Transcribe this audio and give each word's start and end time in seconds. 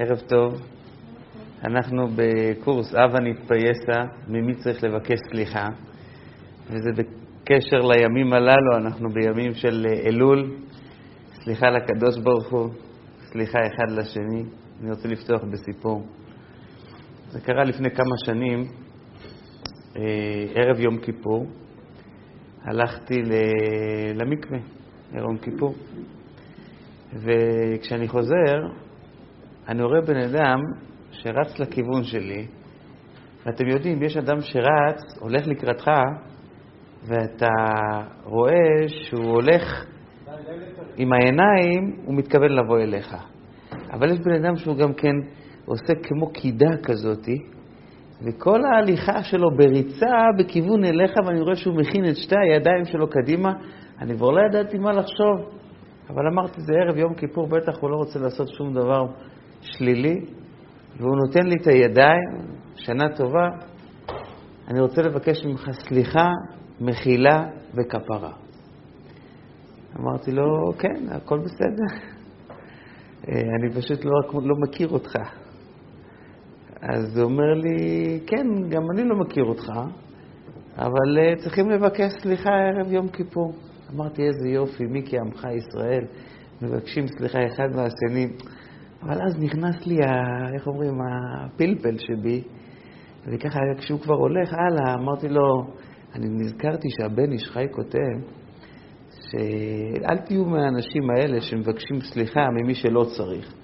ערב 0.00 0.18
טוב. 0.18 0.54
אנחנו 1.64 2.08
בקורס 2.16 2.94
אבא 2.94 3.18
נתפייסה, 3.20 4.14
ממי 4.28 4.54
צריך 4.54 4.84
לבקש 4.84 5.18
סליחה, 5.30 5.66
וזה 6.66 6.90
בקשר 6.96 7.80
לימים 7.80 8.32
הללו, 8.32 8.76
אנחנו 8.76 9.08
בימים 9.08 9.54
של 9.54 9.86
אלול, 10.06 10.56
סליחה 11.32 11.70
לקדוש 11.70 12.18
ברוך 12.18 12.48
הוא, 12.50 12.68
סליחה 13.32 13.58
אחד 13.58 13.90
לשני. 13.90 14.42
אני 14.80 14.90
רוצה 14.90 15.08
לפתוח 15.08 15.44
בסיפור. 15.44 16.06
זה 17.28 17.40
קרה 17.40 17.64
לפני 17.64 17.90
כמה 17.90 18.14
שנים, 18.24 18.64
אה, 19.96 20.02
ערב 20.54 20.80
יום 20.80 20.98
כיפור, 20.98 21.46
הלכתי 22.62 23.22
למקווה, 24.14 24.58
ערב 25.12 25.28
יום 25.28 25.38
כיפור, 25.38 25.74
וכשאני 27.12 28.08
חוזר, 28.08 28.87
אני 29.68 29.82
רואה 29.82 30.00
בן 30.00 30.16
אדם 30.16 30.58
שרץ 31.10 31.58
לכיוון 31.58 32.04
שלי, 32.04 32.46
ואתם 33.46 33.68
יודעים, 33.68 34.02
יש 34.02 34.16
אדם 34.16 34.40
שרץ, 34.40 35.18
הולך 35.20 35.46
לקראתך, 35.46 35.90
ואתה 37.04 37.48
רואה 38.24 38.88
שהוא 38.88 39.24
הולך 39.24 39.84
עם 40.96 41.12
העיניים, 41.12 41.96
הוא 42.04 42.14
מתכוון 42.14 42.52
לבוא 42.52 42.78
אליך. 42.78 43.16
אבל 43.92 44.12
יש 44.12 44.18
בן 44.20 44.44
אדם 44.44 44.56
שהוא 44.56 44.76
גם 44.76 44.92
כן 44.92 45.14
עושה 45.64 45.92
כמו 46.02 46.32
קידה 46.32 46.76
כזאתי, 46.82 47.38
וכל 48.22 48.60
ההליכה 48.64 49.22
שלו 49.22 49.50
בריצה 49.56 50.16
בכיוון 50.38 50.84
אליך, 50.84 51.12
ואני 51.26 51.40
רואה 51.40 51.56
שהוא 51.56 51.76
מכין 51.76 52.08
את 52.08 52.16
שתי 52.16 52.36
הידיים 52.38 52.84
שלו 52.84 53.08
קדימה, 53.08 53.52
אני 54.00 54.16
כבר 54.16 54.30
לא 54.30 54.40
ידעתי 54.40 54.78
מה 54.78 54.92
לחשוב. 54.92 55.58
אבל 56.10 56.22
אמרתי, 56.32 56.60
זה 56.60 56.72
ערב 56.74 56.96
יום 56.96 57.14
כיפור, 57.14 57.46
בטח 57.46 57.72
הוא 57.80 57.90
לא 57.90 57.96
רוצה 57.96 58.18
לעשות 58.18 58.48
שום 58.48 58.74
דבר 58.74 59.06
שלילי, 59.60 60.20
והוא 60.96 61.16
נותן 61.26 61.46
לי 61.46 61.54
את 61.62 61.66
הידיים, 61.66 62.56
שנה 62.76 63.16
טובה, 63.16 63.48
אני 64.68 64.80
רוצה 64.80 65.02
לבקש 65.02 65.44
ממך 65.44 65.70
סליחה, 65.88 66.28
מחילה 66.80 67.46
וכפרה. 67.74 68.32
אמרתי 70.00 70.32
לו, 70.32 70.72
כן, 70.78 71.08
הכל 71.10 71.38
בסדר. 71.38 72.08
אני 73.28 73.74
פשוט 73.74 74.04
לא, 74.04 74.40
לא 74.42 74.54
מכיר 74.62 74.88
אותך. 74.88 75.16
אז 76.82 77.18
הוא 77.18 77.24
אומר 77.24 77.54
לי, 77.54 78.20
כן, 78.26 78.68
גם 78.68 78.82
אני 78.94 79.08
לא 79.08 79.16
מכיר 79.16 79.44
אותך, 79.44 79.66
אבל 80.78 81.18
uh, 81.18 81.42
צריכים 81.42 81.70
לבקש 81.70 82.12
סליחה 82.22 82.50
ערב 82.50 82.92
יום 82.92 83.08
כיפור. 83.08 83.52
אמרתי, 83.94 84.22
איזה 84.22 84.48
יופי, 84.48 84.84
מי 84.86 85.02
כי 85.06 85.18
עמך 85.18 85.46
ישראל, 85.56 86.04
מבקשים 86.62 87.06
סליחה 87.06 87.38
אחד 87.46 87.68
מהשני. 87.76 88.28
אבל 89.02 89.22
אז 89.26 89.38
נכנס 89.38 89.86
לי, 89.86 89.96
ה, 90.04 90.10
איך 90.54 90.66
אומרים, 90.66 90.94
הפלפל 91.00 91.98
שבי, 91.98 92.42
וככה, 93.26 93.58
כשהוא 93.78 94.00
כבר 94.00 94.14
הולך 94.14 94.52
הלאה, 94.52 94.94
אמרתי 94.94 95.28
לו, 95.28 95.64
אני 96.14 96.26
נזכרתי 96.28 96.88
שהבן 96.90 97.32
איש 97.32 97.50
חי 97.50 97.64
כותב, 97.70 98.38
שאל 99.10 100.18
תהיו 100.18 100.44
מהאנשים 100.44 101.10
האלה 101.10 101.40
שמבקשים 101.40 102.00
סליחה 102.00 102.40
ממי 102.50 102.74
שלא 102.74 103.04
צריך. 103.16 103.54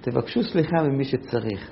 תבקשו 0.00 0.42
סליחה 0.42 0.82
ממי 0.82 1.04
שצריך. 1.04 1.70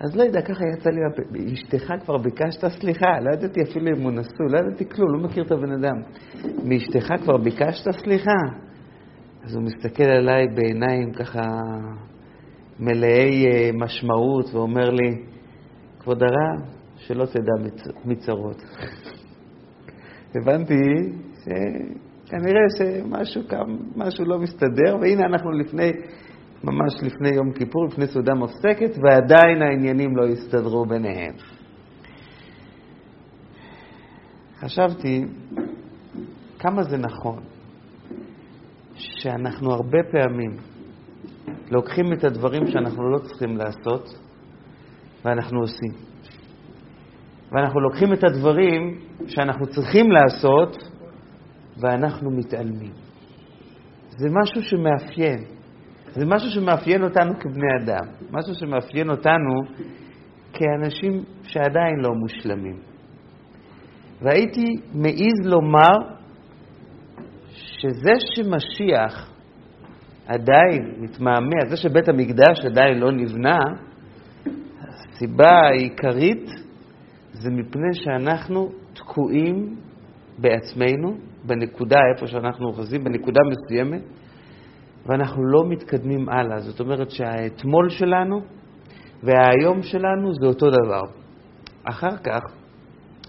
אז 0.00 0.16
לא 0.16 0.22
יודע, 0.22 0.42
ככה 0.42 0.64
יצא 0.76 0.90
לי, 0.90 1.52
אשתך 1.52 1.92
כבר 2.04 2.18
ביקשת 2.18 2.68
סליחה? 2.80 3.20
לא 3.20 3.32
ידעתי 3.34 3.60
אפילו 3.62 3.86
אם 3.96 4.02
הוא 4.02 4.12
נשוי, 4.12 4.46
לא 4.50 4.58
ידעתי 4.58 4.88
כלום, 4.88 5.14
לא 5.14 5.28
מכיר 5.28 5.44
את 5.44 5.52
הבן 5.52 5.72
אדם. 5.72 5.96
מאשתך 6.64 7.06
כבר 7.22 7.36
ביקשת 7.36 7.90
סליחה? 7.90 8.40
אז 9.44 9.54
הוא 9.54 9.62
מסתכל 9.64 10.04
עליי 10.04 10.46
בעיניים 10.54 11.12
ככה 11.12 11.40
מלאי 12.80 13.46
אה, 13.46 13.70
משמעות 13.74 14.54
ואומר 14.54 14.90
לי, 14.90 15.22
כבוד 16.00 16.22
הרב, 16.22 16.68
שלא 16.96 17.24
תדע 17.26 17.70
מצרות. 18.04 18.62
הבנתי 20.34 20.74
שכנראה 21.34 22.62
שמשהו 22.78 23.48
כאן, 23.48 23.76
משהו 23.96 24.24
לא 24.24 24.38
מסתדר, 24.38 24.96
והנה 25.00 25.26
אנחנו 25.26 25.50
לפני, 25.50 25.92
ממש 26.64 26.94
לפני 27.02 27.28
יום 27.28 27.52
כיפור, 27.52 27.84
לפני 27.86 28.06
סעודה 28.06 28.34
מפסקת, 28.34 28.98
ועדיין 29.02 29.62
העניינים 29.62 30.16
לא 30.16 30.26
הסתדרו 30.26 30.86
ביניהם. 30.86 31.32
חשבתי 34.60 35.24
כמה 36.58 36.82
זה 36.82 36.96
נכון 36.96 37.38
שאנחנו 38.94 39.72
הרבה 39.72 39.98
פעמים 40.10 40.67
לוקחים 41.70 42.12
את 42.12 42.24
הדברים 42.24 42.66
שאנחנו 42.66 43.10
לא 43.10 43.18
צריכים 43.18 43.56
לעשות 43.56 44.08
ואנחנו 45.24 45.60
עושים. 45.60 45.92
ואנחנו 47.52 47.80
לוקחים 47.80 48.12
את 48.12 48.24
הדברים 48.24 48.98
שאנחנו 49.26 49.66
צריכים 49.66 50.10
לעשות 50.10 50.76
ואנחנו 51.80 52.30
מתעלמים. 52.30 52.92
זה 54.08 54.28
משהו 54.42 54.62
שמאפיין. 54.62 55.44
זה 56.12 56.26
משהו 56.26 56.50
שמאפיין 56.50 57.04
אותנו 57.04 57.32
כבני 57.40 57.66
אדם. 57.82 58.06
משהו 58.30 58.54
שמאפיין 58.54 59.10
אותנו 59.10 59.62
כאנשים 60.52 61.24
שעדיין 61.42 61.94
לא 62.02 62.10
מושלמים. 62.14 62.76
והייתי 64.22 64.66
מעז 64.94 65.46
לומר 65.46 66.18
שזה 67.50 68.12
שמשיח 68.34 69.37
עדיין 70.28 70.94
מתמהמה, 70.98 71.56
זה 71.68 71.76
שבית 71.76 72.08
המקדש 72.08 72.64
עדיין 72.64 72.98
לא 72.98 73.12
נבנה, 73.12 73.58
הסיבה 74.80 75.50
העיקרית 75.50 76.50
זה 77.32 77.50
מפני 77.50 77.94
שאנחנו 77.94 78.68
תקועים 78.92 79.76
בעצמנו, 80.38 81.16
בנקודה 81.44 81.96
איפה 82.14 82.26
שאנחנו 82.26 82.66
אוחזים, 82.66 83.04
בנקודה 83.04 83.40
מסוימת, 83.50 84.02
ואנחנו 85.06 85.44
לא 85.44 85.68
מתקדמים 85.68 86.28
הלאה. 86.28 86.58
זאת 86.58 86.80
אומרת 86.80 87.10
שהאתמול 87.10 87.88
שלנו 87.88 88.40
וההיום 89.22 89.82
שלנו 89.82 90.32
זה 90.40 90.46
אותו 90.46 90.70
דבר. 90.70 91.02
אחר 91.84 92.16
כך 92.16 92.40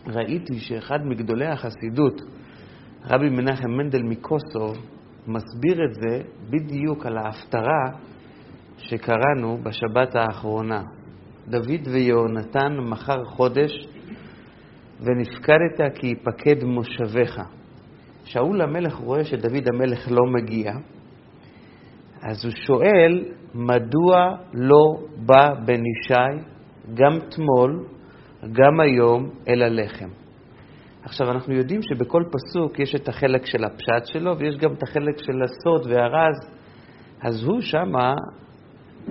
ראיתי 0.07 0.59
שאחד 0.59 0.99
מגדולי 1.05 1.45
החסידות, 1.45 2.21
רבי 3.05 3.29
מנחם 3.29 3.71
מנדל 3.71 4.03
מקוסוב, 4.03 4.77
מסביר 5.29 5.85
את 5.85 5.93
זה 5.93 6.21
בדיוק 6.49 7.05
על 7.05 7.17
ההפטרה 7.17 7.85
שקראנו 8.77 9.57
בשבת 9.63 10.15
האחרונה. 10.15 10.83
דוד 11.47 11.87
ויהונתן 11.91 12.77
מחר 12.79 13.25
חודש, 13.25 13.87
ונפקדת 15.01 15.95
כי 15.95 16.07
יפקד 16.07 16.63
מושביך. 16.63 17.41
שאול 18.25 18.61
המלך 18.61 18.95
רואה 18.95 19.23
שדוד 19.23 19.67
המלך 19.73 20.11
לא 20.11 20.25
מגיע, 20.25 20.71
אז 22.21 22.45
הוא 22.45 22.53
שואל, 22.65 23.25
מדוע 23.53 24.35
לא 24.53 25.07
בא 25.25 25.53
בן 25.65 25.81
ישי 25.85 26.43
גם 26.93 27.19
תמול, 27.29 27.85
גם 28.51 28.79
היום, 28.79 29.29
אל 29.47 29.61
הלחם? 29.61 30.09
עכשיו, 31.09 31.31
אנחנו 31.31 31.53
יודעים 31.53 31.81
שבכל 31.81 32.23
פסוק 32.31 32.79
יש 32.79 32.95
את 32.95 33.07
החלק 33.07 33.45
של 33.45 33.63
הפשט 33.63 34.05
שלו, 34.05 34.37
ויש 34.37 34.57
גם 34.57 34.73
את 34.73 34.83
החלק 34.83 35.17
של 35.17 35.41
הסוד 35.43 35.87
והרז. 35.87 36.35
אז 37.21 37.43
הוא 37.43 37.61
שמה, 37.61 38.13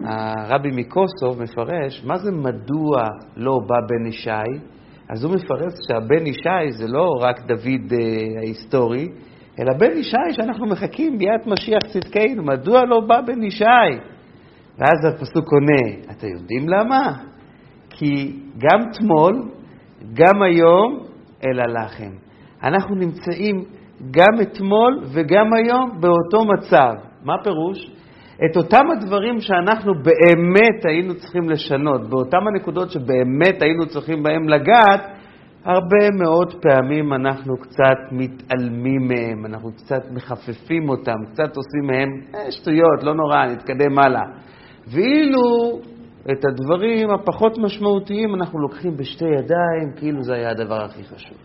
הרבי 0.05 0.69
מקוסוב 0.73 1.43
מפרש, 1.43 2.05
מה 2.05 2.19
זה 2.19 2.31
מדוע 2.33 3.03
לא 3.37 3.61
בא 3.67 3.77
בן 3.89 4.07
ישי? 4.07 4.31
אז 5.11 5.25
הוא 5.25 5.35
מפרש 5.35 5.73
שהבן 5.89 6.27
ישי 6.27 6.73
זה 6.79 6.87
לא 6.89 7.09
רק 7.21 7.41
דוד 7.41 7.93
אה, 7.93 8.41
ההיסטורי, 8.41 9.07
אלא 9.61 9.73
בן 9.79 9.97
ישי 9.99 10.33
שאנחנו 10.33 10.67
מחכים 10.67 11.19
ביאת 11.19 11.47
משיח 11.47 11.81
צדקנו, 11.93 12.43
מדוע 12.43 12.85
לא 12.85 13.01
בא 13.01 13.21
בן 13.21 13.43
ישי? 13.43 13.65
ואז 14.79 15.15
הפסוק 15.15 15.53
עונה, 15.53 16.11
אתם 16.11 16.27
יודעים 16.27 16.69
למה? 16.69 17.13
כי 17.91 18.37
גם 18.59 18.91
תמול, 18.93 19.51
גם 20.15 20.43
היום, 20.43 21.08
אל 21.45 21.61
הלחם. 21.61 22.11
אנחנו 22.63 22.95
נמצאים 22.95 23.65
גם 24.11 24.41
אתמול 24.43 25.01
וגם 25.13 25.47
היום 25.53 26.01
באותו 26.01 26.45
מצב. 26.45 26.93
מה 27.25 27.35
פירוש? 27.45 27.91
את 28.45 28.57
אותם 28.57 28.85
הדברים 28.97 29.41
שאנחנו 29.41 29.93
באמת 29.95 30.85
היינו 30.85 31.15
צריכים 31.15 31.51
לשנות, 31.51 32.11
באותם 32.11 32.49
הנקודות 32.49 32.91
שבאמת 32.91 33.63
היינו 33.63 33.87
צריכים 33.87 34.23
בהם 34.23 34.49
לגעת, 34.49 35.01
הרבה 35.65 36.11
מאוד 36.19 36.55
פעמים 36.63 37.13
אנחנו 37.13 37.57
קצת 37.57 37.99
מתעלמים 38.13 39.09
מהם, 39.09 39.47
אנחנו 39.47 39.73
קצת 39.73 40.11
מחפפים 40.11 40.89
אותם, 40.89 41.17
קצת 41.33 41.57
עושים 41.57 41.87
מהם 41.87 42.09
אה, 42.35 42.51
שטויות, 42.51 43.03
לא 43.03 43.15
נורא, 43.15 43.47
נתקדם 43.47 43.99
הלאה. 43.99 44.23
ואילו 44.87 45.41
את 46.33 46.45
הדברים 46.45 47.11
הפחות 47.11 47.59
משמעותיים 47.59 48.35
אנחנו 48.35 48.59
לוקחים 48.59 48.97
בשתי 48.97 49.25
ידיים, 49.25 49.93
כאילו 49.97 50.23
זה 50.23 50.35
היה 50.35 50.51
הדבר 50.51 50.85
הכי 50.85 51.05
חשוב. 51.05 51.37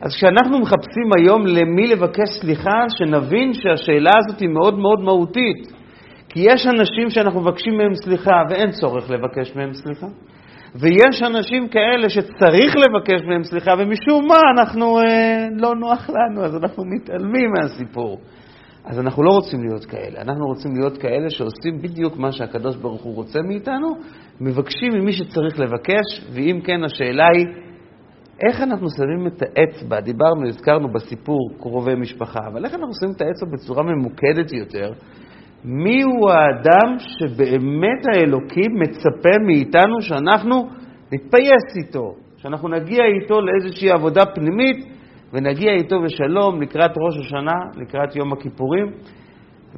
אז 0.00 0.14
כשאנחנו 0.16 0.58
מחפשים 0.58 1.10
היום 1.18 1.46
למי 1.46 1.86
לבקש 1.86 2.28
סליחה, 2.40 2.84
שנבין 2.98 3.52
שהשאלה 3.52 4.10
הזאת 4.18 4.40
היא 4.40 4.48
מאוד 4.48 4.78
מאוד 4.78 5.00
מהותית. 5.00 5.72
כי 6.28 6.40
יש 6.40 6.66
אנשים 6.66 7.10
שאנחנו 7.10 7.40
מבקשים 7.40 7.76
מהם 7.76 7.94
סליחה 7.94 8.42
ואין 8.50 8.70
צורך 8.70 9.10
לבקש 9.10 9.56
מהם 9.56 9.72
סליחה. 9.72 10.06
ויש 10.74 11.22
אנשים 11.22 11.68
כאלה 11.68 12.08
שצריך 12.08 12.76
לבקש 12.76 13.22
מהם 13.28 13.44
סליחה, 13.44 13.74
ומשום 13.78 14.28
מה 14.28 14.40
אנחנו, 14.58 14.98
אה, 14.98 15.46
לא 15.56 15.74
נוח 15.74 16.10
לנו, 16.10 16.44
אז 16.44 16.56
אנחנו 16.56 16.84
מתעלמים 16.84 17.50
מהסיפור. 17.50 18.20
אז 18.86 18.98
אנחנו 18.98 19.22
לא 19.22 19.30
רוצים 19.30 19.60
להיות 19.64 19.84
כאלה. 19.84 20.20
אנחנו 20.20 20.46
רוצים 20.46 20.76
להיות 20.76 20.98
כאלה 20.98 21.30
שעושים 21.30 21.78
בדיוק 21.82 22.16
מה 22.16 22.32
שהקדוש 22.32 22.76
ברוך 22.76 23.02
הוא 23.02 23.14
רוצה 23.14 23.42
מאיתנו, 23.42 23.88
מבקשים 24.40 24.92
ממי 24.92 25.12
שצריך 25.12 25.60
לבקש, 25.60 26.30
ואם 26.32 26.60
כן, 26.64 26.84
השאלה 26.84 27.26
היא, 27.34 27.46
איך 28.48 28.60
אנחנו 28.60 28.86
שמים 28.90 29.26
את 29.26 29.42
האצבע, 29.42 30.00
דיברנו, 30.00 30.48
הזכרנו 30.48 30.92
בסיפור 30.92 31.38
קרובי 31.60 31.94
משפחה, 31.94 32.40
אבל 32.52 32.64
איך 32.64 32.74
אנחנו 32.74 32.94
שמים 33.00 33.12
את 33.16 33.20
האצבע 33.20 33.48
בצורה 33.52 33.82
ממוקדת 33.82 34.52
יותר? 34.52 34.92
מיהו 35.64 36.28
האדם 36.28 36.96
שבאמת 36.98 38.06
האלוקים 38.14 38.70
מצפה 38.80 39.38
מאיתנו 39.46 40.02
שאנחנו 40.02 40.68
נתפייס 41.12 41.86
איתו, 41.86 42.14
שאנחנו 42.36 42.68
נגיע 42.68 43.04
איתו 43.04 43.40
לאיזושהי 43.40 43.90
עבודה 43.90 44.26
פנימית 44.26 44.95
ונגיע 45.32 45.72
איתו 45.72 46.02
בשלום 46.02 46.62
לקראת 46.62 46.90
ראש 46.96 47.26
השנה, 47.26 47.54
לקראת 47.76 48.16
יום 48.16 48.32
הכיפורים. 48.32 48.86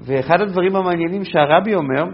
ואחד 0.00 0.40
הדברים 0.40 0.76
המעניינים 0.76 1.24
שהרבי 1.24 1.74
אומר, 1.74 2.04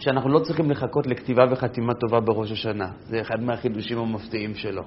שאנחנו 0.00 0.30
לא 0.30 0.38
צריכים 0.38 0.70
לחכות 0.70 1.06
לכתיבה 1.06 1.44
וחתימה 1.50 1.94
טובה 1.94 2.20
בראש 2.20 2.52
השנה. 2.52 2.86
זה 3.00 3.20
אחד 3.20 3.42
מהחידושים 3.42 3.98
המפתיעים 3.98 4.54
שלו. 4.54 4.82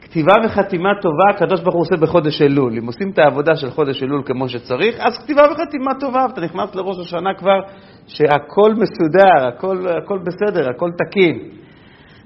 כתיבה 0.00 0.32
וחתימה 0.44 0.88
טובה 1.02 1.24
הקדוש 1.34 1.60
ברוך 1.60 1.74
הוא 1.74 1.82
עושה 1.82 1.96
בחודש 1.96 2.42
אלול. 2.42 2.78
אם 2.78 2.86
עושים 2.86 3.10
את 3.10 3.18
העבודה 3.18 3.56
של 3.56 3.70
חודש 3.70 4.02
אלול 4.02 4.22
כמו 4.26 4.48
שצריך, 4.48 4.96
אז 5.00 5.18
כתיבה 5.18 5.42
וחתימה 5.52 5.90
טובה, 6.00 6.24
ואתה 6.28 6.40
נכנס 6.40 6.74
לראש 6.74 6.98
השנה 6.98 7.34
כבר 7.38 7.60
שהכל 8.06 8.74
מסודר, 8.74 9.48
הכל, 9.48 9.86
הכל 10.02 10.18
בסדר, 10.18 10.70
הכל 10.70 10.90
תקין. 10.98 11.38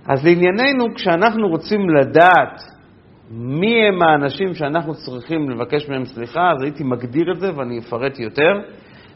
אז 0.06 0.25
לענייננו, 0.25 0.94
כשאנחנו 0.94 1.48
רוצים 1.48 1.80
לדעת 1.90 2.74
מי 3.36 3.88
הם 3.88 4.02
האנשים 4.02 4.54
שאנחנו 4.54 4.92
צריכים 4.94 5.50
לבקש 5.50 5.88
מהם 5.88 6.04
סליחה, 6.04 6.50
אז 6.50 6.62
הייתי 6.62 6.84
מגדיר 6.84 7.32
את 7.32 7.40
זה 7.40 7.56
ואני 7.56 7.78
אפרט 7.78 8.19
יותר. 8.19 8.52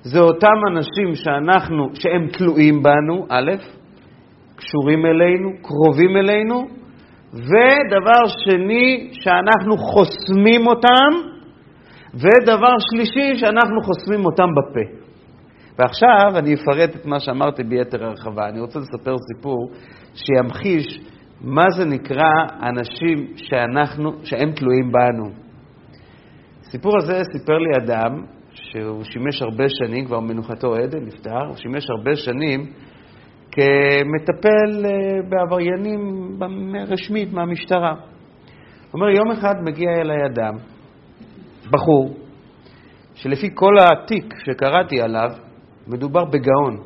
זה 0.02 0.20
אותם 0.20 0.56
אנשים 0.70 1.14
שאנחנו, 1.14 1.88
שהם 1.94 2.26
תלויים 2.28 2.82
בנו, 2.82 3.26
א', 3.28 3.50
קשורים 4.56 5.06
אלינו, 5.06 5.50
קרובים 5.62 6.16
אלינו, 6.16 6.68
ודבר 7.32 8.26
שני, 8.44 9.08
שאנחנו 9.12 9.76
חוסמים 9.76 10.66
אותם, 10.66 11.28
ודבר 12.14 12.74
שלישי, 12.90 13.38
שאנחנו 13.40 13.82
חוסמים 13.82 14.26
אותם 14.26 14.48
בפה. 14.56 14.98
ועכשיו 15.78 16.38
אני 16.38 16.54
אפרט 16.54 16.96
את 16.96 17.06
מה 17.06 17.20
שאמרתי 17.20 17.64
ביתר 17.64 18.04
הרחבה. 18.04 18.48
אני 18.48 18.60
רוצה 18.60 18.78
לספר 18.78 19.14
סיפור 19.34 19.70
שימחיש 20.14 21.00
מה 21.40 21.70
זה 21.70 21.84
נקרא 21.84 22.30
אנשים 22.62 23.26
שאנחנו, 23.36 24.12
שהם 24.24 24.52
תלויים 24.52 24.92
בנו. 24.92 25.30
הסיפור 26.60 26.92
הזה 26.98 27.20
סיפר 27.32 27.58
לי 27.58 27.70
אדם 27.84 28.24
שהוא 28.52 29.04
שימש 29.04 29.42
הרבה 29.42 29.64
שנים, 29.68 30.04
כבר 30.04 30.20
מנוחתו 30.20 30.74
עדן, 30.74 31.04
נפטר, 31.06 31.46
הוא 31.48 31.56
שימש 31.56 31.90
הרבה 31.90 32.16
שנים 32.16 32.60
כמטפל 33.52 34.86
אה, 34.86 35.22
בעבריינים 35.28 36.00
רשמית 36.88 37.32
מהמשטרה. 37.32 37.90
הוא 37.90 38.00
אומר, 38.94 39.08
יום 39.08 39.30
אחד 39.30 39.54
מגיע 39.64 39.90
אליי 39.90 40.26
אדם, 40.26 40.54
בחור, 41.70 42.14
שלפי 43.14 43.50
כל 43.54 43.74
התיק 43.80 44.34
שקראתי 44.44 45.00
עליו, 45.00 45.30
מדובר 45.86 46.24
בגאון. 46.24 46.76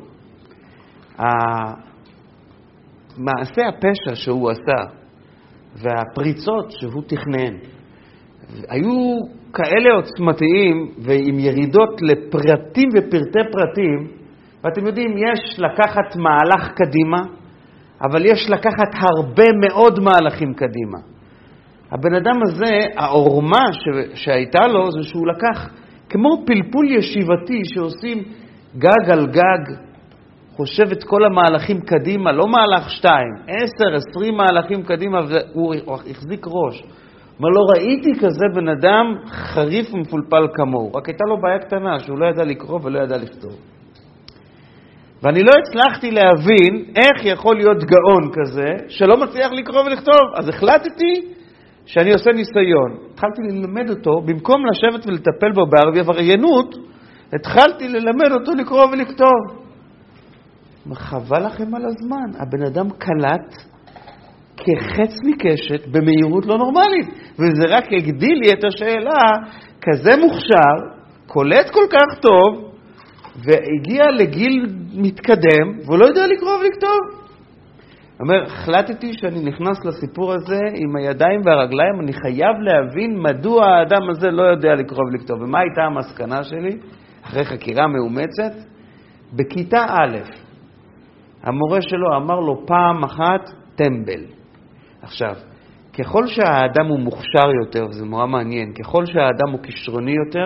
מעשה 3.17 3.61
הפשע 3.67 4.15
שהוא 4.15 4.51
עשה 4.51 4.93
והפריצות 5.75 6.71
שהוא 6.71 7.03
תכנן 7.07 7.57
היו 8.69 9.19
כאלה 9.53 9.93
עוצמתיים 9.95 10.91
ועם 10.97 11.39
ירידות 11.39 12.01
לפרטים 12.01 12.89
ופרטי 12.93 13.51
פרטים, 13.51 14.07
ואתם 14.63 14.87
יודעים, 14.87 15.17
יש 15.17 15.59
לקחת 15.59 16.15
מהלך 16.15 16.71
קדימה, 16.75 17.21
אבל 18.01 18.25
יש 18.25 18.49
לקחת 18.49 18.93
הרבה 18.95 19.45
מאוד 19.61 19.99
מהלכים 19.99 20.53
קדימה. 20.53 20.97
הבן 21.91 22.15
אדם 22.15 22.39
הזה, 22.43 22.77
העורמה 22.95 23.63
ש... 23.71 24.09
שהייתה 24.23 24.67
לו 24.67 24.91
זה 24.91 25.03
שהוא 25.03 25.27
לקח, 25.27 25.69
כמו 26.09 26.43
פלפול 26.45 26.91
ישיבתי 26.91 27.61
שעושים 27.73 28.23
גג 28.77 29.11
על 29.11 29.27
גג, 29.27 29.75
חושב 30.55 30.91
את 30.91 31.03
כל 31.03 31.25
המהלכים 31.25 31.81
קדימה, 31.81 32.31
לא 32.31 32.47
מהלך 32.47 32.89
שתיים, 32.89 33.33
עשר, 33.47 33.95
עשרים 33.95 34.37
מהלכים 34.37 34.83
קדימה, 34.83 35.19
והוא 35.29 35.75
החזיק 36.09 36.45
ראש. 36.47 36.83
אומר, 37.39 37.49
לא 37.49 37.61
ראיתי 37.75 38.19
כזה 38.19 38.45
בן 38.55 38.67
אדם 38.67 39.05
חריף 39.27 39.93
ומפולפל 39.93 40.47
כמוהו, 40.53 40.93
רק 40.93 41.07
הייתה 41.07 41.23
לו 41.29 41.41
בעיה 41.41 41.59
קטנה, 41.59 41.99
שהוא 41.99 42.19
לא 42.19 42.25
ידע 42.25 42.43
לקרוא 42.43 42.79
ולא 42.83 42.99
ידע 42.99 43.17
לכתוב. 43.17 43.55
ואני 45.23 45.43
לא 45.43 45.51
הצלחתי 45.59 46.11
להבין 46.11 46.85
איך 46.95 47.25
יכול 47.25 47.55
להיות 47.55 47.83
גאון 47.83 48.31
כזה 48.33 48.69
שלא 48.87 49.17
מצליח 49.17 49.51
לקרוא 49.51 49.81
ולכתוב. 49.81 50.23
אז 50.35 50.49
החלטתי 50.49 51.33
שאני 51.85 52.13
עושה 52.13 52.31
ניסיון. 52.31 52.97
התחלתי 53.13 53.41
ללמד 53.49 53.89
אותו, 53.89 54.21
במקום 54.25 54.63
לשבת 54.65 55.07
ולטפל 55.07 55.51
בו 55.55 55.65
בעבריינות, 55.65 56.75
התחלתי 57.33 57.87
ללמד 57.87 58.31
אותו 58.31 58.51
לקרוא 58.51 58.85
ולכתוב. 58.85 59.62
חבל 60.91 61.45
לכם 61.45 61.75
על 61.75 61.85
הזמן, 61.85 62.39
הבן 62.39 62.65
אדם 62.65 62.89
קלט 62.89 63.55
כחץ 64.57 65.13
מקשת 65.25 65.87
במהירות 65.87 66.45
לא 66.45 66.57
נורמלית, 66.57 67.07
וזה 67.39 67.65
רק 67.69 67.83
הגדיל 67.93 68.39
לי 68.39 68.53
את 68.53 68.63
השאלה, 68.63 69.21
כזה 69.81 70.11
מוכשר, 70.21 70.99
קולט 71.27 71.69
כל 71.69 71.85
כך 71.91 72.19
טוב, 72.19 72.73
והגיע 73.35 74.03
לגיל 74.11 74.65
מתקדם, 74.93 75.79
והוא 75.85 75.97
לא 75.97 76.05
יודע 76.05 76.27
לקרוא 76.27 76.51
ולכתוב. 76.51 77.23
אומר, 78.19 78.43
החלטתי 78.43 79.13
שאני 79.13 79.45
נכנס 79.45 79.85
לסיפור 79.85 80.33
הזה 80.33 80.59
עם 80.75 80.95
הידיים 80.95 81.41
והרגליים, 81.45 81.99
אני 82.03 82.13
חייב 82.13 82.55
להבין 82.61 83.19
מדוע 83.19 83.65
האדם 83.65 84.09
הזה 84.09 84.31
לא 84.31 84.43
יודע 84.43 84.75
לקרוא 84.75 85.03
ולכתוב. 85.11 85.41
ומה 85.41 85.59
הייתה 85.59 85.81
המסקנה 85.81 86.43
שלי, 86.43 86.77
אחרי 87.23 87.45
חקירה 87.45 87.87
מאומצת? 87.87 88.53
בכיתה 89.33 89.85
א', 89.89 90.42
המורה 91.43 91.81
שלו 91.81 92.15
אמר 92.17 92.39
לו 92.39 92.65
פעם 92.65 93.03
אחת, 93.03 93.49
טמבל. 93.75 94.25
עכשיו, 95.01 95.35
ככל 95.99 96.27
שהאדם 96.27 96.87
הוא 96.89 96.99
מוכשר 96.99 97.49
יותר, 97.65 97.85
וזה 97.89 98.05
נורא 98.05 98.27
מעניין, 98.27 98.73
ככל 98.73 99.05
שהאדם 99.05 99.51
הוא 99.51 99.59
כישרוני 99.63 100.15
יותר, 100.25 100.45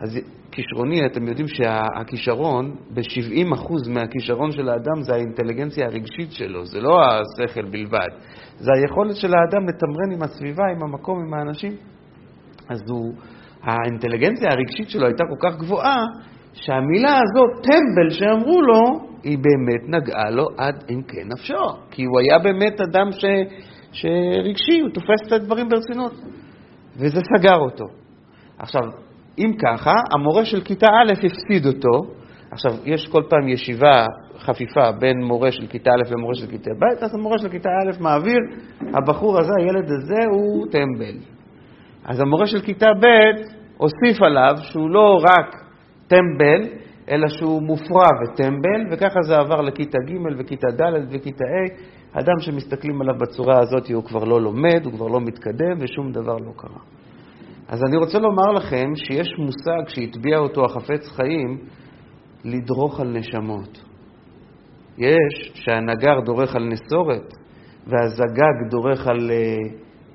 אז 0.00 0.18
כישרוני, 0.52 1.06
אתם 1.06 1.28
יודעים 1.28 1.48
שהכישרון, 1.48 2.76
ב-70% 2.94 3.90
מהכישרון 3.94 4.52
של 4.52 4.68
האדם 4.68 5.02
זה 5.02 5.14
האינטליגנציה 5.14 5.86
הרגשית 5.86 6.32
שלו, 6.32 6.66
זה 6.66 6.80
לא 6.80 7.00
השכל 7.04 7.64
בלבד. 7.64 8.08
זה 8.56 8.70
היכולת 8.74 9.16
של 9.16 9.34
האדם 9.34 9.68
לתמרן 9.68 10.12
עם 10.14 10.22
הסביבה, 10.22 10.64
עם 10.76 10.82
המקום, 10.82 11.18
עם 11.26 11.34
האנשים. 11.34 11.72
אז 12.68 12.80
הוא, 12.90 13.14
האינטליגנציה 13.62 14.48
הרגשית 14.50 14.90
שלו 14.90 15.06
הייתה 15.06 15.24
כל 15.30 15.48
כך 15.48 15.56
גבוהה, 15.58 15.96
שהמילה 16.60 17.18
הזאת, 17.22 17.64
טמבל, 17.64 18.10
שאמרו 18.10 18.62
לו, 18.62 19.08
היא 19.22 19.38
באמת 19.38 19.88
נגעה 19.88 20.30
לו 20.30 20.46
עד 20.58 20.84
עמקי 20.88 21.24
נפשו. 21.24 21.68
כי 21.90 22.04
הוא 22.04 22.20
היה 22.20 22.38
באמת 22.38 22.80
אדם 22.80 23.12
ש... 23.12 23.24
שרגשי, 23.92 24.80
הוא 24.80 24.90
תופס 24.94 25.26
את 25.26 25.32
הדברים 25.32 25.68
ברצינות. 25.68 26.12
וזה 26.96 27.20
סגר 27.36 27.56
אותו. 27.56 27.84
עכשיו, 28.58 28.82
אם 29.38 29.52
ככה, 29.62 29.92
המורה 30.14 30.44
של 30.44 30.60
כיתה 30.60 30.86
א' 30.86 31.12
הפסיד 31.12 31.66
אותו. 31.66 32.14
עכשיו, 32.50 32.72
יש 32.84 33.08
כל 33.08 33.22
פעם 33.28 33.48
ישיבה, 33.48 34.06
חפיפה 34.38 34.92
בין 34.92 35.22
מורה 35.22 35.52
של 35.52 35.66
כיתה 35.66 35.90
א' 35.90 36.12
למורה 36.12 36.34
של 36.34 36.46
כיתה 36.46 36.70
ב', 36.70 37.04
אז 37.04 37.14
המורה 37.14 37.38
של 37.38 37.48
כיתה 37.48 37.68
א' 37.68 38.02
מעביר, 38.02 38.38
הבחור 38.94 39.38
הזה, 39.38 39.52
הילד 39.58 39.90
הזה, 39.90 40.24
הוא 40.30 40.66
טמבל. 40.70 41.18
אז 42.04 42.20
המורה 42.20 42.46
של 42.46 42.60
כיתה 42.60 42.86
ב' 42.86 43.06
הוסיף 43.76 44.22
עליו 44.22 44.54
שהוא 44.62 44.90
לא 44.90 45.18
רק 45.22 45.67
טמבל, 46.08 46.78
אלא 47.10 47.28
שהוא 47.28 47.62
מופרע 47.62 48.08
וטמבל, 48.22 48.86
וככה 48.90 49.22
זה 49.22 49.36
עבר 49.36 49.60
לכיתה 49.60 49.98
ג' 49.98 50.38
וכיתה 50.38 50.68
ד' 50.70 51.06
וכיתה 51.10 51.44
ה'. 51.44 51.98
אדם 52.12 52.40
שמסתכלים 52.40 53.00
עליו 53.00 53.14
בצורה 53.20 53.58
הזאת 53.60 53.90
הוא 53.90 54.04
כבר 54.04 54.24
לא 54.24 54.40
לומד, 54.40 54.84
הוא 54.84 54.92
כבר 54.92 55.06
לא 55.06 55.20
מתקדם 55.20 55.76
ושום 55.80 56.12
דבר 56.12 56.36
לא 56.36 56.52
קרה. 56.56 56.80
אז 57.68 57.82
אני 57.88 57.96
רוצה 57.96 58.18
לומר 58.18 58.52
לכם 58.52 58.94
שיש 58.94 59.28
מושג 59.38 59.88
שהטביע 59.88 60.38
אותו 60.38 60.64
החפץ 60.64 61.08
חיים, 61.16 61.58
לדרוך 62.44 63.00
על 63.00 63.08
נשמות. 63.08 63.84
יש 64.98 65.52
שהנגר 65.54 66.20
דורך 66.20 66.56
על 66.56 66.64
נסורת 66.64 67.32
והזגג 67.86 68.70
דורך 68.70 69.06
על, 69.06 69.30
אה, 69.30 69.56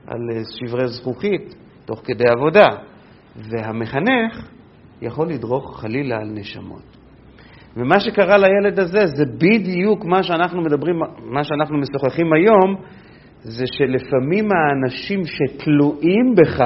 על 0.08 0.20
שברי 0.44 0.88
זכוכית 0.88 1.56
תוך 1.86 2.02
כדי 2.06 2.30
עבודה, 2.30 2.68
והמחנך 3.36 4.50
יכול 5.02 5.30
לדרוך 5.30 5.82
חלילה 5.82 6.16
על 6.16 6.30
נשמות. 6.34 6.98
ומה 7.78 8.00
שקרה 8.00 8.38
לילד 8.38 8.80
הזה 8.80 9.00
זה 9.06 9.24
בדיוק 9.38 10.06
מה 10.06 10.24
שאנחנו 10.24 10.62
מדברים, 10.62 10.96
מה 11.24 11.44
שאנחנו 11.44 11.78
משוחחים 11.78 12.34
היום, 12.34 12.76
זה 13.42 13.66
שלפעמים 13.68 14.48
האנשים 14.52 15.22
שתלויים 15.26 16.36
בך, 16.36 16.62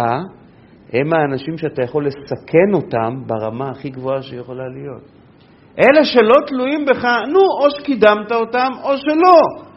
הם 0.94 1.14
האנשים 1.14 1.58
שאתה 1.58 1.84
יכול 1.84 2.06
לסכן 2.06 2.74
אותם 2.74 3.14
ברמה 3.28 3.70
הכי 3.70 3.90
גבוהה 3.90 4.22
שיכולה 4.22 4.68
להיות. 4.68 5.04
אלה 5.80 6.06
שלא 6.06 6.36
תלויים 6.48 6.86
בך, 6.86 7.06
נו, 7.06 7.40
או 7.40 7.72
שקידמת 7.72 8.32
אותם 8.32 8.72
או 8.84 8.98
שלא. 8.98 9.68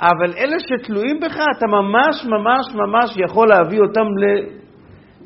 אבל 0.00 0.32
אלה 0.38 0.56
שתלויים 0.58 1.20
בך, 1.20 1.36
אתה 1.58 1.66
ממש 1.66 2.24
ממש 2.24 2.66
ממש 2.74 3.16
יכול 3.28 3.48
להביא 3.48 3.80
אותם 3.80 4.06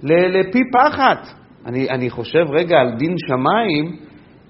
ל, 0.03 0.13
לפי 0.13 0.59
פחת. 0.73 1.27
אני, 1.67 1.91
אני 1.91 2.11
חושב 2.11 2.45
רגע 2.51 2.77
על 2.77 2.95
דין 2.99 3.15
שמיים, 3.19 3.97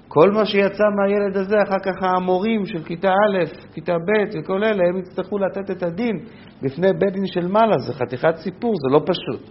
כל 0.08 0.30
מה 0.30 0.44
שיצא 0.44 0.84
מהילד 0.96 1.36
הזה, 1.36 1.56
אחר 1.62 1.78
כך 1.84 2.02
המורים 2.02 2.66
של 2.66 2.82
כיתה 2.84 3.08
א', 3.08 3.44
כיתה 3.74 3.92
ב' 3.92 4.38
וכל 4.38 4.64
אלה, 4.64 4.88
הם 4.88 4.98
יצטרכו 4.98 5.38
לתת 5.38 5.70
את 5.70 5.82
הדין 5.82 6.18
בפני 6.62 6.92
בית 6.98 7.12
דין 7.12 7.26
של 7.26 7.48
מעלה, 7.48 7.78
זה 7.78 7.92
חתיכת 7.94 8.36
סיפור, 8.36 8.74
זה 8.74 8.94
לא 8.94 9.00
פשוט. 9.06 9.50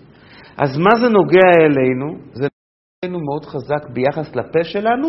אז 0.58 0.78
מה 0.78 0.90
זה 1.02 1.10
נוגע 1.10 1.50
אלינו? 1.60 2.18
זה 2.34 2.44
נוגע 2.44 3.06
אלינו 3.06 3.20
מאוד 3.20 3.46
חזק 3.46 3.90
ביחס 3.94 4.36
לפה 4.36 4.64
שלנו, 4.64 5.08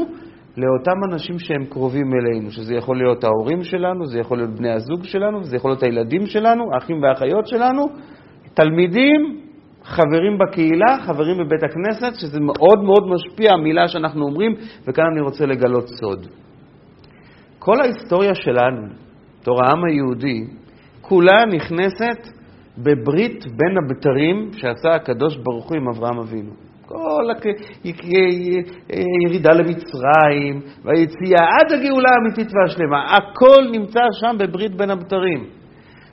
לאותם 0.57 1.13
אנשים 1.13 1.39
שהם 1.39 1.65
קרובים 1.65 2.07
אלינו, 2.15 2.51
שזה 2.51 2.75
יכול 2.75 2.97
להיות 2.97 3.25
ההורים 3.25 3.65
שלנו, 3.65 4.07
זה 4.07 4.19
יכול 4.19 4.39
להיות 4.39 4.51
בני 4.51 4.73
הזוג 4.73 5.05
שלנו, 5.05 5.45
זה 5.45 5.57
יכול 5.57 5.71
להיות 5.71 5.83
הילדים 5.83 6.27
שלנו, 6.27 6.65
האחים 6.75 7.03
והאחיות 7.03 7.47
שלנו, 7.47 7.87
תלמידים, 8.55 9.41
חברים 9.85 10.39
בקהילה, 10.39 10.97
חברים 11.07 11.39
בבית 11.39 11.63
הכנסת, 11.63 12.21
שזה 12.21 12.41
מאוד 12.41 12.83
מאוד 12.85 13.03
משפיע, 13.15 13.53
המילה 13.53 13.89
שאנחנו 13.89 14.27
אומרים, 14.27 14.55
וכאן 14.87 15.05
אני 15.13 15.21
רוצה 15.21 15.47
לגלות 15.47 15.89
סוד. 15.89 16.27
כל 17.59 17.81
ההיסטוריה 17.81 18.35
שלנו, 18.35 18.87
תור 19.43 19.65
העם 19.65 19.85
היהודי, 19.85 20.41
כולה 21.01 21.45
נכנסת 21.47 22.29
בברית 22.79 23.45
בין 23.45 23.77
הבתרים 23.85 24.51
שעשה 24.53 24.91
הקדוש 24.95 25.37
ברוך 25.37 25.69
הוא 25.69 25.77
עם 25.77 25.89
אברהם 25.89 26.19
אבינו. 26.19 26.53
כל 26.87 27.31
הירידה 28.89 29.51
למצרים, 29.53 30.61
והיציאה 30.85 31.43
עד 31.61 31.73
הגאולה 31.73 32.09
האמיתית 32.17 32.53
והשלמה, 32.55 33.05
הכל 33.05 33.71
נמצא 33.73 34.01
שם 34.21 34.37
בברית 34.39 34.75
בין 34.75 34.91
הבתרים. 34.91 35.45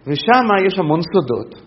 ושם 0.07 0.65
יש 0.67 0.79
המון 0.79 1.00
סודות. 1.01 1.66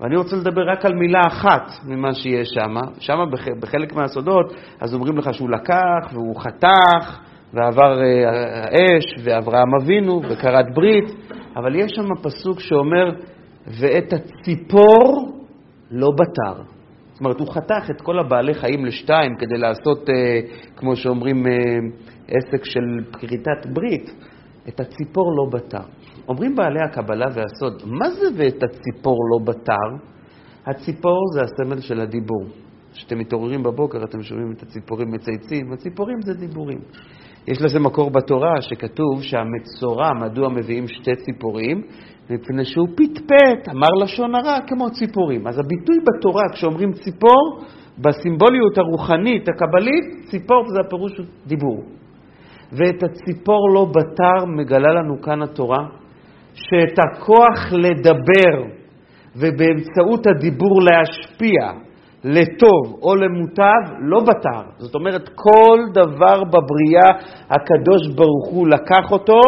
ואני 0.00 0.16
רוצה 0.16 0.36
לדבר 0.36 0.62
רק 0.70 0.84
על 0.84 0.94
מילה 0.94 1.20
אחת 1.26 1.70
ממה 1.84 2.14
שיש 2.14 2.48
שם. 2.48 2.74
שם 2.98 3.18
בחלק 3.60 3.92
מהסודות, 3.92 4.52
אז 4.80 4.94
אומרים 4.94 5.18
לך 5.18 5.34
שהוא 5.34 5.50
לקח 5.50 6.12
והוא 6.12 6.40
חתך 6.40 7.18
ועבר 7.54 8.02
אה, 8.02 8.30
האש 8.64 9.04
ואברהם 9.24 9.74
אבינו 9.82 10.20
וכרת 10.30 10.74
ברית, 10.74 11.04
אבל 11.56 11.74
יש 11.74 11.92
שם 11.92 12.14
פסוק 12.22 12.60
שאומר, 12.60 13.10
ואת 13.80 14.12
הציפור 14.12 15.32
לא 15.90 16.08
בטר. 16.14 16.62
זאת 17.12 17.20
אומרת, 17.20 17.40
הוא 17.40 17.48
חתך 17.54 17.90
את 17.90 18.00
כל 18.00 18.18
הבעלי 18.18 18.54
חיים 18.54 18.86
לשתיים 18.86 19.36
כדי 19.36 19.58
לעשות, 19.58 20.10
אה, 20.10 20.40
כמו 20.76 20.96
שאומרים, 20.96 21.46
אה, 21.46 21.52
עסק 22.28 22.64
של 22.64 23.04
כריתת 23.12 23.66
ברית. 23.72 24.10
את 24.68 24.80
הציפור 24.80 25.24
לא 25.36 25.58
בטר. 25.58 25.82
אומרים 26.30 26.54
בעלי 26.56 26.80
הקבלה 26.80 27.26
והסוד, 27.26 27.82
מה 27.86 28.10
זה 28.10 28.26
ואת 28.36 28.62
הציפור 28.62 29.16
לא 29.32 29.44
בטר? 29.44 30.06
הציפור 30.66 31.18
זה 31.34 31.40
הסמל 31.40 31.80
של 31.80 32.00
הדיבור. 32.00 32.44
כשאתם 32.92 33.18
מתעוררים 33.18 33.62
בבוקר 33.62 34.04
אתם 34.04 34.22
שומעים 34.22 34.52
את 34.52 34.62
הציפורים 34.62 35.10
מצייצים, 35.10 35.72
הציפורים 35.72 36.20
זה 36.20 36.34
דיבורים. 36.34 36.78
יש 37.46 37.62
לזה 37.62 37.80
מקור 37.80 38.10
בתורה 38.10 38.62
שכתוב 38.62 39.22
שהמצורע, 39.22 40.12
מדוע 40.20 40.48
מביאים 40.48 40.88
שתי 40.88 41.16
ציפורים? 41.16 41.82
מפני 42.30 42.64
שהוא 42.64 42.88
פטפט, 42.88 43.74
אמר 43.74 43.88
לשון 44.02 44.34
הרע 44.34 44.58
כמו 44.66 44.90
ציפורים. 44.90 45.46
אז 45.46 45.58
הביטוי 45.58 45.96
בתורה, 46.08 46.42
כשאומרים 46.52 46.92
ציפור, 46.92 47.60
בסימבוליות 47.98 48.78
הרוחנית, 48.78 49.48
הקבלית, 49.48 50.04
ציפור 50.30 50.64
זה 50.68 50.80
הפירוש 50.86 51.12
דיבור. 51.46 51.84
ואת 52.72 53.02
הציפור 53.02 53.70
לא 53.74 53.84
בתר 53.84 54.44
מגלה 54.46 54.92
לנו 54.94 55.22
כאן 55.22 55.42
התורה, 55.42 55.99
שאת 56.68 56.98
הכוח 56.98 57.72
לדבר 57.72 58.80
ובאמצעות 59.36 60.26
הדיבור 60.26 60.82
להשפיע 60.82 61.62
לטוב 62.24 62.98
או 63.02 63.16
למוטב, 63.16 63.92
לא 64.00 64.20
בתר. 64.20 64.62
זאת 64.78 64.94
אומרת, 64.94 65.28
כל 65.34 65.78
דבר 65.94 66.44
בבריאה, 66.44 67.10
הקדוש 67.50 68.08
ברוך 68.14 68.48
הוא 68.50 68.68
לקח 68.68 69.12
אותו 69.12 69.40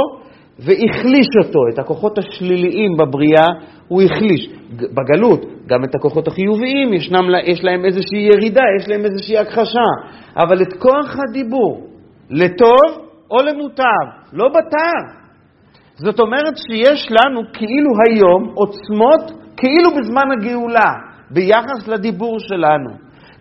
והחליש 0.59 1.26
אותו, 1.45 1.59
את 1.73 1.78
הכוחות 1.78 2.19
השליליים 2.19 2.97
בבריאה 2.97 3.47
הוא 3.88 4.02
החליש. 4.02 4.49
בגלות, 4.95 5.45
גם 5.66 5.85
את 5.85 5.95
הכוחות 5.95 6.28
החיוביים, 6.28 6.95
ישנם, 6.95 7.25
יש 7.45 7.64
להם 7.64 7.85
איזושהי 7.85 8.28
ירידה, 8.33 8.62
יש 8.81 8.88
להם 8.88 9.04
איזושהי 9.04 9.38
הכחשה, 9.38 9.88
אבל 10.37 10.62
את 10.62 10.73
כוח 10.73 11.16
הדיבור, 11.28 11.87
לטוב 12.31 13.07
או 13.31 13.37
למוטב, 13.37 14.33
לא 14.33 14.49
בתר. 14.49 15.21
זאת 15.96 16.20
אומרת 16.20 16.56
שיש 16.56 17.08
לנו 17.11 17.40
כאילו 17.52 17.90
היום 18.08 18.52
עוצמות 18.54 19.42
כאילו 19.56 19.90
בזמן 20.00 20.32
הגאולה, 20.32 20.90
ביחס 21.30 21.88
לדיבור 21.88 22.38
שלנו. 22.38 22.90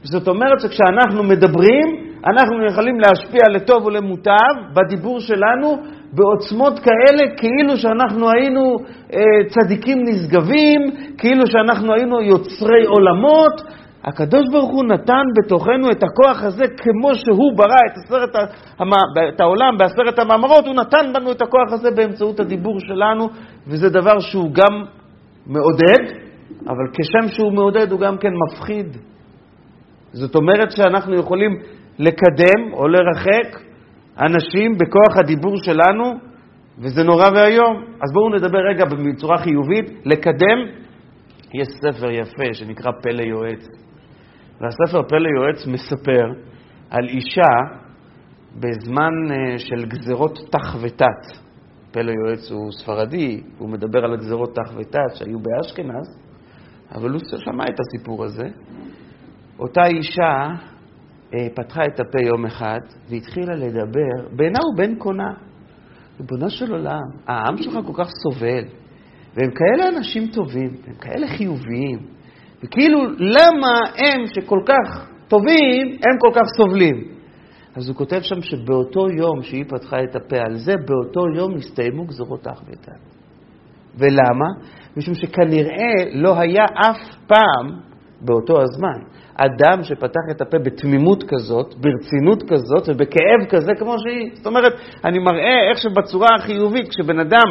זאת 0.04 0.28
אומרת 0.28 0.60
שכשאנחנו 0.60 1.24
מדברים, 1.24 2.12
אנחנו 2.28 2.66
יכולים 2.66 3.00
להשפיע 3.00 3.42
לטוב 3.50 3.86
ולמוטב 3.86 4.54
בדיבור 4.74 5.20
שלנו 5.20 5.78
בעוצמות 6.14 6.80
כאלה 6.80 7.36
כאילו 7.38 7.78
שאנחנו 7.78 8.30
היינו 8.32 8.78
אה, 9.14 9.20
צדיקים 9.48 9.98
נשגבים, 10.06 10.82
כאילו 11.18 11.48
שאנחנו 11.48 11.94
היינו 11.94 12.22
יוצרי 12.22 12.86
עולמות. 12.86 13.62
הקדוש 14.04 14.48
ברוך 14.52 14.72
הוא 14.72 14.84
נתן 14.84 15.24
בתוכנו 15.38 15.92
את 15.92 16.04
הכוח 16.04 16.44
הזה 16.44 16.64
כמו 16.78 17.16
שהוא 17.16 17.58
ברא 17.58 17.80
את, 17.88 17.98
עשרת, 17.98 18.36
את 19.36 19.42
העולם 19.42 19.78
בעשרת 19.78 20.20
המאמרות, 20.20 20.66
הוא 20.66 20.76
נתן 20.76 21.14
בנו 21.14 21.32
את 21.32 21.42
הכוח 21.42 21.72
הזה 21.72 21.92
באמצעות 21.92 22.40
הדיבור 22.40 22.80
שלנו, 22.80 23.30
וזה 23.68 23.90
דבר 23.90 24.20
שהוא 24.20 24.52
גם 24.54 24.84
מעודד, 25.48 26.22
אבל 26.68 26.86
כשם 26.94 27.34
שהוא 27.34 27.54
מעודד 27.54 27.92
הוא 27.92 28.00
גם 28.00 28.18
כן 28.18 28.30
מפחיד. 28.48 28.98
זאת 30.12 30.36
אומרת 30.36 30.72
שאנחנו 30.72 31.16
יכולים 31.16 31.52
לקדם 32.00 32.74
או 32.74 32.88
לרחק 32.88 33.60
אנשים 34.20 34.78
בכוח 34.78 35.18
הדיבור 35.18 35.58
שלנו, 35.58 36.14
וזה 36.80 37.04
נורא 37.04 37.30
ואיום. 37.36 37.84
אז 38.02 38.14
בואו 38.14 38.36
נדבר 38.36 38.60
רגע 38.70 38.86
בצורה 38.86 39.38
חיובית. 39.38 39.92
לקדם, 40.06 40.60
יש 41.54 41.68
ספר 41.68 42.12
יפה 42.12 42.54
שנקרא 42.54 42.92
פלא 43.04 43.22
יועץ. 43.22 43.68
והספר 44.62 45.04
פלא 45.04 45.30
יועץ 45.30 45.68
מספר 45.68 46.26
על 46.90 47.08
אישה 47.08 47.82
בזמן 48.56 49.14
אה, 49.32 49.60
של 49.60 49.86
גזרות 49.86 50.40
תח 50.52 50.76
ותת. 50.82 51.42
פלא 51.92 52.12
יועץ 52.12 52.52
הוא 52.52 52.72
ספרדי, 52.72 53.42
הוא 53.58 53.70
מדבר 53.70 54.06
על 54.06 54.14
הגזרות 54.14 54.56
תח 54.56 54.72
ותת 54.78 55.16
שהיו 55.16 55.40
באשכנז, 55.40 56.20
אבל 56.96 57.10
הוא 57.10 57.20
שמע 57.38 57.64
את 57.64 57.76
הסיפור 57.80 58.24
הזה. 58.26 58.48
אותה 59.60 59.86
אישה 59.86 60.48
אה, 61.34 61.48
פתחה 61.56 61.82
את 61.86 62.00
הפה 62.00 62.26
יום 62.26 62.46
אחד 62.46 62.80
והתחילה 63.10 63.56
לדבר 63.56 64.36
בינה 64.36 64.60
ובין 64.74 64.96
קונה. 64.96 65.34
ריבונו 66.20 66.50
של 66.50 66.72
עולם, 66.72 67.02
העם 67.28 67.58
שלך 67.58 67.74
כל 67.86 68.04
כך 68.04 68.10
סובל, 68.24 68.64
והם 69.36 69.52
כאלה 69.52 69.98
אנשים 69.98 70.28
טובים, 70.28 70.70
הם 70.88 70.94
כאלה 70.94 71.28
חיוביים, 71.28 72.00
וכאילו, 72.64 73.00
למה 73.20 73.80
הם 73.98 74.26
שכל 74.36 74.60
כך 74.66 75.08
טובים, 75.28 75.88
הם 75.88 76.18
כל 76.20 76.32
כך 76.34 76.48
סובלים? 76.58 77.04
אז 77.76 77.90
הוא 77.90 77.96
כותב 77.96 78.22
שם 78.22 78.42
שבאותו 78.42 79.10
יום 79.10 79.44
שהיא 79.44 79.66
פתחה 79.68 80.04
את 80.04 80.16
הפה 80.16 80.38
על 80.38 80.56
זה, 80.56 80.74
באותו 80.86 81.22
יום 81.36 81.56
הסתיימו 81.56 82.06
גזרות 82.06 82.48
אח 82.48 82.62
ותת. 82.68 82.92
ולמה? 83.98 84.48
משום 84.98 85.16
שכנראה 85.16 85.94
לא 86.14 86.40
היה 86.40 86.66
אף 86.66 87.16
פעם 87.28 87.80
באותו 88.22 88.62
הזמן 88.62 89.00
אדם 89.36 89.84
שפתח 89.84 90.22
את 90.32 90.42
הפה 90.42 90.58
בתמימות 90.60 91.24
כזאת, 91.28 91.76
ברצינות 91.76 92.44
כזאת 92.44 92.90
ובכאב 92.90 93.50
כזה 93.50 93.72
כמו 93.80 93.96
שהיא. 94.00 94.32
זאת 94.34 94.46
אומרת, 94.46 94.74
אני 95.06 95.20
מראה 95.20 95.70
איך 95.70 95.78
שבצורה 95.78 96.28
החיובית, 96.40 96.90
כשבן 96.90 97.20
אדם 97.20 97.46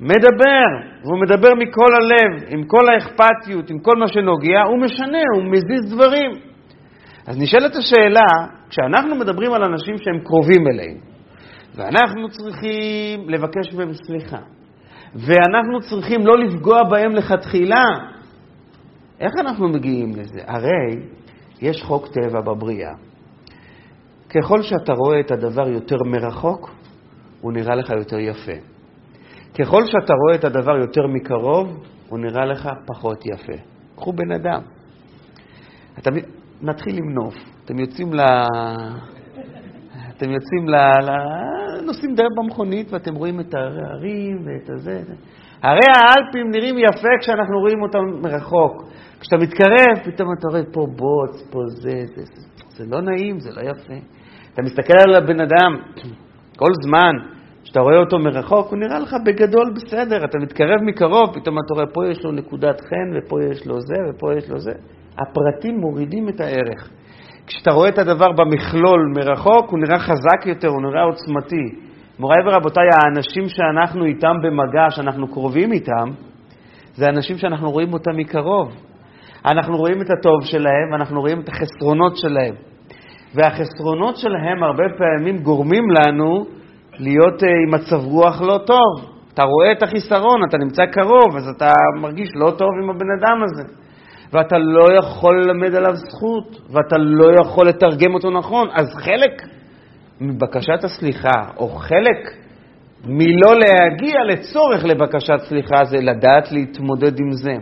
מדבר, 0.00 0.66
והוא 1.04 1.20
מדבר 1.20 1.54
מכל 1.54 1.94
הלב, 1.94 2.42
עם 2.48 2.64
כל 2.64 2.84
האכפתיות, 2.94 3.70
עם 3.70 3.78
כל 3.78 3.96
מה 3.98 4.08
שנוגע, 4.08 4.60
הוא 4.68 4.78
משנה, 4.78 5.22
הוא 5.34 5.44
מזיז 5.44 5.94
דברים. 5.94 6.30
אז 7.26 7.38
נשאלת 7.38 7.76
השאלה, 7.76 8.26
כשאנחנו 8.68 9.16
מדברים 9.16 9.52
על 9.52 9.64
אנשים 9.64 9.94
שהם 9.98 10.20
קרובים 10.24 10.66
אלינו, 10.66 11.00
ואנחנו 11.74 12.28
צריכים 12.28 13.28
לבקש 13.28 13.74
מהם 13.74 13.92
סליחה, 13.92 14.38
ואנחנו 15.14 15.80
צריכים 15.80 16.26
לא 16.26 16.38
לפגוע 16.38 16.82
בהם 16.90 17.14
לכתחילה, 17.14 17.84
איך 19.20 19.32
אנחנו 19.40 19.68
מגיעים 19.68 20.10
לזה? 20.10 20.40
הרי 20.46 20.96
יש 21.62 21.82
חוק 21.82 22.08
טבע 22.08 22.40
בבריאה. 22.40 22.94
ככל 24.28 24.62
שאתה 24.62 24.92
רואה 24.92 25.20
את 25.20 25.30
הדבר 25.30 25.68
יותר 25.68 25.96
מרחוק, 26.06 26.70
הוא 27.40 27.52
נראה 27.52 27.74
לך 27.74 27.90
יותר 27.90 28.18
יפה. 28.18 28.69
ככל 29.58 29.82
שאתה 29.86 30.14
רואה 30.14 30.34
את 30.34 30.44
הדבר 30.44 30.76
יותר 30.76 31.06
מקרוב, 31.06 31.84
הוא 32.08 32.18
נראה 32.18 32.44
לך 32.44 32.68
פחות 32.86 33.26
יפה. 33.26 33.62
קחו 33.96 34.12
בן 34.12 34.32
אדם. 34.32 34.60
אתה, 35.98 36.10
נתחיל 36.62 36.98
עם 36.98 37.14
נוף. 37.14 37.34
אתם 37.64 37.78
יוצאים 37.78 38.14
ל... 38.14 38.20
אתם 40.16 40.30
יוצאים 40.30 40.68
ל... 40.68 40.74
ל... 40.74 41.10
נוסעים 41.86 42.14
דרך 42.14 42.28
במכונית 42.38 42.92
ואתם 42.92 43.14
רואים 43.14 43.40
את 43.40 43.54
ההרים 43.54 44.36
ואת 44.46 44.70
הזה. 44.70 45.02
הרי 45.62 45.86
האלפים 45.94 46.50
נראים 46.50 46.78
יפה 46.78 47.08
כשאנחנו 47.20 47.60
רואים 47.60 47.82
אותם 47.82 48.20
מרחוק. 48.22 48.82
כשאתה 49.20 49.36
מתקרב, 49.36 49.98
פתאום 50.04 50.28
אתה 50.38 50.48
רואה 50.48 50.62
פה 50.72 50.86
בוץ, 50.96 51.48
פה 51.50 51.58
זה, 51.66 51.90
זה, 52.16 52.22
זה, 52.22 52.42
זה 52.70 52.84
לא 52.90 53.00
נעים, 53.00 53.40
זה 53.40 53.50
לא 53.56 53.70
יפה. 53.70 53.94
אתה 54.54 54.62
מסתכל 54.62 54.98
על 55.08 55.14
הבן 55.14 55.40
אדם 55.40 55.76
כל 56.56 56.70
זמן 56.86 57.39
שאתה 57.70 57.80
רואה 57.80 57.96
אותו 57.96 58.18
מרחוק, 58.18 58.70
הוא 58.70 58.78
נראה 58.78 58.98
לך 58.98 59.16
בגדול 59.26 59.72
בסדר. 59.76 60.24
אתה 60.24 60.38
מתקרב 60.38 60.82
מקרוב, 60.82 61.30
פתאום 61.34 61.56
אתה 61.58 61.74
רואה 61.74 61.86
פה 61.94 62.06
יש 62.10 62.24
לו 62.24 62.32
נקודת 62.32 62.80
חן, 62.80 63.18
ופה 63.18 63.36
יש 63.50 63.66
לו 63.66 63.80
זה, 63.80 63.94
ופה 64.10 64.34
יש 64.38 64.50
לו 64.50 64.58
זה. 64.58 64.72
הפרטים 65.18 65.78
מורידים 65.78 66.28
את 66.28 66.40
הערך. 66.40 66.90
כשאתה 67.46 67.70
רואה 67.70 67.88
את 67.88 67.98
הדבר 67.98 68.32
במכלול 68.32 69.12
מרחוק, 69.16 69.70
הוא 69.70 69.78
נראה 69.78 69.98
חזק 69.98 70.46
יותר, 70.46 70.68
הוא 70.68 70.82
נראה 70.82 71.02
עוצמתי. 71.02 71.90
מוריי 72.18 72.38
ורבותיי, 72.46 72.84
האנשים 72.94 73.48
שאנחנו 73.48 74.04
איתם 74.04 74.34
במגע, 74.42 74.90
שאנחנו 74.90 75.28
קרובים 75.28 75.72
איתם, 75.72 76.08
זה 76.94 77.08
אנשים 77.08 77.38
שאנחנו 77.38 77.70
רואים 77.70 77.92
אותם 77.92 78.16
מקרוב. 78.16 78.72
אנחנו 79.46 79.76
רואים 79.76 80.00
את 80.02 80.10
הטוב 80.18 80.44
שלהם, 80.44 80.94
אנחנו 80.94 81.20
רואים 81.20 81.40
את 81.40 81.48
החסרונות 81.48 82.16
שלהם. 82.16 82.54
והחסרונות 83.34 84.16
שלהם 84.16 84.62
הרבה 84.62 84.84
פעמים 84.98 85.38
גורמים 85.38 85.84
לנו 85.90 86.59
להיות 87.00 87.42
uh, 87.42 87.46
עם 87.46 87.74
מצב 87.74 88.04
רוח 88.04 88.40
לא 88.40 88.58
טוב. 88.66 89.10
אתה 89.34 89.42
רואה 89.42 89.72
את 89.72 89.82
החיסרון, 89.82 90.40
אתה 90.48 90.58
נמצא 90.58 90.86
קרוב, 90.86 91.36
אז 91.36 91.48
אתה 91.56 91.72
מרגיש 92.00 92.30
לא 92.34 92.50
טוב 92.50 92.68
עם 92.82 92.90
הבן 92.90 93.06
אדם 93.18 93.42
הזה. 93.44 93.62
ואתה 94.32 94.58
לא 94.58 94.86
יכול 94.98 95.42
ללמד 95.42 95.74
עליו 95.74 95.96
זכות, 95.96 96.60
ואתה 96.70 96.98
לא 96.98 97.40
יכול 97.40 97.68
לתרגם 97.68 98.14
אותו 98.14 98.30
נכון. 98.30 98.68
אז 98.72 98.86
חלק 98.94 99.42
מבקשת 100.20 100.84
הסליחה, 100.84 101.42
או 101.56 101.68
חלק 101.68 102.34
מלא 103.04 103.54
להגיע 103.54 104.24
לצורך 104.24 104.84
לבקשת 104.84 105.38
סליחה, 105.48 105.84
זה 105.84 105.96
לדעת 106.00 106.52
להתמודד 106.52 107.20
עם 107.20 107.32
זה. 107.32 107.52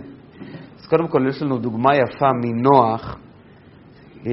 אז 0.79 0.87
קודם 0.87 1.09
כל, 1.09 1.27
יש 1.29 1.43
לנו 1.43 1.59
דוגמה 1.59 1.91
יפה 1.95 2.31
מנוח, 2.45 3.19
אה, 4.27 4.33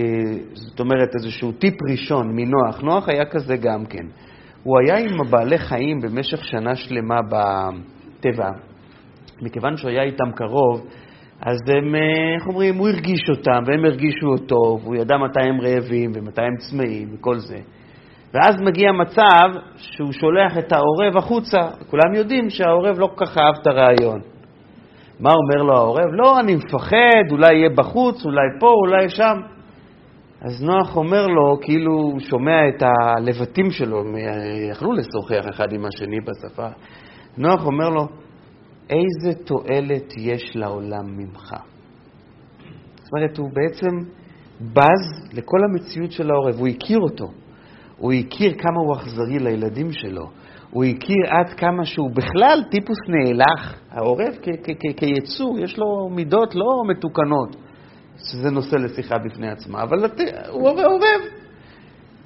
זאת 0.53 0.79
אומרת, 0.79 1.09
איזשהו 1.15 1.51
טיפ 1.51 1.75
ראשון 1.91 2.35
מנוח. 2.35 2.81
נוח 2.81 3.09
היה 3.09 3.25
כזה 3.25 3.57
גם 3.57 3.85
כן. 3.85 4.05
הוא 4.65 4.77
היה 4.79 4.97
עם 4.97 5.21
הבעלי 5.21 5.57
חיים 5.57 5.99
במשך 5.99 6.45
שנה 6.45 6.75
שלמה 6.75 7.19
בטבע. 7.29 8.49
מכיוון 9.41 9.77
שהוא 9.77 9.89
היה 9.89 10.03
איתם 10.03 10.31
קרוב, 10.35 10.87
אז 11.41 11.57
הם, 11.67 11.95
אה, 11.95 12.35
איך 12.35 12.47
אומרים, 12.47 12.75
הוא 12.75 12.87
הרגיש 12.87 13.21
אותם 13.29 13.63
והם 13.65 13.85
הרגישו 13.85 14.27
אותו, 14.27 14.79
והוא 14.81 14.95
ידע 14.95 15.17
מתי 15.17 15.39
הם 15.49 15.61
רעבים 15.61 16.11
ומתי 16.15 16.41
הם 16.41 16.55
צמאים 16.57 17.07
וכל 17.13 17.37
זה. 17.37 17.57
ואז 18.33 18.55
מגיע 18.61 18.91
מצב 18.91 19.59
שהוא 19.77 20.11
שולח 20.11 20.57
את 20.57 20.71
העורב 20.71 21.17
החוצה. 21.17 21.59
כולם 21.89 22.15
יודעים 22.15 22.49
שהעורב 22.49 22.99
לא 22.99 23.07
כל 23.15 23.25
כך 23.25 23.37
אהב 23.37 23.55
את 23.61 23.67
הרעיון. 23.67 24.21
מה 25.19 25.29
אומר 25.33 25.63
לו 25.63 25.77
העורב? 25.77 26.09
לא, 26.11 26.39
אני 26.39 26.55
מפחד, 26.55 27.31
אולי 27.31 27.55
יהיה 27.55 27.69
בחוץ, 27.69 28.25
אולי 28.25 28.47
פה, 28.59 28.67
אולי 28.85 29.09
שם. 29.09 29.54
אז 30.41 30.63
נוח 30.63 30.97
אומר 30.97 31.27
לו, 31.27 31.59
כאילו 31.61 31.93
הוא 31.93 32.19
שומע 32.19 32.69
את 32.69 32.83
הלבטים 32.83 33.71
שלו, 33.71 34.03
יכלו 34.71 34.93
לשוחח 34.93 35.49
אחד 35.49 35.73
עם 35.73 35.85
השני 35.85 36.17
בשפה. 36.21 36.67
נוח 37.37 37.65
אומר 37.65 37.89
לו, 37.89 38.07
איזה 38.89 39.43
תועלת 39.43 40.13
יש 40.17 40.55
לעולם 40.55 41.17
ממך? 41.17 41.55
זאת 42.95 43.13
אומרת, 43.13 43.37
הוא 43.37 43.49
בעצם 43.53 44.09
בז 44.61 45.33
לכל 45.33 45.57
המציאות 45.69 46.11
של 46.11 46.31
העורב, 46.31 46.55
הוא 46.59 46.67
הכיר 46.67 46.99
אותו. 46.99 47.25
הוא 47.97 48.13
הכיר 48.13 48.53
כמה 48.53 48.79
הוא 48.79 48.95
אכזרי 48.95 49.39
לילדים 49.39 49.91
שלו. 49.91 50.29
הוא 50.71 50.83
הכיר 50.83 51.25
עד 51.29 51.53
כמה 51.53 51.85
שהוא 51.85 52.11
בכלל 52.11 52.63
טיפוס 52.71 52.97
נאלח. 53.07 53.79
העורב 53.91 54.33
כיצור, 54.97 55.59
יש 55.59 55.77
לו 55.77 56.09
מידות 56.09 56.55
לא 56.55 56.65
מתוקנות. 56.89 57.55
שזה 58.31 58.51
נושא 58.51 58.75
לשיחה 58.75 59.17
בפני 59.17 59.49
עצמה, 59.49 59.83
אבל 59.83 59.97
הוא 60.49 60.69
עורב. 60.69 61.21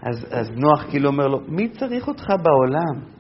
אז, 0.02 0.28
אז 0.32 0.52
נוח 0.56 0.86
כאילו 0.90 1.10
אומר 1.10 1.28
לו, 1.28 1.40
מי 1.48 1.70
צריך 1.70 2.08
אותך 2.08 2.26
בעולם? 2.44 3.20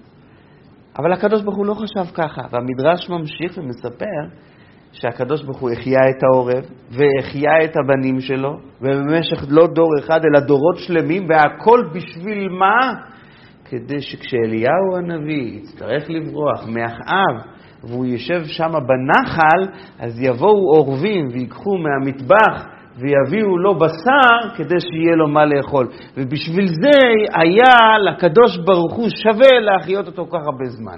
אבל 0.97 1.13
הקדוש 1.13 1.41
ברוך 1.41 1.57
הוא 1.57 1.65
לא 1.65 1.73
חשב 1.73 2.13
ככה, 2.13 2.41
והמדרש 2.51 3.09
ממשיך 3.09 3.57
ומספר 3.57 4.39
שהקדוש 4.91 5.43
ברוך 5.43 5.57
הוא 5.57 5.69
החיה 5.69 5.99
את 6.09 6.23
העורב 6.23 6.63
והחיה 6.91 7.63
את 7.65 7.77
הבנים 7.77 8.19
שלו, 8.19 8.59
ובמשך 8.81 9.45
לא 9.49 9.67
דור 9.67 9.89
אחד 9.99 10.19
אלא 10.25 10.39
דורות 10.39 10.77
שלמים, 10.77 11.27
והכל 11.29 11.89
בשביל 11.93 12.49
מה? 12.49 12.93
כדי 13.65 14.01
שכשאליהו 14.01 14.97
הנביא 14.97 15.59
יצטרך 15.59 16.09
לברוח 16.09 16.67
מאחאב 16.67 17.58
והוא 17.83 18.05
יושב 18.05 18.43
שם 18.45 18.71
בנחל, 18.87 19.79
אז 19.99 20.21
יבואו 20.21 20.75
עורבים 20.75 21.27
ויקחו 21.31 21.77
מהמטבח 21.77 22.78
ויביאו 22.99 23.57
לו 23.57 23.75
בשר 23.75 24.55
כדי 24.55 24.79
שיהיה 24.79 25.15
לו 25.15 25.27
מה 25.27 25.45
לאכול. 25.45 25.87
ובשביל 26.17 26.67
זה 26.67 26.99
היה 27.33 27.97
לקדוש 28.09 28.57
ברוך 28.57 28.93
הוא 28.93 29.09
שווה 29.09 29.59
להחיות 29.59 30.07
אותו 30.07 30.25
כל 30.25 30.37
כך 30.37 30.45
הרבה 30.45 30.65
זמן. 30.65 30.97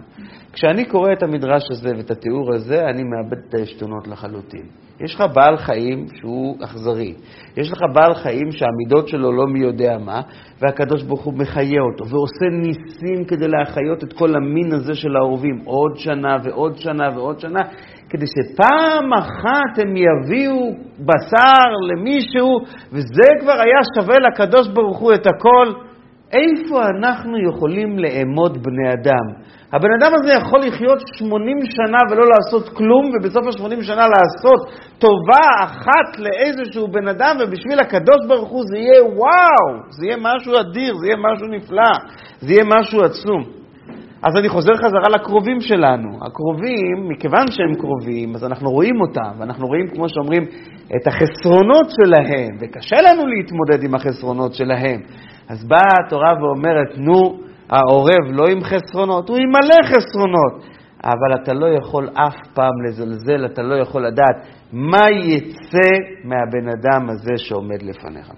כשאני 0.53 0.85
קורא 0.85 1.13
את 1.13 1.23
המדרש 1.23 1.63
הזה 1.71 1.89
ואת 1.97 2.11
התיאור 2.11 2.53
הזה, 2.53 2.85
אני 2.85 3.03
מאבד 3.03 3.37
את 3.49 3.53
העשתונות 3.53 4.07
לחלוטין. 4.07 4.65
יש 5.03 5.15
לך 5.15 5.23
בעל 5.33 5.57
חיים 5.57 6.05
שהוא 6.19 6.57
אכזרי, 6.63 7.13
יש 7.57 7.71
לך 7.71 7.79
בעל 7.93 8.13
חיים 8.13 8.51
שהמידות 8.51 9.07
שלו 9.07 9.31
לא 9.31 9.47
מי 9.47 9.59
יודע 9.59 9.97
מה, 9.97 10.21
והקדוש 10.61 11.03
ברוך 11.03 11.23
הוא 11.23 11.33
מחיה 11.33 11.81
אותו, 11.91 12.09
ועושה 12.09 12.45
ניסים 12.61 13.25
כדי 13.25 13.47
להחיות 13.47 14.03
את 14.03 14.13
כל 14.13 14.35
המין 14.35 14.73
הזה 14.73 14.95
של 14.95 15.15
העורבים, 15.15 15.61
עוד 15.65 15.95
שנה 15.95 16.35
ועוד 16.43 16.77
שנה 16.77 17.09
ועוד 17.15 17.39
שנה, 17.39 17.59
כדי 18.11 18.25
שפעם 18.27 19.13
אחת 19.13 19.73
הם 19.81 19.93
יביאו 19.97 20.71
בשר 20.99 21.69
למישהו, 21.89 22.59
וזה 22.91 23.27
כבר 23.41 23.51
היה 23.51 23.81
שווה 23.95 24.15
לקדוש 24.19 24.67
ברוך 24.67 24.97
הוא 24.99 25.13
את 25.13 25.27
הכל. 25.27 25.67
איפה 26.33 26.81
אנחנו 26.97 27.37
יכולים 27.49 27.99
לאמוד 27.99 28.63
בני 28.63 28.93
אדם? 28.93 29.25
הבן 29.73 29.89
אדם 29.99 30.11
הזה 30.15 30.33
יכול 30.33 30.59
לחיות 30.59 30.99
80 31.13 31.57
שנה 31.65 31.97
ולא 32.11 32.25
לעשות 32.33 32.77
כלום, 32.77 33.11
ובסוף 33.13 33.43
ה-80 33.47 33.83
שנה 33.83 34.05
לעשות 34.07 34.61
טובה 34.99 35.47
אחת 35.63 36.19
לאיזשהו 36.19 36.87
בן 36.87 37.07
אדם, 37.07 37.37
ובשביל 37.39 37.79
הקדוש 37.79 38.19
ברוך 38.27 38.49
הוא 38.49 38.63
זה 38.71 38.77
יהיה 38.77 39.03
וואו, 39.03 39.67
זה 39.89 40.05
יהיה 40.05 40.17
משהו 40.19 40.53
אדיר, 40.59 40.93
זה 40.95 41.07
יהיה 41.07 41.17
משהו 41.17 41.47
נפלא, 41.47 41.93
זה 42.39 42.53
יהיה 42.53 42.63
משהו 42.79 43.03
עצום. 43.03 43.60
אז 44.23 44.37
אני 44.39 44.49
חוזר 44.49 44.71
חזרה 44.75 45.09
לקרובים 45.15 45.61
שלנו. 45.61 46.09
הקרובים, 46.25 47.09
מכיוון 47.09 47.51
שהם 47.51 47.75
קרובים, 47.75 48.35
אז 48.35 48.43
אנחנו 48.43 48.71
רואים 48.71 49.01
אותם, 49.01 49.39
ואנחנו 49.39 49.67
רואים, 49.67 49.87
כמו 49.87 50.09
שאומרים, 50.09 50.43
את 50.95 51.07
החסרונות 51.07 51.87
שלהם, 51.89 52.57
וקשה 52.61 52.95
לנו 53.01 53.27
להתמודד 53.27 53.83
עם 53.83 53.95
החסרונות 53.95 54.53
שלהם. 54.53 55.01
אז 55.49 55.67
באה 55.67 56.05
התורה 56.05 56.33
ואומרת, 56.41 56.97
נו, 56.97 57.39
העורב 57.69 58.25
לא 58.31 58.47
עם 58.47 58.61
חסרונות, 58.61 59.29
הוא 59.29 59.37
עם 59.37 59.49
מלא 59.49 59.95
חסרונות. 59.95 60.65
אבל 61.03 61.43
אתה 61.43 61.53
לא 61.53 61.67
יכול 61.67 62.09
אף 62.13 62.35
פעם 62.53 62.81
לזלזל, 62.87 63.45
אתה 63.45 63.61
לא 63.61 63.75
יכול 63.75 64.07
לדעת 64.07 64.47
מה 64.73 65.05
יצא 65.11 65.89
מהבן 66.23 66.69
אדם 66.69 67.09
הזה 67.09 67.33
שעומד 67.37 67.81
לפניך. 67.81 68.31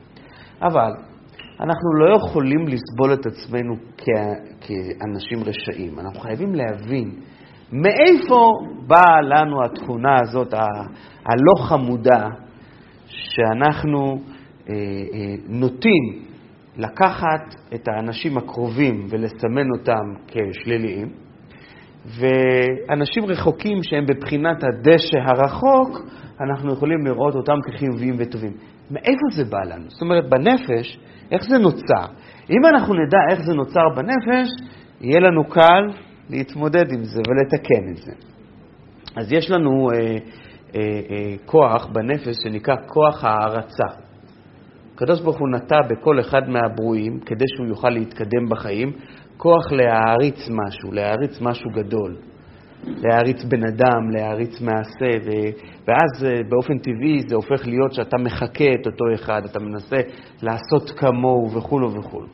אבל 0.61 0.91
אנחנו 1.59 1.93
לא 1.93 2.15
יכולים 2.15 2.67
לסבול 2.67 3.13
את 3.13 3.25
עצמנו 3.25 3.75
כאנשים 4.61 5.43
רשעים. 5.45 5.99
אנחנו 5.99 6.19
חייבים 6.19 6.55
להבין 6.55 7.11
מאיפה 7.71 8.51
באה 8.87 9.21
לנו 9.21 9.63
התכונה 9.63 10.15
הזאת, 10.21 10.53
הלא 11.25 11.67
חמודה, 11.67 12.27
שאנחנו 13.05 14.21
אה, 14.69 14.73
אה, 14.73 15.35
נוטים 15.47 16.23
לקחת 16.77 17.55
את 17.75 17.87
האנשים 17.87 18.37
הקרובים 18.37 19.05
ולסמן 19.09 19.67
אותם 19.77 20.03
כשליליים, 20.27 21.09
ואנשים 22.05 23.25
רחוקים 23.25 23.83
שהם 23.83 24.05
בבחינת 24.05 24.63
הדשא 24.63 25.17
הרחוק, 25.17 26.05
אנחנו 26.41 26.73
יכולים 26.73 27.05
לראות 27.05 27.35
אותם 27.35 27.57
כחיוביים 27.63 28.15
וטובים. 28.19 28.51
מאיפה 28.91 29.25
זה 29.35 29.43
בא 29.45 29.63
לנו? 29.63 29.89
זאת 29.89 30.01
אומרת, 30.01 30.29
בנפש, 30.29 30.99
איך 31.31 31.43
זה 31.49 31.57
נוצר? 31.57 32.05
אם 32.49 32.65
אנחנו 32.73 32.93
נדע 32.93 33.17
איך 33.31 33.41
זה 33.45 33.53
נוצר 33.53 33.89
בנפש, 33.95 34.49
יהיה 35.01 35.19
לנו 35.19 35.43
קל 35.49 35.89
להתמודד 36.29 36.91
עם 36.91 37.03
זה 37.03 37.21
ולתקן 37.27 37.91
את 37.91 37.97
זה. 37.97 38.11
אז 39.15 39.31
יש 39.31 39.51
לנו 39.51 39.91
אה, 39.91 39.95
אה, 39.95 40.17
אה, 40.75 41.35
כוח 41.45 41.85
בנפש 41.85 42.35
שנקרא 42.43 42.75
כוח 42.87 43.23
הערצה. 43.23 44.03
הקדוש 44.95 45.21
ברוך 45.21 45.39
הוא 45.39 45.49
נטע 45.49 45.75
בכל 45.89 46.19
אחד 46.19 46.49
מהברואים, 46.49 47.19
כדי 47.19 47.45
שהוא 47.55 47.67
יוכל 47.67 47.89
להתקדם 47.89 48.49
בחיים, 48.49 48.91
כוח 49.37 49.71
להעריץ 49.71 50.49
משהו, 50.49 50.91
להעריץ 50.91 51.41
משהו 51.41 51.69
גדול. 51.71 52.17
להעריץ 52.87 53.43
בן 53.43 53.63
אדם, 53.67 54.11
להעריץ 54.11 54.61
מעשה, 54.61 55.17
ו... 55.25 55.29
ואז 55.87 56.25
אה, 56.25 56.43
באופן 56.49 56.77
טבעי 56.77 57.19
זה 57.27 57.35
הופך 57.35 57.67
להיות 57.67 57.93
שאתה 57.93 58.17
מחקה 58.17 58.73
את 58.81 58.87
אותו 58.87 59.05
אחד, 59.13 59.41
אתה 59.45 59.59
מנסה 59.59 59.97
לעשות 60.41 60.89
כמוהו 60.89 61.51
וכולו 61.51 61.93
וכולו. 61.93 62.27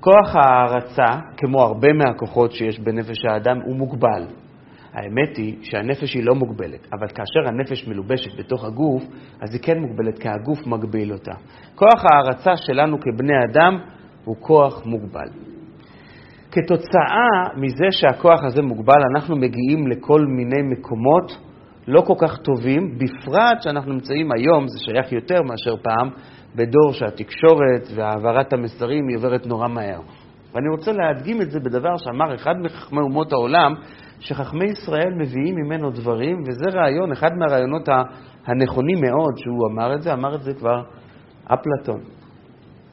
כוח 0.00 0.36
ההערצה, 0.36 1.20
כמו 1.36 1.62
הרבה 1.62 1.92
מהכוחות 1.92 2.52
שיש 2.52 2.80
בנפש 2.80 3.24
האדם, 3.24 3.60
הוא 3.64 3.76
מוגבל. 3.76 4.26
האמת 4.92 5.36
היא 5.36 5.56
שהנפש 5.62 6.14
היא 6.14 6.24
לא 6.24 6.34
מוגבלת, 6.34 6.86
אבל 6.92 7.08
כאשר 7.08 7.48
הנפש 7.48 7.88
מלובשת 7.88 8.38
בתוך 8.38 8.64
הגוף, 8.64 9.02
אז 9.40 9.54
היא 9.54 9.60
כן 9.62 9.78
מוגבלת, 9.78 10.18
כי 10.18 10.28
הגוף 10.28 10.66
מגביל 10.66 11.12
אותה. 11.12 11.32
כוח 11.74 12.04
ההערצה 12.04 12.56
שלנו 12.56 13.00
כבני 13.00 13.44
אדם 13.50 13.78
הוא 14.24 14.36
כוח 14.40 14.86
מוגבל. 14.86 15.28
כתוצאה 16.52 17.56
מזה 17.56 17.86
שהכוח 17.90 18.44
הזה 18.44 18.62
מוגבל, 18.62 19.02
אנחנו 19.14 19.36
מגיעים 19.36 19.86
לכל 19.86 20.20
מיני 20.20 20.62
מקומות 20.62 21.38
לא 21.88 22.00
כל 22.00 22.14
כך 22.18 22.36
טובים, 22.36 22.98
בפרט 22.98 23.62
שאנחנו 23.62 23.92
נמצאים 23.92 24.32
היום, 24.32 24.68
זה 24.68 24.78
שייך 24.78 25.12
יותר 25.12 25.42
מאשר 25.42 25.76
פעם, 25.82 26.10
בדור 26.56 26.92
שהתקשורת 26.92 27.88
והעברת 27.94 28.52
המסרים 28.52 29.08
היא 29.08 29.16
עוברת 29.16 29.46
נורא 29.46 29.68
מהר. 29.68 30.00
ואני 30.54 30.68
רוצה 30.76 30.92
להדגים 30.92 31.42
את 31.42 31.50
זה 31.50 31.60
בדבר 31.60 31.96
שאמר 31.96 32.34
אחד 32.34 32.54
מחכמי 32.64 33.00
אומות 33.00 33.32
העולם, 33.32 33.74
שחכמי 34.20 34.64
ישראל 34.64 35.14
מביאים 35.18 35.54
ממנו 35.54 35.90
דברים, 35.90 36.36
וזה 36.40 36.78
רעיון, 36.78 37.12
אחד 37.12 37.30
מהרעיונות 37.36 37.88
הנכונים 38.46 39.00
מאוד 39.00 39.36
שהוא 39.36 39.68
אמר 39.72 39.94
את 39.94 40.02
זה, 40.02 40.12
אמר 40.12 40.34
את 40.34 40.42
זה 40.42 40.54
כבר 40.54 40.82
אפלטון. 41.46 42.00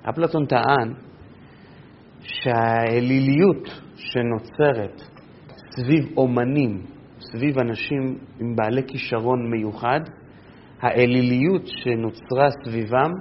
אפלטון 0.10 0.46
טען 0.46 0.94
שהאליליות 2.28 3.82
שנוצרת 3.96 5.02
סביב 5.70 6.18
אומנים, 6.18 6.82
סביב 7.20 7.60
אנשים 7.60 8.18
עם 8.40 8.56
בעלי 8.56 8.82
כישרון 8.88 9.52
מיוחד, 9.52 10.00
האליליות 10.82 11.68
שנוצרה 11.68 12.50
סביבם 12.64 13.12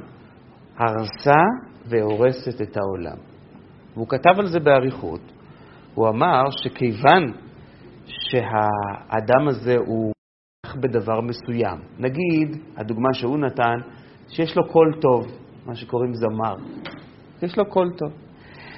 הרסה 0.78 1.42
והורסת 1.88 2.62
את 2.62 2.76
העולם. 2.76 3.16
והוא 3.94 4.08
כתב 4.08 4.38
על 4.38 4.46
זה 4.46 4.60
באריכות. 4.60 5.20
הוא 5.94 6.08
אמר 6.08 6.50
שכיוון 6.50 7.32
שהאדם 8.06 9.48
הזה 9.48 9.76
הוא 9.86 10.12
בדבר 10.80 11.20
מסוים, 11.20 11.78
נגיד, 11.98 12.62
הדוגמה 12.76 13.14
שהוא 13.14 13.38
נתן, 13.38 13.76
שיש 14.28 14.56
לו 14.56 14.68
קול 14.68 14.94
טוב, 15.00 15.26
מה 15.66 15.74
שקוראים 15.74 16.14
זמר, 16.14 16.54
יש 17.42 17.58
לו 17.58 17.66
קול 17.66 17.92
טוב. 17.98 18.25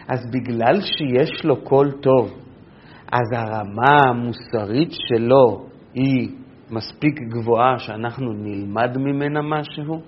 אז 0.08 0.26
בגלל 0.32 0.80
שיש 0.80 1.44
לו 1.44 1.56
קול 1.56 1.90
טוב, 1.90 2.30
אז 3.12 3.32
הרמה 3.32 3.96
המוסרית 4.08 4.92
שלו 4.92 5.66
היא 5.94 6.28
מספיק 6.70 7.20
גבוהה 7.20 7.78
שאנחנו 7.78 8.32
נלמד 8.32 8.96
ממנה 8.98 9.40
משהו? 9.42 10.00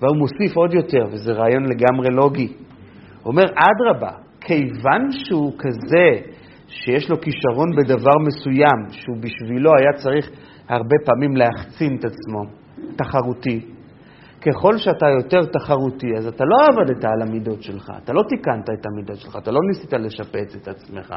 והוא 0.00 0.16
מוסיף 0.16 0.56
עוד 0.56 0.74
יותר, 0.74 1.04
וזה 1.12 1.32
רעיון 1.32 1.64
לגמרי 1.64 2.08
לוגי. 2.10 2.46
הוא 3.22 3.32
אומר, 3.32 3.44
אדרבה, 3.44 4.10
כיוון 4.40 5.08
שהוא 5.10 5.52
כזה 5.58 6.30
שיש 6.68 7.10
לו 7.10 7.20
כישרון 7.20 7.76
בדבר 7.76 8.18
מסוים, 8.26 8.88
שהוא 8.90 9.16
בשבילו 9.20 9.70
היה 9.78 9.92
צריך 10.02 10.30
הרבה 10.68 10.96
פעמים 11.04 11.36
להחצין 11.36 11.96
את 11.96 12.04
עצמו, 12.04 12.42
תחרותי, 12.96 13.60
ככל 14.48 14.78
שאתה 14.78 15.06
יותר 15.06 15.44
תחרותי, 15.44 16.06
אז 16.18 16.26
אתה 16.26 16.44
לא 16.44 16.56
עבדת 16.72 17.04
על 17.04 17.22
המידות 17.22 17.62
שלך, 17.62 17.90
אתה 18.04 18.12
לא 18.12 18.22
תיקנת 18.28 18.70
את 18.70 18.86
המידות 18.86 19.16
שלך, 19.16 19.36
אתה 19.36 19.50
לא 19.50 19.60
ניסית 19.68 19.92
לשפץ 19.92 20.56
את 20.62 20.68
עצמך. 20.68 21.14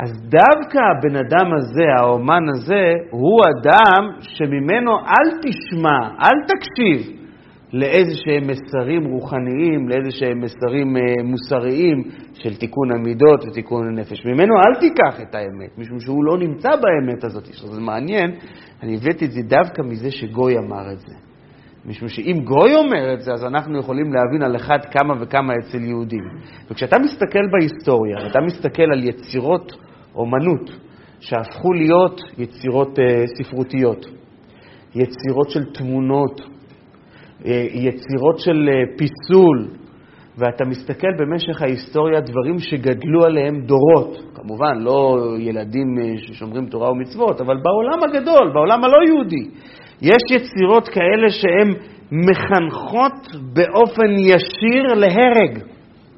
אז 0.00 0.10
דווקא 0.12 0.78
הבן 0.78 1.16
אדם 1.16 1.54
הזה, 1.54 1.84
האומן 1.98 2.42
הזה, 2.54 2.92
הוא 3.10 3.40
אדם 3.52 4.08
שממנו 4.20 4.98
אל 4.98 5.38
תשמע, 5.42 5.98
אל 6.20 6.38
תקשיב 6.46 7.16
לאיזה 7.72 8.12
שהם 8.16 8.50
מסרים 8.50 9.04
רוחניים, 9.04 9.88
לאיזה 9.88 10.10
שהם 10.10 10.40
מסרים 10.40 10.96
אה, 10.96 11.22
מוסריים 11.24 12.02
של 12.34 12.56
תיקון 12.56 12.92
המידות 12.92 13.44
ותיקון 13.44 13.88
הנפש. 13.88 14.26
ממנו 14.26 14.54
אל 14.56 14.80
תיקח 14.80 15.20
את 15.20 15.34
האמת, 15.34 15.78
משום 15.78 16.00
שהוא 16.00 16.24
לא 16.24 16.38
נמצא 16.38 16.68
באמת 16.68 17.24
הזאת. 17.24 17.44
זה 17.44 17.80
מעניין, 17.80 18.30
אני 18.82 18.96
הבאתי 18.96 19.24
את 19.24 19.32
זה 19.32 19.40
דווקא 19.42 19.82
מזה 19.82 20.10
שגוי 20.10 20.58
אמר 20.58 20.92
את 20.92 20.98
זה. 20.98 21.25
משום 21.86 22.08
שאם 22.08 22.40
גוי 22.44 22.74
אומר 22.74 23.14
את 23.14 23.20
זה, 23.20 23.32
אז 23.32 23.44
אנחנו 23.44 23.78
יכולים 23.78 24.12
להבין 24.12 24.42
על 24.42 24.56
אחד 24.56 24.78
כמה 24.90 25.14
וכמה 25.20 25.52
אצל 25.54 25.84
יהודים. 25.84 26.24
וכשאתה 26.70 26.98
מסתכל 26.98 27.46
בהיסטוריה, 27.52 28.26
אתה 28.26 28.40
מסתכל 28.40 28.82
על 28.92 29.04
יצירות 29.04 29.72
אומנות 30.14 30.70
שהפכו 31.20 31.72
להיות 31.72 32.20
יצירות 32.38 32.98
uh, 32.98 33.02
ספרותיות, 33.38 34.06
יצירות 34.94 35.50
של 35.50 35.64
תמונות, 35.64 36.40
uh, 36.40 37.46
יצירות 37.72 38.38
של 38.38 38.68
uh, 38.68 38.98
פיסול, 38.98 39.68
ואתה 40.38 40.64
מסתכל 40.64 41.08
במשך 41.18 41.62
ההיסטוריה 41.62 42.20
דברים 42.20 42.58
שגדלו 42.58 43.24
עליהם 43.24 43.60
דורות, 43.60 44.18
כמובן 44.34 44.78
לא 44.78 45.16
ילדים 45.38 45.86
ששומרים 46.16 46.66
תורה 46.66 46.90
ומצוות, 46.90 47.40
אבל 47.40 47.56
בעולם 47.62 48.02
הגדול, 48.02 48.52
בעולם 48.54 48.84
הלא 48.84 48.96
יהודי, 49.06 49.50
יש 50.02 50.22
יצירות 50.30 50.88
כאלה 50.88 51.30
שהן 51.30 51.74
מחנכות 52.12 53.42
באופן 53.54 54.10
ישיר 54.18 54.94
להרג. 54.94 55.58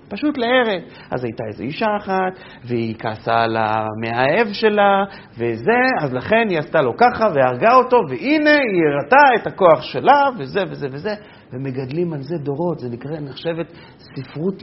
פשוט 0.09 0.38
להרג. 0.38 0.83
אז 1.11 1.25
הייתה 1.25 1.45
איזו 1.49 1.62
אישה 1.62 1.87
אחת, 1.97 2.38
והיא 2.64 2.95
כעסה 2.99 3.35
על 3.35 3.57
המאהב 3.57 4.53
שלה, 4.53 5.05
וזה, 5.38 5.81
אז 6.03 6.14
לכן 6.14 6.47
היא 6.49 6.59
עשתה 6.59 6.83
לו 6.83 6.93
ככה 6.97 7.27
והרגה 7.35 7.75
אותו, 7.75 7.97
והנה 8.09 8.51
היא 8.51 8.83
הראתה 8.93 9.43
את 9.43 9.47
הכוח 9.47 9.83
שלה, 9.83 10.29
וזה 10.38 10.61
וזה 10.71 10.87
וזה, 10.93 11.14
ומגדלים 11.53 12.12
על 12.12 12.23
זה 12.23 12.37
דורות. 12.38 12.79
זה 12.79 12.88
נקרא, 12.88 13.21
נחשבת 13.21 13.73
ספרות, 13.99 14.62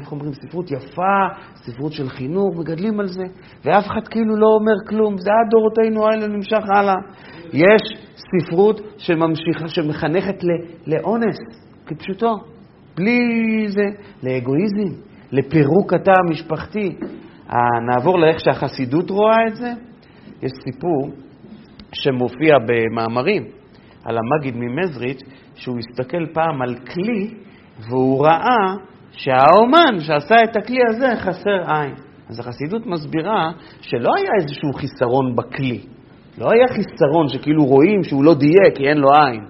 איך 0.00 0.12
אומרים, 0.12 0.32
ספרות 0.32 0.70
יפה, 0.70 1.26
ספרות 1.54 1.92
של 1.92 2.08
חינוך, 2.08 2.58
מגדלים 2.58 3.00
על 3.00 3.06
זה, 3.06 3.24
ואף 3.64 3.86
אחד 3.86 4.08
כאילו 4.10 4.36
לא 4.36 4.46
אומר 4.60 4.88
כלום. 4.88 5.16
זה 5.18 5.30
עד 5.30 5.50
דורותינו 5.50 6.06
האלה 6.06 6.26
נמשך 6.26 6.64
הלאה. 6.76 6.94
יש 7.52 8.09
ספרות 8.38 8.80
שממשיכה, 8.98 9.68
שמחנכת 9.68 10.44
לאונס, 10.86 11.38
כפשוטו, 11.86 12.36
בלי 12.96 13.18
זה, 13.68 13.84
לאגואיזם, 14.22 15.00
לפירוק 15.32 15.92
התא 15.92 16.12
המשפחתי. 16.18 16.96
נעבור 17.86 18.18
לאיך 18.18 18.40
שהחסידות 18.40 19.10
רואה 19.10 19.46
את 19.48 19.56
זה. 19.56 19.72
יש 20.42 20.52
סיפור 20.64 21.10
שמופיע 21.92 22.54
במאמרים 22.58 23.42
על 24.04 24.16
המגיד 24.18 24.54
ממזריץ', 24.56 25.22
שהוא 25.54 25.78
הסתכל 25.78 26.26
פעם 26.32 26.62
על 26.62 26.74
כלי 26.74 27.34
והוא 27.88 28.26
ראה 28.26 28.74
שהאומן 29.12 30.00
שעשה 30.00 30.34
את 30.44 30.56
הכלי 30.56 30.80
הזה 30.88 31.16
חסר 31.16 31.74
עין. 31.74 31.94
אז 32.28 32.40
החסידות 32.40 32.86
מסבירה 32.86 33.50
שלא 33.80 34.10
היה 34.16 34.30
איזשהו 34.40 34.72
חיסרון 34.72 35.36
בכלי, 35.36 35.80
לא 36.38 36.48
היה 36.52 36.68
חיסרון 36.68 37.28
שכאילו 37.28 37.64
רואים 37.64 38.02
שהוא 38.02 38.24
לא 38.24 38.34
דייק 38.34 38.76
כי 38.76 38.88
אין 38.88 38.98
לו 38.98 39.08
עין, 39.14 39.44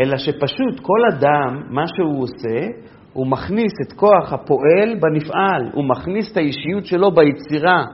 אלא 0.00 0.16
שפשוט 0.16 0.80
כל 0.82 1.00
אדם, 1.12 1.62
מה 1.70 1.84
שהוא 1.86 2.22
עושה, 2.22 2.66
הוא 3.12 3.26
מכניס 3.26 3.72
את 3.86 3.92
כוח 3.92 4.32
הפועל 4.32 4.94
בנפעל, 5.00 5.70
הוא 5.72 5.84
מכניס 5.84 6.32
את 6.32 6.36
האישיות 6.36 6.86
שלו 6.86 7.10
ביצירה. 7.10 7.84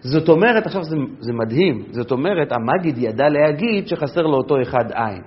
זאת 0.00 0.28
אומרת, 0.28 0.66
עכשיו 0.66 0.84
זה, 0.84 0.96
זה 1.18 1.32
מדהים, 1.32 1.82
זאת 1.90 2.10
אומרת, 2.10 2.52
המגיד 2.52 2.98
ידע 2.98 3.28
להגיד 3.28 3.88
שחסר 3.88 4.22
לאותו 4.22 4.62
אחד 4.62 4.84
עין. 4.94 5.22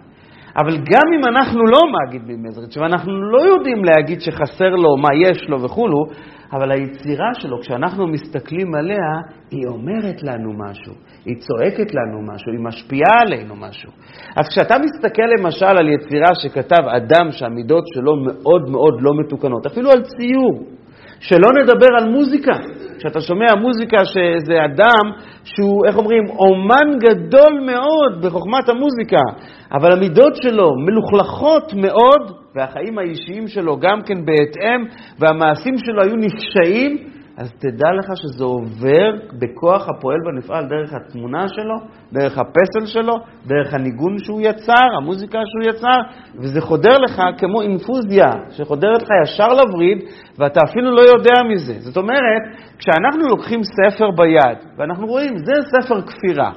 אבל 0.57 0.77
גם 0.77 1.13
אם 1.17 1.25
אנחנו 1.25 1.65
לא 1.65 1.79
מגיד 1.93 2.21
ממזריץ' 2.27 2.77
ואנחנו 2.77 3.31
לא 3.31 3.41
יודעים 3.41 3.85
להגיד 3.85 4.21
שחסר 4.21 4.69
לו, 4.69 4.97
מה 4.97 5.09
יש 5.21 5.49
לו 5.49 5.61
וכולו, 5.61 6.05
אבל 6.53 6.71
היצירה 6.71 7.33
שלו, 7.33 7.59
כשאנחנו 7.61 8.07
מסתכלים 8.07 8.75
עליה, 8.75 9.09
היא 9.51 9.67
אומרת 9.67 10.23
לנו 10.23 10.53
משהו, 10.53 10.93
היא 11.25 11.35
צועקת 11.39 11.93
לנו 11.93 12.33
משהו, 12.33 12.51
היא 12.51 12.59
משפיעה 12.59 13.21
עלינו 13.21 13.55
משהו. 13.55 13.91
אז 14.35 14.47
כשאתה 14.49 14.75
מסתכל 14.85 15.25
למשל 15.37 15.65
על 15.65 15.89
יצירה 15.89 16.35
שכתב 16.43 16.87
אדם 16.97 17.31
שהמידות 17.31 17.83
שלו 17.93 18.15
מאוד 18.15 18.69
מאוד 18.69 19.01
לא 19.01 19.11
מתוקנות, 19.19 19.65
אפילו 19.65 19.91
על 19.91 20.01
ציור, 20.01 20.63
שלא 21.23 21.49
נדבר 21.61 21.87
על 21.97 22.09
מוזיקה. 22.09 22.53
כשאתה 22.97 23.21
שומע 23.21 23.55
מוזיקה 23.55 24.05
שזה 24.05 24.65
אדם 24.65 25.11
שהוא, 25.43 25.85
איך 25.87 25.97
אומרים, 25.97 26.23
אומן 26.29 26.99
גדול 26.99 27.59
מאוד 27.65 28.25
בחוכמת 28.25 28.69
המוזיקה, 28.69 29.21
אבל 29.73 29.91
המידות 29.91 30.35
שלו 30.43 30.69
מלוכלכות 30.85 31.73
מאוד, 31.73 32.31
והחיים 32.55 32.97
האישיים 32.97 33.47
שלו 33.47 33.79
גם 33.79 34.01
כן 34.01 34.25
בהתאם, 34.25 34.85
והמעשים 35.19 35.77
שלו 35.77 36.03
היו 36.03 36.15
נפשעים, 36.15 36.97
אז 37.37 37.51
תדע 37.59 37.89
לך 37.99 38.17
שזה 38.17 38.43
עובר 38.43 39.11
בכוח 39.39 39.89
הפועל 39.89 40.17
בנפעל 40.25 40.65
דרך 40.65 40.93
התמונה 40.93 41.47
שלו, 41.47 41.75
דרך 42.11 42.37
הפסל 42.37 42.85
שלו, 42.85 43.13
דרך 43.45 43.73
הניגון 43.73 44.17
שהוא 44.17 44.41
יצר, 44.41 44.87
המוזיקה 44.97 45.39
שהוא 45.45 45.73
יצר, 45.73 45.97
וזה 46.41 46.61
חודר 46.61 46.97
לך 46.97 47.21
כמו 47.37 47.61
אינפוזיה, 47.61 48.25
שחודרת 48.49 49.01
לך 49.01 49.09
ישר 49.23 49.47
לווריד, 49.47 49.97
ואתה 50.39 50.59
אפילו 50.69 50.91
לא 50.91 51.01
יודע 51.01 51.43
מזה. 51.53 51.73
זאת 51.79 51.97
אומרת, 51.97 52.43
כשאנחנו 52.77 53.23
לוקחים 53.29 53.61
ספר 53.63 54.11
ביד, 54.11 54.57
ואנחנו 54.77 55.07
רואים, 55.07 55.33
זה 55.37 55.53
ספר 55.61 56.01
כפירה, 56.01 56.51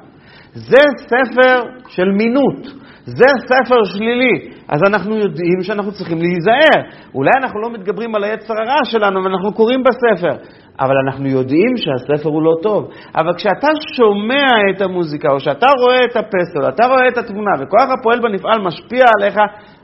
זה 0.52 0.82
ספר 1.08 1.60
של 1.88 2.10
מינות. 2.18 2.86
זה 3.06 3.26
ספר 3.50 3.84
שלילי, 3.84 4.50
אז 4.68 4.80
אנחנו 4.86 5.16
יודעים 5.16 5.62
שאנחנו 5.62 5.92
צריכים 5.92 6.18
להיזהר. 6.18 6.78
אולי 7.14 7.30
אנחנו 7.42 7.60
לא 7.60 7.70
מתגברים 7.72 8.14
על 8.14 8.24
היצר 8.24 8.54
הרע 8.54 8.84
שלנו 8.84 9.24
ואנחנו 9.24 9.52
קוראים 9.52 9.82
בספר, 9.82 10.36
אבל 10.80 10.94
אנחנו 11.06 11.28
יודעים 11.28 11.76
שהספר 11.76 12.28
הוא 12.28 12.42
לא 12.42 12.52
טוב. 12.62 12.90
אבל 13.14 13.34
כשאתה 13.34 13.68
שומע 13.96 14.46
את 14.70 14.82
המוזיקה, 14.82 15.28
או 15.32 15.40
שאתה 15.40 15.66
רואה 15.80 16.04
את 16.04 16.16
הפסל, 16.16 16.68
אתה 16.68 16.86
רואה 16.86 17.08
את 17.08 17.18
התמונה, 17.18 17.50
וכוח 17.60 17.88
הפועל 17.98 18.20
בנפעל 18.20 18.62
משפיע 18.62 19.04
עליך, 19.18 19.36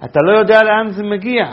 אתה 0.05 0.20
לא 0.22 0.38
יודע 0.38 0.62
לאן 0.62 0.90
זה 0.90 1.02
מגיע. 1.02 1.44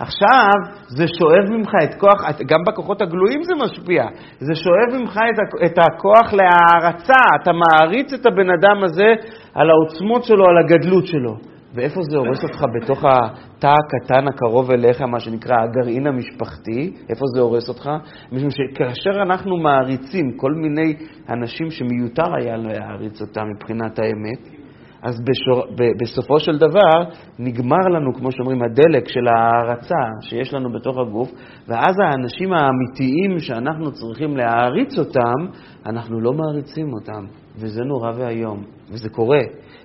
עכשיו 0.00 0.50
זה 0.88 1.04
שואב 1.18 1.50
ממך 1.50 1.70
את 1.84 1.94
כוח, 1.94 2.24
גם 2.46 2.58
בכוחות 2.66 3.02
הגלויים 3.02 3.42
זה 3.42 3.54
משפיע, 3.54 4.04
זה 4.38 4.54
שואב 4.54 5.00
ממך 5.00 5.20
את 5.66 5.78
הכוח 5.78 6.32
להערצה, 6.32 7.22
אתה 7.42 7.50
מעריץ 7.52 8.12
את 8.12 8.26
הבן 8.26 8.50
אדם 8.50 8.84
הזה 8.84 9.14
על 9.54 9.70
העוצמות 9.70 10.24
שלו, 10.24 10.44
על 10.48 10.58
הגדלות 10.58 11.06
שלו. 11.06 11.57
ואיפה 11.78 12.00
זה 12.10 12.16
הורס 12.16 12.44
אותך 12.44 12.64
בתוך 12.76 13.04
התא 13.04 13.66
הקטן 13.66 14.28
הקרוב 14.28 14.70
אליך, 14.70 15.02
מה 15.02 15.20
שנקרא 15.20 15.56
הגרעין 15.62 16.06
המשפחתי? 16.06 16.92
איפה 17.10 17.24
זה 17.34 17.40
הורס 17.40 17.68
אותך? 17.68 17.90
משום 18.32 18.50
שכאשר 18.50 19.22
אנחנו 19.22 19.56
מעריצים 19.56 20.32
כל 20.36 20.52
מיני 20.52 20.94
אנשים 21.28 21.70
שמיותר 21.70 22.34
היה 22.40 22.56
להעריץ 22.56 23.20
אותם 23.20 23.42
מבחינת 23.54 23.98
האמת, 23.98 24.58
אז 25.02 25.14
בשור, 25.24 25.64
ב, 25.78 26.02
בסופו 26.02 26.40
של 26.40 26.58
דבר 26.58 27.04
נגמר 27.38 27.88
לנו, 27.94 28.14
כמו 28.14 28.32
שאומרים, 28.32 28.62
הדלק 28.62 29.08
של 29.08 29.28
ההערצה 29.28 29.94
שיש 30.22 30.54
לנו 30.54 30.72
בתוך 30.72 30.98
הגוף, 30.98 31.30
ואז 31.68 31.96
האנשים 32.04 32.52
האמיתיים 32.52 33.38
שאנחנו 33.38 33.92
צריכים 33.92 34.36
להעריץ 34.36 34.98
אותם, 34.98 35.58
אנחנו 35.86 36.20
לא 36.20 36.32
מעריצים 36.32 36.92
אותם, 36.92 37.24
וזה 37.56 37.82
נורא 37.84 38.12
ואיום, 38.16 38.64
וזה 38.90 39.08
קורה. 39.08 39.40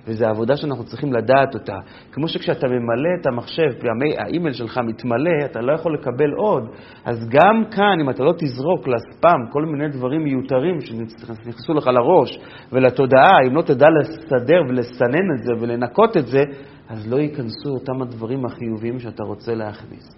וזו 0.06 0.26
עבודה 0.26 0.56
שאנחנו 0.56 0.84
צריכים 0.84 1.12
לדעת 1.12 1.54
אותה. 1.54 1.76
כמו 2.12 2.28
שכשאתה 2.28 2.66
ממלא 2.66 3.20
את 3.20 3.26
המחשב, 3.26 3.70
האימייל 4.18 4.52
שלך 4.52 4.78
מתמלא, 4.78 5.44
אתה 5.44 5.60
לא 5.60 5.72
יכול 5.72 5.94
לקבל 5.94 6.32
עוד. 6.32 6.62
אז 7.04 7.28
גם 7.28 7.64
כאן, 7.70 8.00
אם 8.00 8.10
אתה 8.10 8.22
לא 8.22 8.32
תזרוק 8.32 8.88
לספאם 8.88 9.46
כל 9.52 9.64
מיני 9.64 9.88
דברים 9.88 10.24
מיותרים 10.24 10.80
שנכנסו 10.80 11.74
לך 11.74 11.86
לראש 11.86 12.38
ולתודעה, 12.72 13.38
אם 13.48 13.56
לא 13.56 13.62
תדע 13.62 13.86
לסדר 14.00 14.60
ולסנן 14.68 15.34
את 15.38 15.42
זה 15.44 15.52
ולנקות 15.60 16.16
את 16.16 16.26
זה, 16.26 16.40
אז 16.88 17.12
לא 17.12 17.16
ייכנסו 17.16 17.68
אותם 17.68 18.02
הדברים 18.02 18.44
החיוביים 18.44 18.98
שאתה 18.98 19.22
רוצה 19.24 19.54
להכניס. 19.54 20.08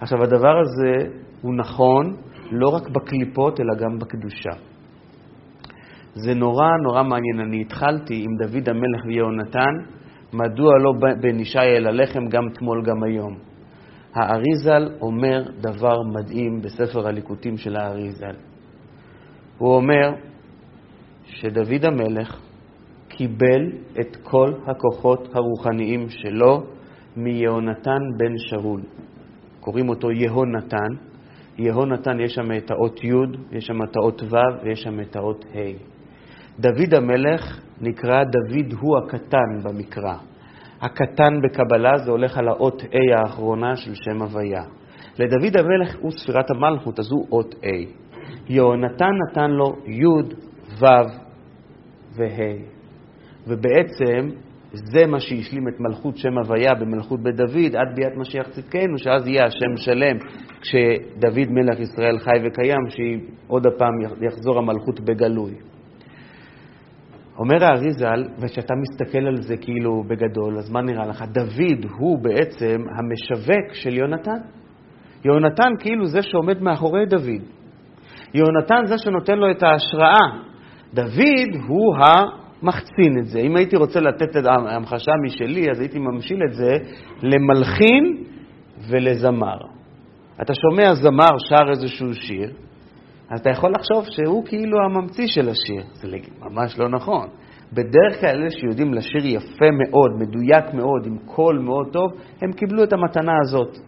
עכשיו, 0.00 0.22
הדבר 0.22 0.60
הזה 0.60 1.10
הוא 1.42 1.54
נכון 1.56 2.16
לא 2.50 2.68
רק 2.68 2.88
בקליפות, 2.88 3.60
אלא 3.60 3.74
גם 3.78 3.98
בקדושה. 3.98 4.75
זה 6.16 6.34
נורא 6.34 6.68
נורא 6.82 7.02
מעניין. 7.02 7.40
אני 7.40 7.60
התחלתי 7.60 8.24
עם 8.24 8.36
דוד 8.36 8.68
המלך 8.68 9.04
ויהונתן, 9.06 9.74
מדוע 10.32 10.78
לא 10.78 10.92
בן 11.20 11.40
ישי 11.40 11.58
אל 11.58 11.86
הלחם 11.86 12.26
גם 12.28 12.48
תמול 12.54 12.82
גם 12.84 13.02
היום. 13.02 13.36
האריזל 14.14 14.88
אומר 15.00 15.42
דבר 15.60 16.02
מדהים 16.02 16.60
בספר 16.62 17.08
הליקוטים 17.08 17.56
של 17.56 17.76
האריזל. 17.76 18.34
הוא 19.58 19.74
אומר 19.74 20.10
שדוד 21.24 21.84
המלך 21.84 22.40
קיבל 23.08 23.72
את 24.00 24.16
כל 24.22 24.52
הכוחות 24.66 25.28
הרוחניים 25.34 26.08
שלו 26.08 26.62
מיהונתן 27.16 28.00
בן 28.16 28.38
שאול. 28.38 28.82
קוראים 29.60 29.88
אותו 29.88 30.10
יהונתן. 30.10 30.88
יהונתן 31.58 32.20
יש 32.20 32.34
שם 32.34 32.52
את 32.56 32.70
האות 32.70 33.04
י', 33.04 33.56
יש 33.56 33.66
שם 33.66 33.82
את 33.82 33.96
האות 33.96 34.22
ו' 34.22 34.64
ויש 34.64 34.82
שם 34.82 35.00
את 35.00 35.16
האות 35.16 35.44
ה'. 35.54 35.95
דוד 36.60 36.94
המלך 36.94 37.60
נקרא 37.80 38.24
דוד 38.24 38.72
הוא 38.80 38.98
הקטן 38.98 39.62
במקרא. 39.62 40.14
הקטן 40.80 41.40
בקבלה 41.42 41.98
זה 42.04 42.10
הולך 42.10 42.38
על 42.38 42.48
האות 42.48 42.82
A 42.82 43.18
האחרונה 43.18 43.76
של 43.76 43.94
שם 43.94 44.22
הוויה. 44.22 44.64
לדוד 45.18 45.56
המלך 45.56 45.96
הוא 46.00 46.10
ספירת 46.10 46.50
המלכות, 46.50 46.98
אז 46.98 47.12
הוא 47.12 47.26
אות 47.32 47.54
A. 47.54 47.86
יהונתן 48.48 49.10
נתן 49.30 49.50
לו 49.50 49.76
י', 49.86 50.06
ו' 50.80 50.86
וה'. 52.16 52.76
ובעצם 53.46 54.28
זה 54.72 55.06
מה 55.06 55.20
שהשלים 55.20 55.68
את 55.68 55.80
מלכות 55.80 56.16
שם 56.16 56.38
הוויה 56.38 56.74
במלכות 56.74 57.20
בית 57.20 57.36
דוד 57.36 57.76
עד 57.76 57.96
ביאת 57.96 58.16
משיח 58.16 58.48
צדקנו, 58.48 58.98
שאז 58.98 59.26
יהיה 59.26 59.44
השם 59.44 59.76
שלם 59.76 60.16
כשדוד 60.60 61.50
מלך 61.50 61.80
ישראל 61.80 62.18
חי 62.18 62.46
וקיים, 62.46 62.86
שעוד 62.88 63.66
הפעם 63.66 64.24
יחזור 64.26 64.58
המלכות 64.58 65.00
בגלוי. 65.00 65.54
אומר 67.38 67.64
האריזל, 67.64 68.24
וכשאתה 68.38 68.74
מסתכל 68.74 69.26
על 69.26 69.42
זה 69.42 69.56
כאילו 69.56 70.02
בגדול, 70.08 70.58
אז 70.58 70.70
מה 70.70 70.82
נראה 70.82 71.06
לך? 71.06 71.22
דוד 71.22 71.90
הוא 71.98 72.18
בעצם 72.22 72.76
המשווק 72.98 73.72
של 73.72 73.94
יונתן. 73.94 74.38
יונתן 75.24 75.70
כאילו 75.78 76.06
זה 76.06 76.22
שעומד 76.22 76.62
מאחורי 76.62 77.06
דוד. 77.06 77.42
יונתן 78.34 78.86
זה 78.86 78.98
שנותן 78.98 79.38
לו 79.38 79.50
את 79.50 79.62
ההשראה. 79.62 80.46
דוד 80.94 81.62
הוא 81.68 81.96
המחצין 81.96 83.18
את 83.20 83.26
זה. 83.26 83.38
אם 83.40 83.56
הייתי 83.56 83.76
רוצה 83.76 84.00
לתת 84.00 84.36
את 84.36 84.44
המחשה 84.46 85.12
משלי, 85.24 85.70
אז 85.70 85.80
הייתי 85.80 85.98
ממשיל 85.98 86.38
את 86.48 86.54
זה 86.54 86.72
למלחין 87.22 88.24
ולזמר. 88.90 89.56
אתה 90.42 90.52
שומע 90.54 90.94
זמר 90.94 91.38
שר 91.48 91.70
איזשהו 91.70 92.14
שיר, 92.14 92.50
אז 93.30 93.40
אתה 93.40 93.50
יכול 93.50 93.72
לחשוב 93.72 94.04
שהוא 94.04 94.44
כאילו 94.46 94.78
הממציא 94.84 95.26
של 95.26 95.48
השיר. 95.48 95.82
זה 95.92 96.08
ממש 96.40 96.78
לא 96.78 96.88
נכון. 96.88 97.26
בדרך 97.72 98.20
כלל 98.20 98.30
אלה 98.30 98.50
שיודעים 98.50 98.94
לשיר 98.94 99.26
יפה 99.26 99.70
מאוד, 99.70 100.10
מדויק 100.18 100.74
מאוד, 100.74 101.06
עם 101.06 101.18
קול 101.24 101.58
מאוד 101.58 101.92
טוב, 101.92 102.12
הם 102.42 102.52
קיבלו 102.52 102.84
את 102.84 102.92
המתנה 102.92 103.32
הזאת. 103.42 103.78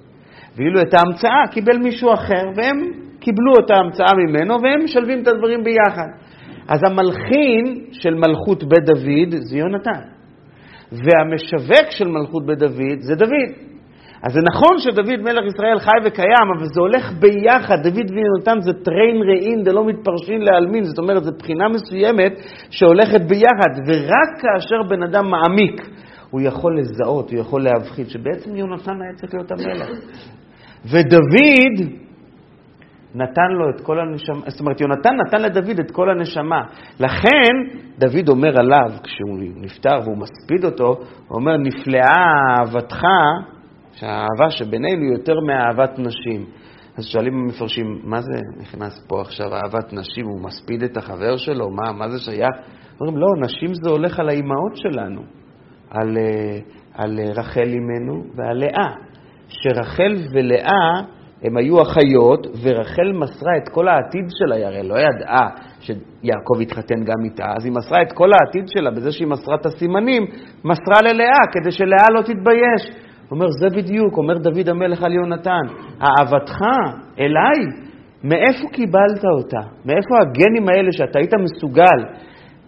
ואילו 0.57 0.81
את 0.81 0.94
ההמצאה 0.94 1.42
קיבל 1.51 1.79
מישהו 1.79 2.14
אחר, 2.14 2.42
והם 2.57 2.77
קיבלו 3.20 3.53
את 3.64 3.70
ההמצאה 3.70 4.16
ממנו, 4.27 4.55
והם 4.62 4.85
משלבים 4.85 5.22
את 5.22 5.29
הדברים 5.29 5.64
ביחד. 5.64 6.09
אז 6.68 6.81
המלחין 6.85 7.85
של 7.92 8.14
מלכות 8.14 8.64
בית 8.64 8.85
דוד 8.85 9.40
זה 9.40 9.59
יונתן, 9.59 10.01
והמשווק 10.92 11.90
של 11.90 12.09
מלכות 12.09 12.46
בית 12.46 12.59
דוד 12.59 12.98
זה 12.98 13.14
דוד. 13.14 13.68
אז 14.23 14.33
זה 14.33 14.41
נכון 14.53 14.79
שדוד 14.79 15.21
מלך 15.23 15.45
ישראל 15.47 15.79
חי 15.79 15.99
וקיים, 16.05 16.49
אבל 16.57 16.67
זה 16.67 16.81
הולך 16.81 17.13
ביחד. 17.13 17.77
דוד 17.83 18.11
ויונתן 18.11 18.61
זה 18.61 18.73
תרין 18.73 19.17
רעין 19.23 19.62
דלא 19.63 19.87
מתפרשין 19.87 20.43
לעלמין, 20.43 20.85
זאת 20.85 20.99
אומרת, 20.99 21.25
זו 21.25 21.33
בחינה 21.39 21.69
מסוימת 21.69 22.33
שהולכת 22.71 23.21
ביחד, 23.21 23.73
ורק 23.87 24.41
כאשר 24.41 24.83
בן 24.89 25.03
אדם 25.03 25.31
מעמיק, 25.31 25.91
הוא 26.31 26.41
יכול 26.41 26.79
לזהות, 26.81 27.31
הוא 27.31 27.41
יכול 27.41 27.63
להבחין, 27.63 28.05
שבעצם 28.05 28.57
יונתן 28.57 29.03
היה 29.03 29.13
צריך 29.15 29.35
להיות 29.35 29.51
המלך. 29.51 29.89
ודוד 30.85 31.89
נתן 33.15 33.51
לו 33.59 33.71
את 33.71 33.81
כל 33.81 34.01
הנשמה, 34.01 34.41
זאת 34.47 34.61
אומרת, 34.61 34.81
יונתן 34.81 35.11
נתן 35.27 35.43
לדוד 35.43 35.79
את 35.81 35.91
כל 35.91 36.11
הנשמה. 36.11 36.63
לכן, 37.01 37.79
דוד 37.99 38.29
אומר 38.29 38.61
עליו, 38.61 38.91
כשהוא 39.03 39.39
נפטר 39.57 40.01
והוא 40.05 40.17
מספיד 40.19 40.65
אותו, 40.65 40.87
הוא 41.29 41.41
אומר, 41.41 41.57
נפלאה 41.57 42.25
אהבתך 42.59 43.03
שהאהבה 44.01 44.51
שבינינו 44.51 45.03
היא 45.03 45.13
יותר 45.13 45.35
מאהבת 45.47 45.99
נשים. 45.99 46.47
אז 46.99 47.05
שואלים 47.05 47.35
המפרשים, 47.35 48.01
מה 48.05 48.21
זה 48.21 48.41
נכנס 48.61 49.07
פה 49.09 49.21
עכשיו 49.21 49.55
אהבת 49.55 49.93
נשים? 49.93 50.27
הוא 50.27 50.41
מספיד 50.41 50.83
את 50.83 50.97
החבר 50.97 51.37
שלו? 51.37 51.71
מה, 51.71 51.93
מה 51.93 52.09
זה 52.09 52.19
שייך? 52.19 52.55
אומרים, 53.01 53.19
לא, 53.19 53.27
נשים 53.41 53.75
זה 53.75 53.91
הולך 53.91 54.21
על 54.21 54.29
האימהות 54.29 54.77
שלנו, 54.77 55.21
על, 55.91 56.17
אה, 56.17 56.59
על 56.95 57.21
רחל 57.37 57.61
אימנו 57.61 58.23
ועל 58.37 58.59
לאה. 58.59 58.95
שרחל 59.49 60.15
ולאה 60.33 61.01
הם 61.43 61.57
היו 61.57 61.83
אחיות, 61.83 62.47
ורחל 62.63 63.13
מסרה 63.13 63.57
את 63.57 63.69
כל 63.69 63.89
העתיד 63.89 64.25
שלה, 64.29 64.57
היא 64.57 64.65
הרי 64.65 64.89
לא 64.89 64.95
ידעה 64.95 65.49
שיעקב 65.81 66.61
יתחתן 66.61 67.05
גם 67.05 67.25
איתה, 67.25 67.45
אז 67.45 67.65
היא 67.65 67.73
מסרה 67.73 68.03
את 68.03 68.13
כל 68.13 68.31
העתיד 68.33 68.69
שלה 68.69 68.91
בזה 68.91 69.13
שהיא 69.13 69.29
מסרה 69.29 69.55
את 69.61 69.67
הסימנים, 69.67 70.23
מסרה 70.65 71.03
ללאה, 71.03 71.41
כדי 71.53 71.73
שלאה 71.73 72.07
לא 72.15 72.23
תתבייש. 72.23 73.08
אומר, 73.31 73.47
זה 73.61 73.77
בדיוק, 73.77 74.17
אומר 74.17 74.38
דוד 74.38 74.69
המלך 74.69 75.03
על 75.03 75.12
יונתן, 75.12 75.67
אהבתך 76.03 76.59
אליי, 77.19 77.88
מאיפה 78.25 78.69
קיבלת 78.73 79.25
אותה? 79.37 79.61
מאיפה 79.85 80.14
הגנים 80.23 80.69
האלה 80.69 80.93
שאתה 80.93 81.19
היית 81.19 81.35
מסוגל 81.35 81.99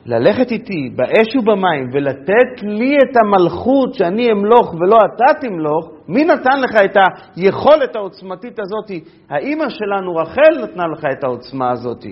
ללכת 0.06 0.50
איתי 0.50 0.90
באש 0.96 1.36
ובמים 1.36 1.88
ולתת 1.92 2.62
לי 2.62 2.96
את 2.96 3.16
המלכות 3.16 3.94
שאני 3.94 4.32
אמלוך 4.32 4.74
ולא 4.74 4.96
אתה 4.96 5.40
תמלוך, 5.40 5.90
מי 6.08 6.24
נתן 6.24 6.60
לך 6.60 6.74
את 6.84 6.96
היכולת 7.36 7.96
העוצמתית 7.96 8.58
הזאת? 8.60 9.04
האימא 9.30 9.68
שלנו, 9.68 10.16
רחל, 10.16 10.62
נתנה 10.62 10.84
לך 10.86 11.04
את 11.18 11.24
העוצמה 11.24 11.70
הזאת. 11.70 12.04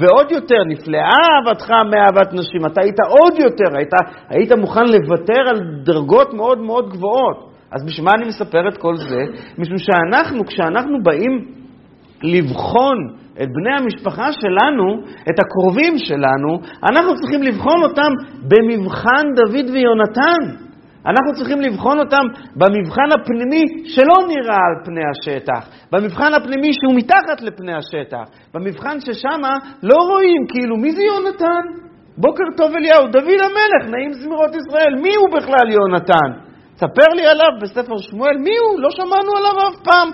ועוד 0.00 0.30
יותר, 0.30 0.64
נפלאה 0.66 1.10
אהבתך 1.36 1.70
מאהבת 1.70 2.32
נשים. 2.32 2.66
אתה 2.66 2.80
היית 2.82 3.00
עוד 3.08 3.32
יותר, 3.38 3.76
היית, 3.76 3.92
היית 4.28 4.52
מוכן 4.52 4.84
לוותר 4.84 5.40
על 5.50 5.58
דרגות 5.84 6.34
מאוד 6.34 6.58
מאוד 6.58 6.90
גבוהות. 6.90 7.47
אז 7.72 7.84
בשביל 7.86 8.04
מה 8.04 8.12
אני 8.18 8.28
מספר 8.28 8.68
את 8.68 8.76
כל 8.78 8.96
זה? 8.96 9.20
משום 9.58 9.78
שאנחנו, 9.78 10.44
כשאנחנו 10.46 11.02
באים 11.02 11.44
לבחון 12.22 12.96
את 13.42 13.48
בני 13.48 13.72
המשפחה 13.78 14.32
שלנו, 14.32 15.00
את 15.30 15.38
הקרובים 15.40 15.98
שלנו, 15.98 16.60
אנחנו 16.90 17.14
צריכים 17.14 17.42
לבחון 17.42 17.82
אותם 17.82 18.12
במבחן 18.42 19.24
דוד 19.36 19.70
ויונתן. 19.72 20.68
אנחנו 21.06 21.32
צריכים 21.34 21.60
לבחון 21.60 21.98
אותם 21.98 22.24
במבחן 22.56 23.08
הפנימי 23.20 23.64
שלא 23.84 24.16
נראה 24.28 24.60
על 24.68 24.84
פני 24.84 25.00
השטח, 25.10 25.68
במבחן 25.92 26.34
הפנימי 26.34 26.70
שהוא 26.72 26.94
מתחת 26.96 27.42
לפני 27.42 27.72
השטח, 27.74 28.24
במבחן 28.54 29.00
ששם 29.00 29.40
לא 29.82 29.96
רואים 29.96 30.46
כאילו 30.48 30.76
מי 30.76 30.90
זה 30.92 31.02
יונתן? 31.02 31.64
בוקר 32.16 32.44
טוב 32.56 32.74
אליהו, 32.76 33.06
דוד 33.12 33.40
המלך, 33.46 33.90
נעים 33.90 34.12
זמירות 34.12 34.50
ישראל, 34.50 34.94
מי 35.02 35.14
הוא 35.14 35.28
בכלל 35.36 35.70
יונתן? 35.70 36.47
ספר 36.80 37.08
לי 37.16 37.26
עליו 37.26 37.52
בספר 37.60 37.96
שמואל, 37.98 38.36
מי 38.44 38.56
הוא? 38.62 38.80
לא 38.80 38.90
שמענו 38.90 39.30
עליו 39.38 39.68
אף 39.68 39.76
פעם. 39.84 40.08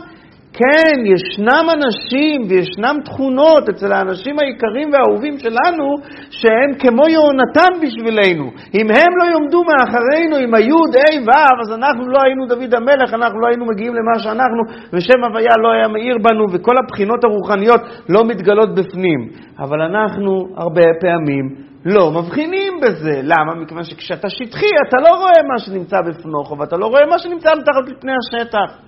כן, 0.61 0.97
ישנם 1.15 1.67
אנשים 1.77 2.39
וישנם 2.49 2.97
תכונות 3.05 3.69
אצל 3.69 3.93
האנשים 3.93 4.35
היקרים 4.39 4.89
והאהובים 4.93 5.39
שלנו 5.39 5.87
שהם 6.31 6.71
כמו 6.79 7.05
יהונתן 7.09 7.73
בשבילנו. 7.83 8.45
אם 8.79 8.87
הם 8.97 9.13
לא 9.19 9.25
יעמדו 9.33 9.61
מאחרינו 9.71 10.37
עם 10.37 10.55
היוד, 10.55 10.93
ה' 10.97 11.21
ו', 11.27 11.61
אז 11.63 11.73
אנחנו 11.79 12.09
לא 12.09 12.19
היינו 12.25 12.47
דוד 12.47 12.75
המלך, 12.75 13.15
אנחנו 13.15 13.41
לא 13.41 13.47
היינו 13.47 13.65
מגיעים 13.67 13.95
למה 13.95 14.19
שאנחנו, 14.19 14.63
ושם 14.93 15.25
הוויה 15.25 15.55
לא 15.63 15.73
היה 15.73 15.89
מאיר 15.89 16.17
בנו, 16.23 16.45
וכל 16.53 16.75
הבחינות 16.83 17.25
הרוחניות 17.25 17.81
לא 18.09 18.25
מתגלות 18.25 18.75
בפנים. 18.75 19.21
אבל 19.59 19.83
אנחנו 19.83 20.31
הרבה 20.57 20.87
פעמים 21.01 21.74
לא 21.85 22.11
מבחינים 22.11 22.73
בזה. 22.83 23.21
למה? 23.23 23.55
מכיוון 23.63 23.85
שכשאתה 23.85 24.29
שטחי, 24.29 24.67
אתה 24.89 24.97
לא 25.03 25.09
רואה 25.09 25.43
מה 25.53 25.59
שנמצא 25.59 25.97
בפנוכו, 26.09 26.59
ואתה 26.59 26.77
לא 26.77 26.87
רואה 26.87 27.07
מה 27.07 27.19
שנמצא 27.19 27.51
מתחת 27.59 27.89
לפני 27.97 28.13
השטח. 28.13 28.79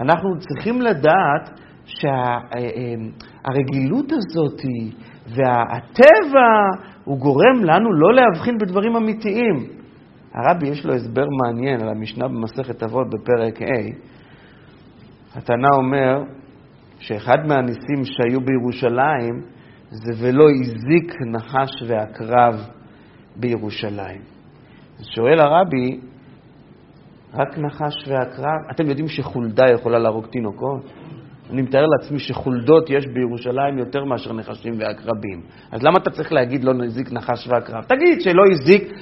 אנחנו 0.00 0.38
צריכים 0.38 0.82
לדעת 0.82 1.50
שהרגילות 1.84 2.52
הזאת 4.12 4.60
והטבע, 5.26 6.48
הוא 7.04 7.18
גורם 7.18 7.64
לנו 7.64 7.92
לא 7.92 8.14
להבחין 8.14 8.58
בדברים 8.58 8.96
אמיתיים. 8.96 9.56
הרבי 10.34 10.68
יש 10.68 10.86
לו 10.86 10.94
הסבר 10.94 11.24
מעניין 11.44 11.80
על 11.80 11.88
המשנה 11.88 12.28
במסכת 12.28 12.82
אבות 12.82 13.06
בפרק 13.10 13.62
ה'. 13.62 14.10
התנא 15.38 15.68
אומר 15.76 16.22
שאחד 16.98 17.38
מהניסים 17.46 18.04
שהיו 18.04 18.40
בירושלים 18.40 19.42
זה 19.90 20.12
ולא 20.18 20.44
הזיק 20.50 21.14
נחש 21.32 21.82
ועקרב 21.86 22.54
בירושלים. 23.36 24.22
שואל 25.02 25.40
הרבי, 25.40 26.00
רק 27.34 27.58
נחש 27.58 28.08
ועקרב. 28.08 28.70
אתם 28.70 28.86
יודעים 28.86 29.08
שחולדה 29.08 29.64
יכולה 29.74 29.98
להרוג 29.98 30.26
תינוקות? 30.26 30.92
אני 31.50 31.62
מתאר 31.62 31.84
לעצמי 31.86 32.18
שחולדות 32.18 32.90
יש 32.90 33.06
בירושלים 33.06 33.78
יותר 33.78 34.04
מאשר 34.04 34.32
נחשים 34.32 34.74
ועקרבים. 34.78 35.42
אז 35.72 35.82
למה 35.82 35.98
אתה 35.98 36.10
צריך 36.10 36.32
להגיד 36.32 36.64
לא 36.64 36.72
הזיק 36.84 37.12
נחש 37.12 37.48
ועקרב? 37.48 37.84
תגיד 37.84 38.20
שלא 38.20 38.42
הזיק 38.52 38.92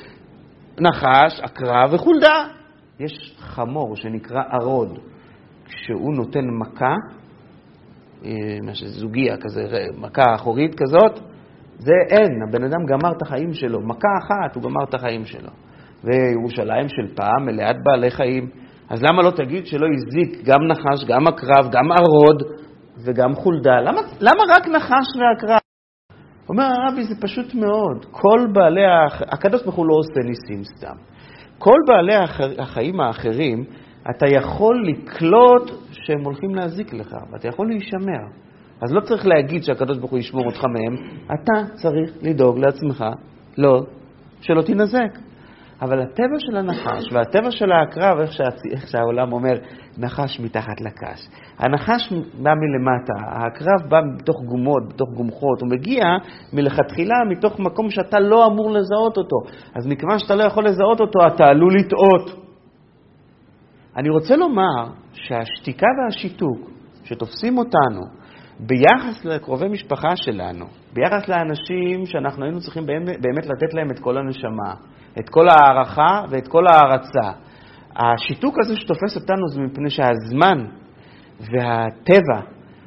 נחש, 0.80 1.40
עקרב 1.40 1.92
וחולדה. 1.92 2.46
יש 3.00 3.36
חמור 3.38 3.96
שנקרא 3.96 4.42
ערוד. 4.50 4.98
כשהוא 5.64 6.14
נותן 6.14 6.44
מכה, 6.60 6.94
אה, 8.24 8.30
מה 8.62 8.74
שזוגיה 8.74 9.36
כזה, 9.36 9.62
מכה 9.98 10.34
אחורית 10.34 10.74
כזאת, 10.74 11.20
זה 11.78 11.92
אין, 12.10 12.42
הבן 12.48 12.64
אדם 12.64 12.86
גמר 12.86 13.12
את 13.16 13.22
החיים 13.22 13.52
שלו. 13.52 13.80
מכה 13.80 14.08
אחת, 14.22 14.54
הוא 14.54 14.62
גמר 14.62 14.84
את 14.88 14.94
החיים 14.94 15.24
שלו. 15.24 15.50
וירושלים 16.04 16.88
של 16.88 17.14
פעם 17.14 17.46
מלאת 17.46 17.76
בעלי 17.84 18.10
חיים. 18.10 18.50
אז 18.90 19.02
למה 19.02 19.22
לא 19.22 19.30
תגיד 19.30 19.66
שלא 19.66 19.86
הזיק 19.86 20.44
גם 20.44 20.66
נחש, 20.66 21.04
גם 21.08 21.26
עקרב, 21.26 21.70
גם 21.72 21.92
ערוד 21.92 22.42
וגם 23.04 23.34
חולדה? 23.34 23.80
למה, 23.80 24.00
למה 24.20 24.42
רק 24.56 24.68
נחש 24.68 25.06
ועקרב? 25.18 25.58
אומר 26.48 26.64
הרבי, 26.64 27.04
זה 27.04 27.14
פשוט 27.20 27.54
מאוד. 27.54 28.04
כל 28.10 28.46
בעלי, 28.52 28.86
הח... 28.86 29.22
הקדוש 29.22 29.62
ברוך 29.62 29.76
הוא 29.76 29.86
לא 29.86 29.94
עושה 29.94 30.20
ניסים 30.28 30.64
סתם. 30.64 30.96
כל 31.58 31.76
בעלי 31.86 32.14
הח... 32.14 32.40
החיים 32.58 33.00
האחרים, 33.00 33.64
אתה 34.10 34.26
יכול 34.26 34.86
לקלוט 34.88 35.70
שהם 35.92 36.24
הולכים 36.24 36.54
להזיק 36.54 36.92
לך, 36.92 37.16
ואתה 37.32 37.48
יכול 37.48 37.68
להישמר. 37.68 38.26
אז 38.82 38.92
לא 38.92 39.00
צריך 39.00 39.26
להגיד 39.26 39.62
שהקדוש 39.62 39.98
ברוך 39.98 40.10
הוא 40.10 40.18
ישמור 40.18 40.46
אותך 40.46 40.64
מהם, 40.64 41.20
אתה 41.24 41.74
צריך 41.74 42.10
לדאוג 42.22 42.58
לעצמך, 42.58 43.04
לא, 43.58 43.80
שלא 44.40 44.62
תינזק. 44.62 45.18
אבל 45.82 46.00
הטבע 46.00 46.38
של 46.38 46.56
הנחש 46.56 47.12
והטבע 47.12 47.50
של 47.50 47.72
העקרב, 47.72 48.18
איך, 48.20 48.32
שה, 48.32 48.44
איך 48.72 48.88
שהעולם 48.88 49.32
אומר, 49.32 49.52
נחש 49.98 50.40
מתחת 50.40 50.80
לקש. 50.80 51.28
הנחש 51.58 52.12
בא 52.12 52.50
מלמטה, 52.54 53.12
העקרב 53.18 53.90
בא 53.90 54.00
מתוך 54.16 54.36
גומות, 54.44 54.82
מתוך 54.88 55.08
גומחות, 55.16 55.60
הוא 55.60 55.70
מגיע 55.70 56.04
מלכתחילה 56.52 57.14
מתוך 57.30 57.60
מקום 57.60 57.90
שאתה 57.90 58.20
לא 58.20 58.46
אמור 58.46 58.70
לזהות 58.70 59.16
אותו. 59.16 59.36
אז 59.74 59.86
מכיוון 59.86 60.18
שאתה 60.18 60.34
לא 60.34 60.44
יכול 60.44 60.64
לזהות 60.64 61.00
אותו, 61.00 61.18
אתה 61.26 61.44
עלול 61.44 61.76
לטעות. 61.76 62.47
אני 63.98 64.08
רוצה 64.08 64.36
לומר 64.36 64.86
שהשתיקה 65.12 65.86
והשיתוק 65.98 66.70
שתופסים 67.04 67.58
אותנו 67.58 68.00
ביחס 68.60 69.24
לקרובי 69.24 69.68
משפחה 69.68 70.16
שלנו, 70.16 70.66
ביחס 70.92 71.28
לאנשים 71.28 72.06
שאנחנו 72.06 72.44
היינו 72.44 72.60
צריכים 72.60 72.86
באמת 73.20 73.46
לתת 73.46 73.74
להם 73.74 73.90
את 73.90 73.98
כל 73.98 74.18
הנשמה, 74.18 74.74
את 75.18 75.28
כל 75.28 75.46
ההערכה 75.48 76.24
ואת 76.30 76.48
כל 76.48 76.64
ההערצה. 76.66 77.30
השיתוק 77.96 78.54
הזה 78.60 78.76
שתופס 78.76 79.16
אותנו 79.16 79.48
זה 79.48 79.60
מפני 79.60 79.90
שהזמן 79.90 80.66
והטבע 81.40 82.40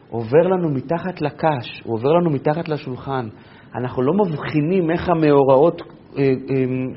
עובר 0.10 0.47
לנו 0.47 0.69
מתחת 0.69 1.21
לקש, 1.21 1.82
הוא 1.84 1.93
עובר 1.93 2.10
לנו 2.10 2.30
מתחת 2.30 2.69
לשולחן. 2.69 3.28
אנחנו 3.76 4.02
לא 4.02 4.13
מבחינים 4.13 4.91
איך 4.91 5.10
המאורעות 5.10 5.82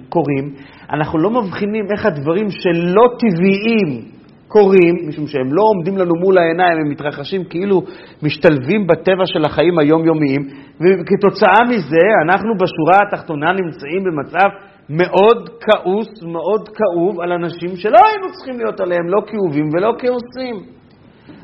קורים, 0.08 0.54
אנחנו 0.90 1.18
לא 1.18 1.30
מבחינים 1.30 1.84
איך 1.92 2.06
הדברים 2.06 2.50
שלא 2.50 3.02
טבעיים 3.18 4.14
קורים, 4.48 5.08
משום 5.08 5.26
שהם 5.26 5.52
לא 5.52 5.62
עומדים 5.62 5.96
לנו 5.98 6.14
מול 6.20 6.38
העיניים, 6.38 6.78
הם 6.78 6.90
מתרחשים 6.90 7.44
כאילו 7.44 7.82
משתלבים 8.22 8.86
בטבע 8.86 9.26
של 9.26 9.44
החיים 9.44 9.78
היומיומיים, 9.78 10.42
וכתוצאה 10.80 11.64
מזה 11.70 12.06
אנחנו 12.24 12.54
בשורה 12.54 12.98
התחתונה 13.08 13.52
נמצאים 13.52 14.04
במצב 14.04 14.48
מאוד 14.88 15.50
כעוס, 15.60 16.22
מאוד 16.22 16.68
כאוב 16.68 17.20
על 17.20 17.32
אנשים 17.32 17.76
שלא 17.76 17.98
היינו 18.08 18.32
צריכים 18.32 18.58
להיות 18.58 18.80
עליהם 18.80 19.08
לא 19.08 19.20
כאובים 19.26 19.68
ולא 19.72 19.92
כעוסים. 19.98 20.74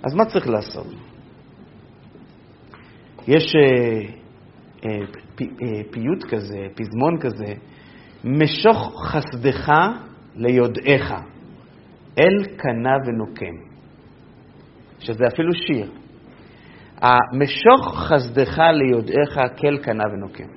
אז 0.03 0.15
מה 0.15 0.25
צריך 0.25 0.49
לעשות? 0.49 0.87
יש 3.29 3.55
אה, 3.57 3.61
אה, 4.85 4.91
אה, 4.91 5.20
פיוט 5.91 6.25
כזה, 6.25 6.67
פזמון 6.75 7.19
כזה, 7.21 7.55
משוך 8.25 9.07
חסדך 9.07 9.73
ליודעך, 10.37 11.13
אל 12.19 12.45
קנה 12.57 12.97
ונוקם, 13.07 13.55
שזה 14.99 15.25
אפילו 15.35 15.53
שיר. 15.55 15.91
המשוך 17.03 17.99
חסדך 17.99 18.59
ליודעך, 18.59 19.39
כל 19.59 19.79
קנה 19.79 20.05
ונוקם. 20.13 20.49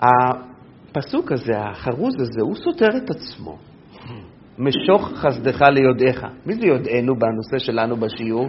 הפסוק 0.00 1.32
הזה, 1.32 1.58
החרוז 1.58 2.20
הזה, 2.20 2.40
הוא 2.42 2.54
סותר 2.54 2.88
את 2.96 3.10
עצמו. 3.10 3.58
משוך 4.58 5.12
חסדך 5.14 5.62
ליודעך. 5.62 6.24
מי 6.46 6.54
זה 6.54 6.66
יודענו 6.66 7.14
בנושא 7.14 7.58
שלנו 7.58 7.96
בשיעור? 7.96 8.48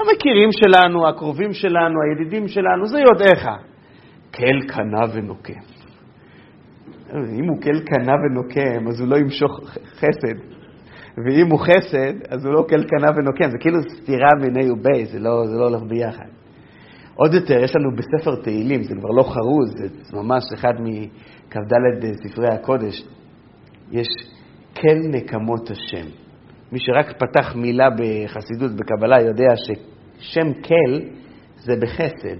המכירים 0.00 0.48
שלנו, 0.52 1.08
הקרובים 1.08 1.52
שלנו, 1.52 1.94
הידידים 2.02 2.48
שלנו, 2.48 2.86
זה 2.86 2.98
יודעך. 3.00 3.46
כל 4.34 4.66
קנה 4.68 5.00
ונוקם. 5.14 5.60
אם 7.14 7.48
הוא 7.48 7.62
כל 7.62 7.80
קנה 7.80 8.12
ונוקם, 8.12 8.88
אז 8.88 9.00
הוא 9.00 9.08
לא 9.08 9.16
ימשוך 9.16 9.60
חסד. 9.94 10.38
ואם 11.16 11.50
הוא 11.50 11.60
חסד, 11.60 12.14
אז 12.28 12.44
הוא 12.44 12.54
לא 12.54 12.66
כל 12.68 12.84
קנה 12.84 13.10
ונוקם. 13.16 13.50
זה 13.50 13.58
כאילו 13.58 13.78
סתירה 13.82 14.28
מיני 14.40 14.70
ובי, 14.70 15.06
זה 15.06 15.18
לא, 15.18 15.46
זה 15.46 15.58
לא 15.58 15.68
הולך 15.68 15.82
ביחד. 15.82 16.26
עוד 17.14 17.34
יותר, 17.34 17.58
יש 17.58 17.76
לנו 17.76 17.96
בספר 17.96 18.42
תהילים, 18.42 18.82
זה 18.82 18.94
כבר 18.94 19.08
לא 19.08 19.22
חרוז, 19.22 19.74
זה 20.02 20.16
ממש 20.16 20.42
אחד 20.54 20.72
כ"ד 21.50 22.14
ספרי 22.24 22.48
הקודש, 22.48 23.04
יש 23.90 24.08
כל 24.74 24.96
נקמות 25.10 25.70
השם. 25.70 26.06
מי 26.72 26.78
שרק 26.80 27.12
פתח 27.18 27.56
מילה 27.56 27.88
בחסידות, 27.90 28.70
בקבלה, 28.76 29.22
יודע 29.22 29.54
ששם 29.56 30.52
כל 30.52 31.00
זה 31.56 31.76
בחסד. 31.76 32.36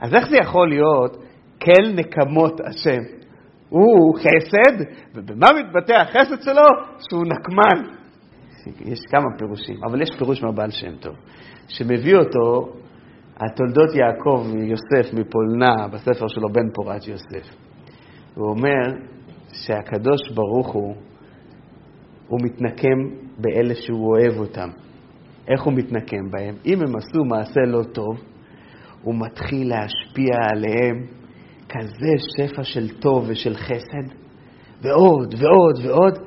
אז 0.00 0.14
איך 0.14 0.28
זה 0.30 0.36
יכול 0.36 0.68
להיות 0.68 1.16
כל 1.62 1.92
נקמות 1.94 2.60
השם. 2.60 3.00
הוא 3.68 4.18
חסד, 4.18 4.84
ובמה 5.14 5.48
מתבטא 5.60 5.92
החסד 5.92 6.42
שלו? 6.42 6.68
שהוא 7.08 7.24
נקמן. 7.24 7.90
יש 8.80 9.00
כמה 9.10 9.26
פירושים, 9.38 9.76
אבל 9.84 10.02
יש 10.02 10.08
פירוש 10.18 10.42
מהבעל 10.42 10.70
שם 10.70 10.96
טוב, 11.00 11.16
שמביא 11.68 12.16
אותו 12.16 12.72
התולדות 13.36 13.94
יעקב 13.94 14.46
יוסף 14.56 15.14
מפולנה 15.14 15.88
בספר 15.88 16.28
שלו, 16.28 16.48
בן 16.52 16.70
פורת 16.74 17.06
יוסף. 17.08 17.56
הוא 18.34 18.50
אומר 18.50 18.82
שהקדוש 19.52 20.20
ברוך 20.34 20.72
הוא, 20.72 20.94
הוא 22.28 22.40
מתנקם 22.42 22.98
באלה 23.38 23.74
שהוא 23.74 24.08
אוהב 24.08 24.38
אותם. 24.38 24.68
איך 25.48 25.62
הוא 25.62 25.72
מתנקם 25.72 26.30
בהם? 26.30 26.54
אם 26.66 26.78
הם 26.80 26.96
עשו 26.96 27.24
מעשה 27.24 27.60
לא 27.66 27.82
טוב, 27.82 28.20
הוא 29.02 29.14
מתחיל 29.18 29.68
להשפיע 29.68 30.36
עליהם 30.52 31.06
כזה 31.68 32.12
שפע 32.36 32.64
של 32.64 33.00
טוב 33.00 33.24
ושל 33.28 33.54
חסד, 33.54 34.14
ועוד 34.82 35.34
ועוד 35.38 35.86
ועוד, 35.86 36.18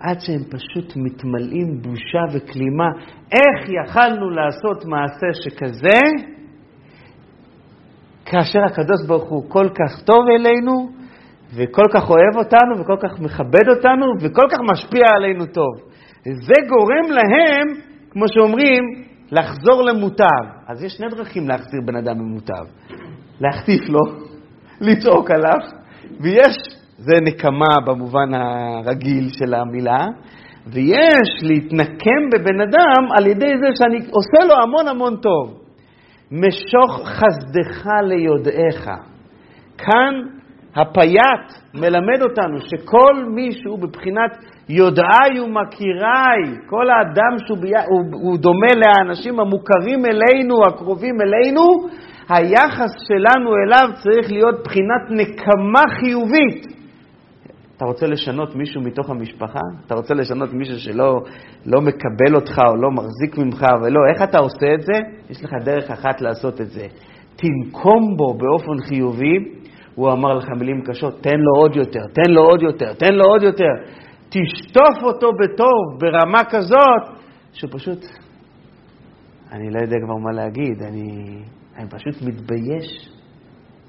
עד 0.00 0.20
שהם 0.20 0.44
פשוט 0.44 0.96
מתמלאים 0.96 1.82
בושה 1.82 2.24
וכלימה. 2.32 2.88
איך 3.32 3.68
יכלנו 3.84 4.30
לעשות 4.30 4.84
מעשה 4.84 5.26
שכזה, 5.32 6.00
כאשר 8.24 8.60
הקדוש 8.66 9.06
ברוך 9.08 9.30
הוא 9.30 9.50
כל 9.50 9.68
כך 9.68 10.02
טוב 10.04 10.24
אלינו, 10.38 10.90
וכל 11.54 11.86
כך 11.92 12.10
אוהב 12.10 12.36
אותנו, 12.36 12.80
וכל 12.80 12.96
כך 13.02 13.20
מכבד 13.20 13.68
אותנו, 13.68 14.06
וכל 14.20 14.46
כך 14.50 14.58
משפיע 14.72 15.04
עלינו 15.16 15.46
טוב. 15.46 15.72
זה 16.24 16.54
גורם 16.68 17.10
להם, 17.10 17.80
כמו 18.10 18.24
שאומרים, 18.28 19.09
לחזור 19.32 19.82
למוטב. 19.82 20.44
אז 20.68 20.84
יש 20.84 20.92
שני 20.92 21.08
דרכים 21.08 21.48
להחזיר 21.48 21.80
בן 21.86 21.96
אדם 21.96 22.18
ממוטב. 22.18 22.64
להחטיף 23.40 23.88
לו, 23.88 24.00
לצעוק 24.80 25.30
עליו, 25.30 25.58
ויש, 26.20 26.56
זה 26.98 27.14
נקמה 27.22 27.74
במובן 27.86 28.34
הרגיל 28.34 29.28
של 29.28 29.54
המילה, 29.54 30.06
ויש 30.66 31.42
להתנקם 31.42 32.22
בבן 32.32 32.60
אדם 32.60 33.12
על 33.18 33.26
ידי 33.26 33.52
זה 33.60 33.68
שאני 33.74 33.98
עושה 33.98 34.44
לו 34.48 34.54
המון 34.62 34.88
המון 34.88 35.16
טוב. 35.16 35.60
משוך 36.30 37.00
חסדך 37.04 37.86
ליודעך. 38.02 38.88
כאן 39.78 40.39
הפייט 40.76 41.46
מלמד 41.74 42.22
אותנו 42.22 42.58
שכל 42.60 43.24
מי 43.34 43.52
שהוא 43.52 43.78
בבחינת 43.78 44.36
יודעי 44.68 45.40
ומכיריי, 45.44 46.58
כל 46.66 46.90
האדם 46.90 47.46
שהוא 47.46 47.58
בי... 47.58 47.70
הוא, 47.88 48.02
הוא 48.12 48.38
דומה 48.38 48.72
לאנשים 48.76 49.40
המוכרים 49.40 50.04
אלינו, 50.04 50.66
הקרובים 50.66 51.14
אלינו, 51.20 51.62
היחס 52.28 52.90
שלנו 53.08 53.50
אליו 53.56 53.88
צריך 54.02 54.32
להיות 54.32 54.64
בחינת 54.64 55.10
נקמה 55.10 55.82
חיובית. 56.00 56.80
אתה 57.76 57.84
רוצה 57.84 58.06
לשנות 58.06 58.56
מישהו 58.56 58.80
מתוך 58.80 59.10
המשפחה? 59.10 59.60
אתה 59.86 59.94
רוצה 59.94 60.14
לשנות 60.14 60.52
מישהו 60.52 60.78
שלא 60.78 61.20
לא 61.66 61.80
מקבל 61.80 62.34
אותך 62.34 62.58
או 62.68 62.76
לא 62.76 62.90
מחזיק 62.90 63.38
ממך 63.38 63.66
ולא, 63.82 64.00
איך 64.14 64.22
אתה 64.22 64.38
עושה 64.38 64.74
את 64.74 64.80
זה? 64.80 64.92
יש 65.30 65.44
לך 65.44 65.50
דרך 65.64 65.90
אחת 65.90 66.20
לעשות 66.20 66.60
את 66.60 66.70
זה. 66.70 66.86
תנקום 67.36 68.16
בו 68.16 68.34
באופן 68.34 68.82
חיובי, 68.88 69.34
הוא 69.94 70.12
אמר 70.12 70.34
לך 70.34 70.44
מילים 70.58 70.82
קשות, 70.82 71.22
תן 71.22 71.38
לו 71.38 71.62
עוד 71.62 71.76
יותר, 71.76 72.06
תן 72.12 72.30
לו 72.30 72.42
עוד 72.42 72.62
יותר, 72.62 72.94
תן 72.94 73.14
לו 73.14 73.24
עוד 73.24 73.42
יותר. 73.42 73.72
תשטוף 74.28 75.02
אותו 75.02 75.28
בטוב, 75.32 75.98
ברמה 76.00 76.44
כזאת, 76.50 77.18
שהוא 77.52 77.70
פשוט, 77.72 78.04
אני 79.52 79.70
לא 79.70 79.80
יודע 79.80 79.96
כבר 80.04 80.16
מה 80.16 80.32
להגיד, 80.32 80.82
אני, 80.82 81.38
אני 81.76 81.88
פשוט 81.90 82.22
מתבייש. 82.22 83.10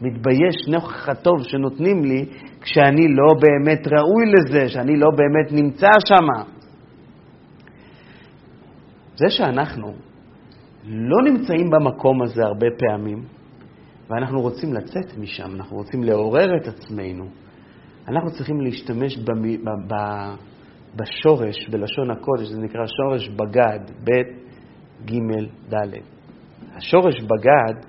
מתבייש 0.02 0.68
נוכח 0.68 1.10
הטוב 1.10 1.44
שנותנים 1.44 2.04
לי 2.04 2.26
כשאני 2.62 3.08
לא 3.08 3.34
באמת 3.42 3.88
ראוי 3.88 4.26
לזה, 4.26 4.70
שאני 4.70 4.98
לא 4.98 5.08
באמת 5.16 5.64
נמצא 5.64 5.90
שם. 6.06 6.52
זה 9.16 9.30
שאנחנו 9.30 9.88
לא 10.86 11.32
נמצאים 11.32 11.70
במקום 11.70 12.22
הזה 12.22 12.44
הרבה 12.44 12.68
פעמים, 12.78 13.24
ואנחנו 14.12 14.42
רוצים 14.42 14.74
לצאת 14.74 15.18
משם, 15.18 15.56
אנחנו 15.56 15.78
רוצים 15.78 16.04
לעורר 16.04 16.58
את 16.62 16.68
עצמנו, 16.68 17.26
אנחנו 18.08 18.32
צריכים 18.32 18.62
להשתמש 18.62 19.18
במ... 19.18 19.42
ב... 19.42 19.94
ב... 19.94 19.96
בשורש, 20.96 21.70
בלשון 21.70 22.12
הקודש, 22.12 22.48
זה 22.48 22.62
נקרא 22.62 22.86
שורש 22.86 23.30
בגד, 23.30 23.80
ב' 24.04 24.12
ג' 25.06 25.20
ד'. 25.74 25.96
השורש 26.76 27.22
בגד 27.22 27.86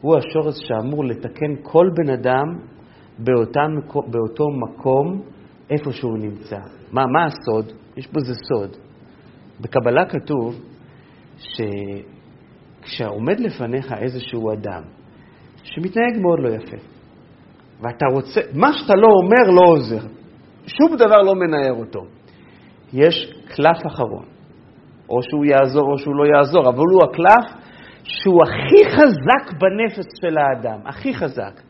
הוא 0.00 0.16
השורש 0.16 0.54
שאמור 0.68 1.04
לתקן 1.04 1.54
כל 1.62 1.90
בן 1.94 2.10
אדם 2.10 2.58
באותם, 3.18 3.70
באותו 4.10 4.44
מקום 4.50 5.22
איפה 5.70 5.92
שהוא 5.92 6.18
נמצא. 6.18 6.58
מה, 6.92 7.06
מה 7.06 7.26
הסוד? 7.26 7.72
יש 7.96 8.08
בזה 8.12 8.34
סוד. 8.34 8.76
בקבלה 9.60 10.04
כתוב 10.06 10.60
שכשעומד 12.82 13.40
לפניך 13.40 13.92
איזשהו 13.92 14.52
אדם 14.52 14.82
שמתנהג 15.66 16.18
מאוד 16.22 16.40
לא 16.40 16.48
יפה, 16.48 16.76
ואתה 17.80 18.06
רוצה, 18.14 18.40
מה 18.54 18.72
שאתה 18.72 18.92
לא 18.96 19.08
אומר 19.22 19.50
לא 19.50 19.72
עוזר, 19.72 20.06
שום 20.66 20.96
דבר 20.96 21.22
לא 21.22 21.34
מנער 21.34 21.72
אותו. 21.72 22.00
יש 22.92 23.32
קלף 23.46 23.86
אחרון, 23.86 24.24
או 25.10 25.22
שהוא 25.22 25.44
יעזור 25.44 25.92
או 25.92 25.98
שהוא 25.98 26.14
לא 26.14 26.36
יעזור, 26.36 26.68
אבל 26.68 26.84
הוא 26.92 27.04
הקלף 27.04 27.66
שהוא 28.02 28.42
הכי 28.42 28.90
חזק 28.90 29.58
בנפש 29.60 30.06
של 30.20 30.38
האדם, 30.38 30.78
הכי 30.84 31.14
חזק, 31.14 31.60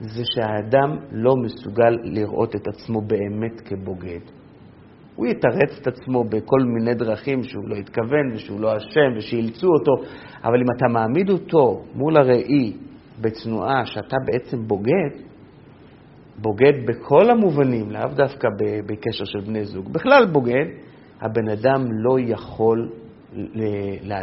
זה 0.00 0.22
שהאדם 0.34 0.96
לא 1.12 1.34
מסוגל 1.36 1.96
לראות 2.02 2.56
את 2.56 2.68
עצמו 2.68 3.00
באמת 3.00 3.60
כבוגד. 3.60 4.20
הוא 5.16 5.26
יתרץ 5.26 5.78
את 5.82 5.86
עצמו 5.86 6.24
בכל 6.24 6.60
מיני 6.60 6.94
דרכים 6.94 7.42
שהוא 7.42 7.68
לא 7.68 7.76
התכוון 7.76 8.32
ושהוא 8.34 8.60
לא 8.60 8.76
אשם 8.76 9.16
ושאילצו 9.16 9.66
אותו, 9.66 9.92
אבל 10.44 10.56
אם 10.56 10.66
אתה 10.76 10.86
מעמיד 10.88 11.30
אותו 11.30 11.82
מול 11.94 12.16
הראי 12.16 12.72
בתנועה 13.20 13.86
שאתה 13.86 14.16
בעצם 14.26 14.68
בוגד, 14.68 15.10
בוגד 16.38 16.86
בכל 16.86 17.30
המובנים, 17.30 17.90
לאו 17.90 18.08
דווקא 18.14 18.48
בקשר 18.86 19.24
של 19.24 19.40
בני 19.40 19.64
זוג, 19.64 19.92
בכלל 19.92 20.26
בוגד, 20.32 20.66
הבן 21.20 21.48
אדם 21.48 21.84
לא 21.90 22.16
יכול 22.20 22.90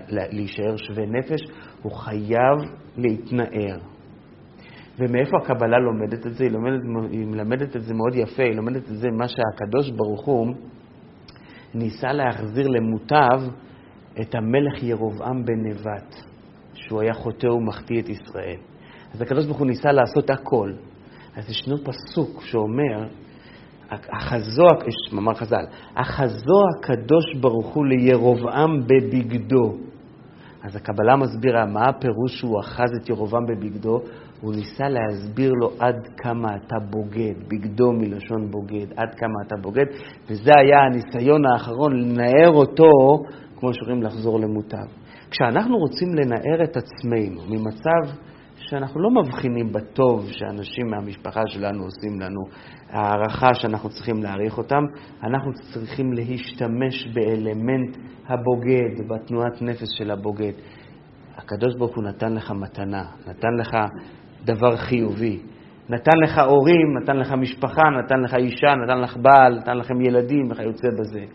להישאר 0.09 0.77
שווה 0.77 1.05
נפש, 1.05 1.41
הוא 1.81 1.91
חייב 1.91 2.57
להתנער. 2.97 3.79
ומאיפה 4.99 5.37
הקבלה 5.41 5.77
לומדת 5.79 6.27
את 6.27 6.33
זה? 6.33 6.43
היא, 6.43 6.51
לומדת, 6.51 6.81
היא 7.11 7.25
מלמדת 7.25 7.75
את 7.75 7.81
זה 7.81 7.93
מאוד 7.93 8.15
יפה, 8.15 8.43
היא 8.43 8.55
לומדת 8.55 8.83
את 8.91 8.97
זה 8.97 9.07
מה 9.17 9.27
שהקדוש 9.27 9.91
ברוך 9.91 10.25
הוא 10.25 10.47
ניסה 11.73 12.13
להחזיר 12.13 12.67
למוטב 12.67 13.51
את 14.21 14.35
המלך 14.35 14.83
ירובעם 14.83 15.45
בן 15.45 15.67
נבט, 15.69 16.15
שהוא 16.73 17.01
היה 17.01 17.13
חוטא 17.13 17.47
ומחטיא 17.47 18.01
את 18.01 18.09
ישראל. 18.09 18.70
אז 19.13 19.21
הקדוש 19.21 19.45
ברוך 19.45 19.57
הוא 19.57 19.67
ניסה 19.67 19.91
לעשות 19.91 20.29
הכל. 20.29 20.71
אז 21.35 21.49
ישנו 21.49 21.75
פסוק 21.77 22.41
שאומר, 22.41 23.07
החזו, 23.91 24.67
מאמר 25.13 25.33
חז"ל, 25.33 25.65
החזו 25.95 26.61
הקדוש 26.75 27.35
ברוך 27.41 27.73
הוא 27.73 27.85
לירובעם 27.85 28.81
בבגדו. 28.87 29.77
אז 30.63 30.75
הקבלה 30.75 31.15
מסבירה 31.15 31.65
מה 31.65 31.81
הפירוש 31.89 32.39
שהוא 32.39 32.59
אחז 32.59 32.89
את 33.01 33.09
ירובעם 33.09 33.45
בבגדו, 33.45 33.99
הוא 34.41 34.55
ניסה 34.55 34.83
להסביר 34.89 35.51
לו 35.51 35.71
עד 35.79 35.95
כמה 36.17 36.55
אתה 36.55 36.75
בוגד, 36.89 37.33
בגדו 37.47 37.91
מלשון 37.91 38.51
בוגד, 38.51 38.87
עד 38.95 39.15
כמה 39.15 39.33
אתה 39.47 39.55
בוגד, 39.61 39.85
וזה 40.29 40.51
היה 40.57 40.79
הניסיון 40.79 41.45
האחרון 41.45 41.99
לנער 41.99 42.49
אותו, 42.49 42.91
כמו 43.59 43.73
שאומרים, 43.73 44.03
לחזור 44.03 44.39
למוטב. 44.39 44.85
כשאנחנו 45.31 45.77
רוצים 45.77 46.15
לנער 46.15 46.63
את 46.63 46.77
עצמנו 46.77 47.41
ממצב 47.49 48.15
שאנחנו 48.71 49.01
לא 49.01 49.09
מבחינים 49.09 49.71
בטוב 49.71 50.27
שאנשים 50.31 50.87
מהמשפחה 50.87 51.41
שלנו 51.47 51.83
עושים 51.83 52.19
לנו, 52.19 52.41
הערכה 52.89 53.53
שאנחנו 53.53 53.89
צריכים 53.89 54.23
להעריך 54.23 54.57
אותם, 54.57 54.83
אנחנו 55.23 55.51
צריכים 55.73 56.13
להשתמש 56.13 57.07
באלמנט 57.13 57.97
הבוגד, 58.27 59.07
בתנועת 59.07 59.61
נפש 59.61 59.87
של 59.97 60.11
הבוגד. 60.11 60.51
הקדוש 61.37 61.75
ברוך 61.75 61.95
הוא 61.95 62.03
נתן 62.03 62.33
לך 62.33 62.51
מתנה, 62.51 63.03
נתן 63.27 63.53
לך 63.59 63.69
דבר 64.45 64.77
חיובי. 64.77 65.39
נתן 65.89 66.17
לך 66.23 66.37
הורים, 66.37 66.97
נתן 67.01 67.17
לך 67.17 67.31
משפחה, 67.31 67.81
נתן 68.03 68.19
לך 68.19 68.33
אישה, 68.33 68.75
נתן 68.83 69.01
לך 69.01 69.17
בעל, 69.17 69.57
נתן 69.57 69.77
לכם 69.77 70.01
ילדים 70.01 70.51
וכיוצא 70.51 70.87
בזה. 70.99 71.25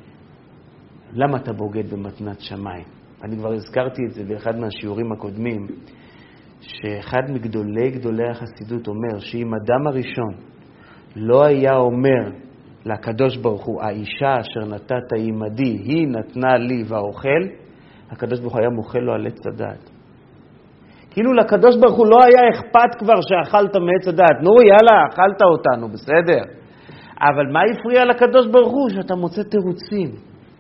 למה 1.12 1.36
אתה 1.36 1.52
בוגד 1.52 1.94
במתנת 1.94 2.40
שמיים? 2.40 2.84
אני 3.24 3.36
כבר 3.36 3.52
הזכרתי 3.52 4.02
את 4.08 4.12
זה 4.12 4.24
באחד 4.24 4.58
מהשיעורים 4.58 5.12
הקודמים. 5.12 5.66
שאחד 6.66 7.22
מגדולי 7.28 7.90
גדולי 7.90 8.28
החסידות 8.30 8.88
אומר 8.88 9.18
שאם 9.18 9.54
אדם 9.54 9.86
הראשון 9.86 10.34
לא 11.16 11.44
היה 11.44 11.76
אומר 11.76 12.30
לקדוש 12.86 13.36
ברוך 13.36 13.64
הוא, 13.64 13.82
האישה 13.82 14.40
אשר 14.40 14.68
נתת 14.74 15.12
עמדי, 15.18 15.78
היא 15.84 16.08
נתנה 16.08 16.56
לי 16.56 16.82
והאוכל, 16.88 17.42
הקדוש 18.10 18.40
ברוך 18.40 18.52
הוא 18.52 18.60
היה 18.60 18.70
מוחל 18.70 18.98
לו 18.98 19.14
על 19.14 19.26
עץ 19.26 19.46
הדעת. 19.46 19.90
כאילו 21.10 21.32
לקדוש 21.32 21.76
ברוך 21.76 21.96
הוא 21.96 22.06
לא 22.06 22.16
היה 22.24 22.50
אכפת 22.50 22.98
כבר 22.98 23.20
שאכלת 23.20 23.76
מעץ 23.76 24.08
הדעת. 24.08 24.42
נו, 24.42 24.52
יאללה, 24.62 25.06
אכלת 25.08 25.42
אותנו, 25.42 25.88
בסדר. 25.88 26.42
אבל 27.20 27.52
מה 27.52 27.60
הפריע 27.72 28.04
לקדוש 28.04 28.46
ברוך 28.46 28.72
הוא? 28.72 28.88
שאתה 28.90 29.14
מוצא 29.14 29.42
תירוצים, 29.42 30.10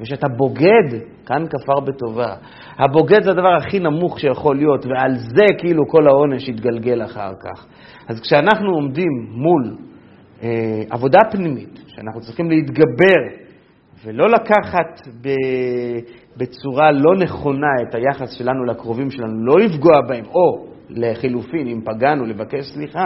ושאתה 0.00 0.28
בוגד, 0.28 0.98
כאן 1.26 1.44
כפר 1.50 1.80
בטובה. 1.80 2.34
הבוגד 2.78 3.22
זה 3.22 3.30
הדבר 3.30 3.54
הכי 3.56 3.78
נמוך 3.78 4.20
שיכול 4.20 4.56
להיות, 4.56 4.86
ועל 4.86 5.14
זה 5.14 5.44
כאילו 5.58 5.88
כל 5.88 6.08
העונש 6.08 6.48
יתגלגל 6.48 7.04
אחר 7.04 7.32
כך. 7.40 7.66
אז 8.08 8.20
כשאנחנו 8.20 8.74
עומדים 8.74 9.08
מול 9.30 9.76
אה, 10.42 10.82
עבודה 10.90 11.18
פנימית, 11.30 11.78
שאנחנו 11.86 12.20
צריכים 12.20 12.50
להתגבר 12.50 13.46
ולא 14.04 14.26
לקחת 14.28 15.08
ב, 15.22 15.28
בצורה 16.36 16.92
לא 16.92 17.16
נכונה 17.22 17.72
את 17.88 17.94
היחס 17.94 18.32
שלנו 18.38 18.64
לקרובים 18.64 19.10
שלנו, 19.10 19.44
לא 19.44 19.54
לפגוע 19.58 20.00
בהם, 20.08 20.24
או 20.24 20.66
לחילופין, 20.90 21.66
אם 21.66 21.80
פגענו, 21.84 22.24
לבקש 22.24 22.64
סליחה, 22.74 23.04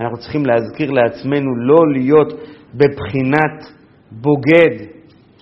אנחנו 0.00 0.16
צריכים 0.16 0.46
להזכיר 0.46 0.90
לעצמנו 0.90 1.56
לא 1.56 1.92
להיות 1.92 2.32
בבחינת 2.74 3.72
בוגד, 4.10 4.86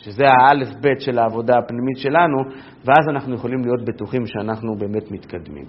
שזה 0.02 0.24
האלף-בית 0.28 1.00
של 1.00 1.18
העבודה 1.18 1.58
הפנימית 1.58 1.98
שלנו, 1.98 2.38
ואז 2.84 3.08
אנחנו 3.10 3.34
יכולים 3.34 3.60
להיות 3.60 3.84
בטוחים 3.84 4.26
שאנחנו 4.26 4.76
באמת 4.78 5.10
מתקדמים. 5.10 5.64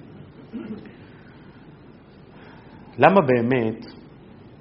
למה 2.98 3.22
באמת 3.22 3.86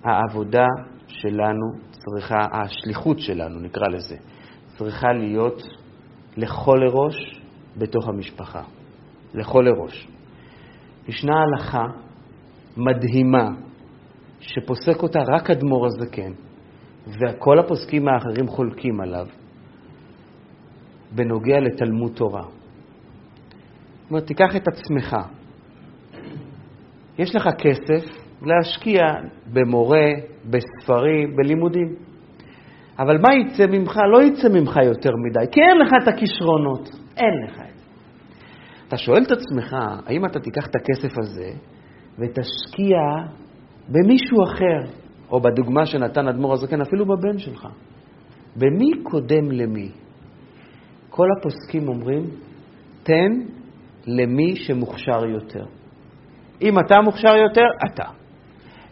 העבודה 0.04 0.66
שלנו 1.06 1.66
צריכה, 1.90 2.38
השליחות 2.52 3.18
שלנו, 3.18 3.60
נקרא 3.60 3.88
לזה, 3.88 4.16
צריכה 4.78 5.12
להיות 5.12 5.62
לכל 6.36 6.78
לראש 6.80 7.40
בתוך 7.76 8.08
המשפחה. 8.08 8.62
לכל 9.34 9.64
לראש. 9.64 10.08
ישנה 11.08 11.32
הלכה 11.42 11.84
מדהימה 12.76 13.48
שפוסק 14.40 15.02
אותה 15.02 15.18
רק 15.34 15.50
אדמו"ר 15.50 15.86
הזקן, 15.86 16.32
וכל 17.06 17.58
הפוסקים 17.58 18.08
האחרים 18.08 18.48
חולקים 18.48 19.00
עליו, 19.00 19.26
בנוגע 21.14 21.60
לתלמוד 21.60 22.12
תורה. 22.14 22.42
זאת 22.42 24.10
אומרת, 24.10 24.26
תיקח 24.26 24.56
את 24.56 24.68
עצמך. 24.68 25.16
יש 27.18 27.36
לך 27.36 27.48
כסף 27.58 28.20
להשקיע 28.42 29.00
במורה, 29.52 30.08
בספרים, 30.44 31.36
בלימודים. 31.36 31.94
אבל 32.98 33.18
מה 33.18 33.34
יצא 33.34 33.66
ממך? 33.66 33.96
לא 34.12 34.22
יצא 34.22 34.48
ממך 34.48 34.76
יותר 34.84 35.10
מדי, 35.26 35.52
כי 35.52 35.60
אין 35.60 35.78
לך 35.78 35.92
את 36.02 36.08
הכישרונות. 36.08 36.90
אין 37.16 37.34
לך 37.46 37.60
את 37.60 37.78
זה. 37.78 37.84
אתה 38.88 38.96
שואל 38.96 39.22
את 39.22 39.30
עצמך, 39.30 39.76
האם 40.06 40.26
אתה 40.26 40.40
תיקח 40.40 40.66
את 40.66 40.76
הכסף 40.76 41.18
הזה 41.18 41.50
ותשקיע 42.18 42.98
במישהו 43.88 44.44
אחר, 44.44 44.92
או 45.30 45.40
בדוגמה 45.40 45.86
שנתן 45.86 46.28
אדמו"ר 46.28 46.52
הזקן, 46.52 46.80
אפילו 46.80 47.06
בבן 47.06 47.38
שלך. 47.38 47.68
במי 48.56 48.90
קודם 49.02 49.50
למי? 49.50 49.90
כל 51.20 51.28
הפוסקים 51.38 51.88
אומרים, 51.88 52.22
תן 53.02 53.32
למי 54.06 54.56
שמוכשר 54.56 55.24
יותר. 55.24 55.64
אם 56.62 56.78
אתה 56.78 57.00
מוכשר 57.00 57.36
יותר, 57.36 57.66
אתה. 57.86 58.04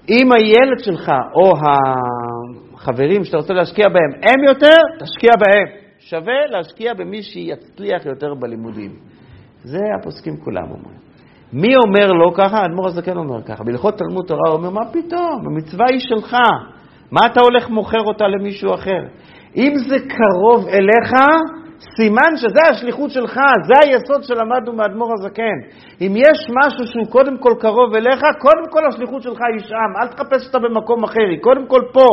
אם 0.09 0.33
הילד 0.33 0.79
שלך 0.79 1.12
או 1.35 1.53
החברים 2.74 3.24
שאתה 3.24 3.37
רוצה 3.37 3.55
להשקיע 3.55 3.89
בהם 3.89 4.22
הם 4.22 4.45
יותר, 4.49 4.76
תשקיע 5.01 5.31
בהם. 5.41 5.79
שווה 5.99 6.47
להשקיע 6.51 6.95
במי 6.95 7.22
שיצליח 7.22 8.07
יותר 8.07 8.35
בלימודים. 8.35 8.93
זה 9.64 9.81
הפוסקים 10.01 10.37
כולם 10.37 10.64
אומרים. 10.64 10.99
מי 11.53 11.74
אומר 11.87 12.12
לא 12.12 12.33
ככה? 12.35 12.59
האדמו"ר 12.59 12.87
הזקן 12.87 13.16
אומר 13.16 13.43
ככה. 13.43 13.64
בהלכות 13.64 13.99
תלמוד 13.99 14.26
תורה 14.26 14.49
הוא 14.49 14.57
אומר, 14.57 14.70
מה 14.70 14.91
פתאום? 14.93 15.47
המצווה 15.47 15.87
היא 15.91 16.01
שלך. 16.01 16.37
מה 17.11 17.20
אתה 17.26 17.41
הולך 17.41 17.70
מוכר 17.70 18.01
אותה 18.07 18.24
למישהו 18.29 18.74
אחר? 18.74 19.01
אם 19.57 19.72
זה 19.89 19.97
קרוב 19.99 20.68
אליך, 20.68 21.12
סימן 21.97 22.37
שזה 22.37 22.61
השליחות 22.70 23.11
שלך, 23.11 23.41
זה 23.66 23.74
היסוד 23.83 24.22
שלמדנו 24.22 24.72
מאדמו"ר 24.72 25.12
הזקן. 25.12 25.59
אם 26.01 26.12
יש 26.16 26.39
משהו 26.59 26.87
שהוא 26.87 27.07
קודם 27.11 27.39
כל 27.39 27.53
קרוב 27.61 27.95
אליך, 27.95 28.20
קודם 28.39 28.66
כל 28.70 28.81
השליחות 28.89 29.22
שלך 29.22 29.39
היא 29.53 29.64
שם, 29.68 29.91
אל 30.03 30.09
תחפש 30.09 30.47
אותה 30.47 30.59
במקום 30.59 31.05
אחר, 31.05 31.26
היא 31.31 31.41
קודם 31.41 31.66
כל 31.66 31.81
פה. 31.93 32.07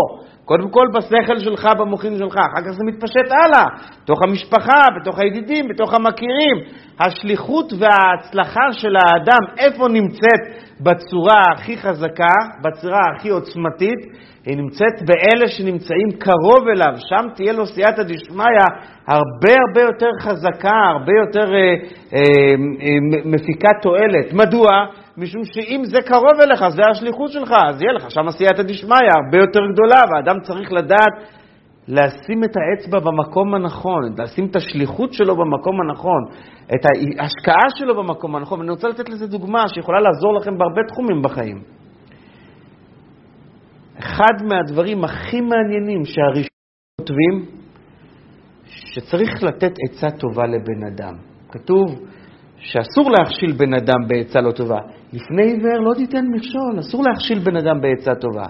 קודם 0.46 0.70
כל 0.70 0.88
בשכל 0.94 1.40
שלך, 1.40 1.68
במוחים 1.80 2.18
שלך, 2.18 2.34
אחר 2.34 2.66
כך 2.66 2.72
זה 2.72 2.84
מתפשט 2.86 3.32
הלאה, 3.32 3.66
בתוך 4.04 4.24
המשפחה, 4.24 4.86
בתוך 5.02 5.20
הידידים, 5.20 5.68
בתוך 5.68 5.94
המכירים. 5.94 6.58
השליחות 7.00 7.74
וההצלחה 7.80 8.72
של 8.72 8.96
האדם, 8.96 9.40
איפה 9.58 9.88
נמצאת 9.88 10.42
בצורה 10.82 11.42
הכי 11.54 11.78
חזקה, 11.78 12.34
בצורה 12.64 13.00
הכי 13.16 13.30
עוצמתית? 13.30 14.00
היא 14.46 14.58
נמצאת 14.58 15.02
באלה 15.06 15.48
שנמצאים 15.48 16.12
קרוב 16.20 16.68
אליו, 16.68 16.94
שם 17.10 17.28
תהיה 17.36 17.54
לו 17.54 17.66
סייעתא 17.66 18.04
דשמיא 18.04 18.46
הרבה 19.08 19.54
הרבה 19.68 19.82
יותר 19.82 20.10
חזקה, 20.22 20.78
הרבה 20.92 21.12
יותר 21.26 21.54
אה, 21.54 21.60
אה, 22.14 22.20
אה, 22.82 23.20
מפיקת 23.26 23.76
תועלת. 23.82 24.34
מדוע? 24.34 24.70
משום 25.18 25.46
שאם 25.46 25.82
זה 25.86 25.98
קרוב 26.02 26.42
אליך, 26.44 26.70
זה 26.70 26.82
השליחות 26.92 27.32
שלך, 27.32 27.54
אז 27.70 27.82
יהיה 27.82 27.94
לך 27.94 28.12
שם 28.12 28.32
סייעתא 28.32 28.64
דשמיא 28.64 29.10
הרבה 29.16 29.38
יותר 29.38 29.60
גדולה, 29.74 30.02
והאדם 30.12 30.42
צריך 30.42 30.72
לדעת 30.72 31.14
לשים 31.88 32.44
את 32.44 32.52
האצבע 32.58 33.00
במקום 33.00 33.56
הנכון, 33.56 34.16
לשים 34.18 34.46
את 34.46 34.56
השליחות 34.56 35.14
שלו 35.14 35.36
במקום 35.36 35.82
הנכון, 35.82 36.24
את 36.66 36.86
ההשקעה 37.20 37.70
שלו 37.76 37.96
במקום 38.04 38.36
הנכון. 38.36 38.60
ואני 38.60 38.72
רוצה 38.72 38.88
לתת 38.88 39.10
לזה 39.10 39.28
דוגמה 39.28 39.68
שיכולה 39.68 40.00
לעזור 40.00 40.34
לכם 40.34 40.58
בהרבה 40.58 40.82
תחומים 40.88 41.22
בחיים. 41.22 41.62
אחד 44.00 44.44
מהדברים 44.44 45.04
הכי 45.04 45.42
מעניינים 45.42 46.06
שהראשונים 46.06 46.56
כותבים, 47.02 47.46
שצריך 48.66 49.44
לתת 49.44 49.74
עצה 49.90 50.12
טובה 50.12 50.44
לבן 50.46 50.88
אדם. 50.94 51.16
כתוב 51.52 51.86
שאסור 52.58 53.12
להכשיל 53.12 53.52
בן 53.52 53.74
אדם 53.74 54.08
בעצה 54.08 54.42
לא 54.42 54.52
טובה. 54.52 54.80
לפני 55.14 55.44
עיוור 55.44 55.80
לא 55.80 55.94
תיתן 55.94 56.26
מכשול, 56.32 56.80
אסור 56.80 57.04
להכשיל 57.04 57.40
בן 57.40 57.58
אדם 57.58 57.82
בעצה 57.82 58.16
טובה. 58.16 58.46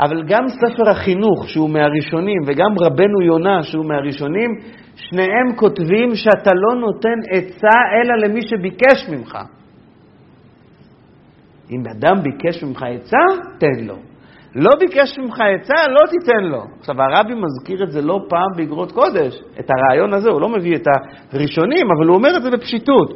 אבל 0.00 0.22
גם 0.28 0.48
ספר 0.48 0.90
החינוך, 0.90 1.48
שהוא 1.48 1.70
מהראשונים, 1.70 2.38
וגם 2.46 2.78
רבנו 2.78 3.22
יונה, 3.22 3.62
שהוא 3.62 3.84
מהראשונים, 3.84 4.50
שניהם 4.96 5.56
כותבים 5.56 6.14
שאתה 6.14 6.50
לא 6.54 6.80
נותן 6.80 7.18
עצה 7.30 7.78
אלא 7.94 8.28
למי 8.28 8.40
שביקש 8.42 9.08
ממך. 9.08 9.38
אם 11.70 11.82
אדם 11.90 12.22
ביקש 12.22 12.64
ממך 12.64 12.82
עצה, 12.82 13.42
תן 13.58 13.84
לו. 13.84 14.11
לא 14.54 14.70
ביקש 14.80 15.18
ממך 15.18 15.40
עצה, 15.40 15.88
לא 15.88 16.06
תיתן 16.10 16.44
לו. 16.44 16.64
עכשיו, 16.80 17.02
הרבי 17.02 17.34
מזכיר 17.34 17.84
את 17.84 17.90
זה 17.90 18.02
לא 18.02 18.18
פעם 18.28 18.48
באגרות 18.56 18.92
קודש, 18.92 19.40
את 19.60 19.66
הרעיון 19.70 20.14
הזה, 20.14 20.30
הוא 20.30 20.40
לא 20.40 20.48
מביא 20.48 20.76
את 20.76 20.86
הראשונים, 21.32 21.86
אבל 21.96 22.06
הוא 22.06 22.16
אומר 22.16 22.36
את 22.36 22.42
זה 22.42 22.50
בפשיטות, 22.50 23.10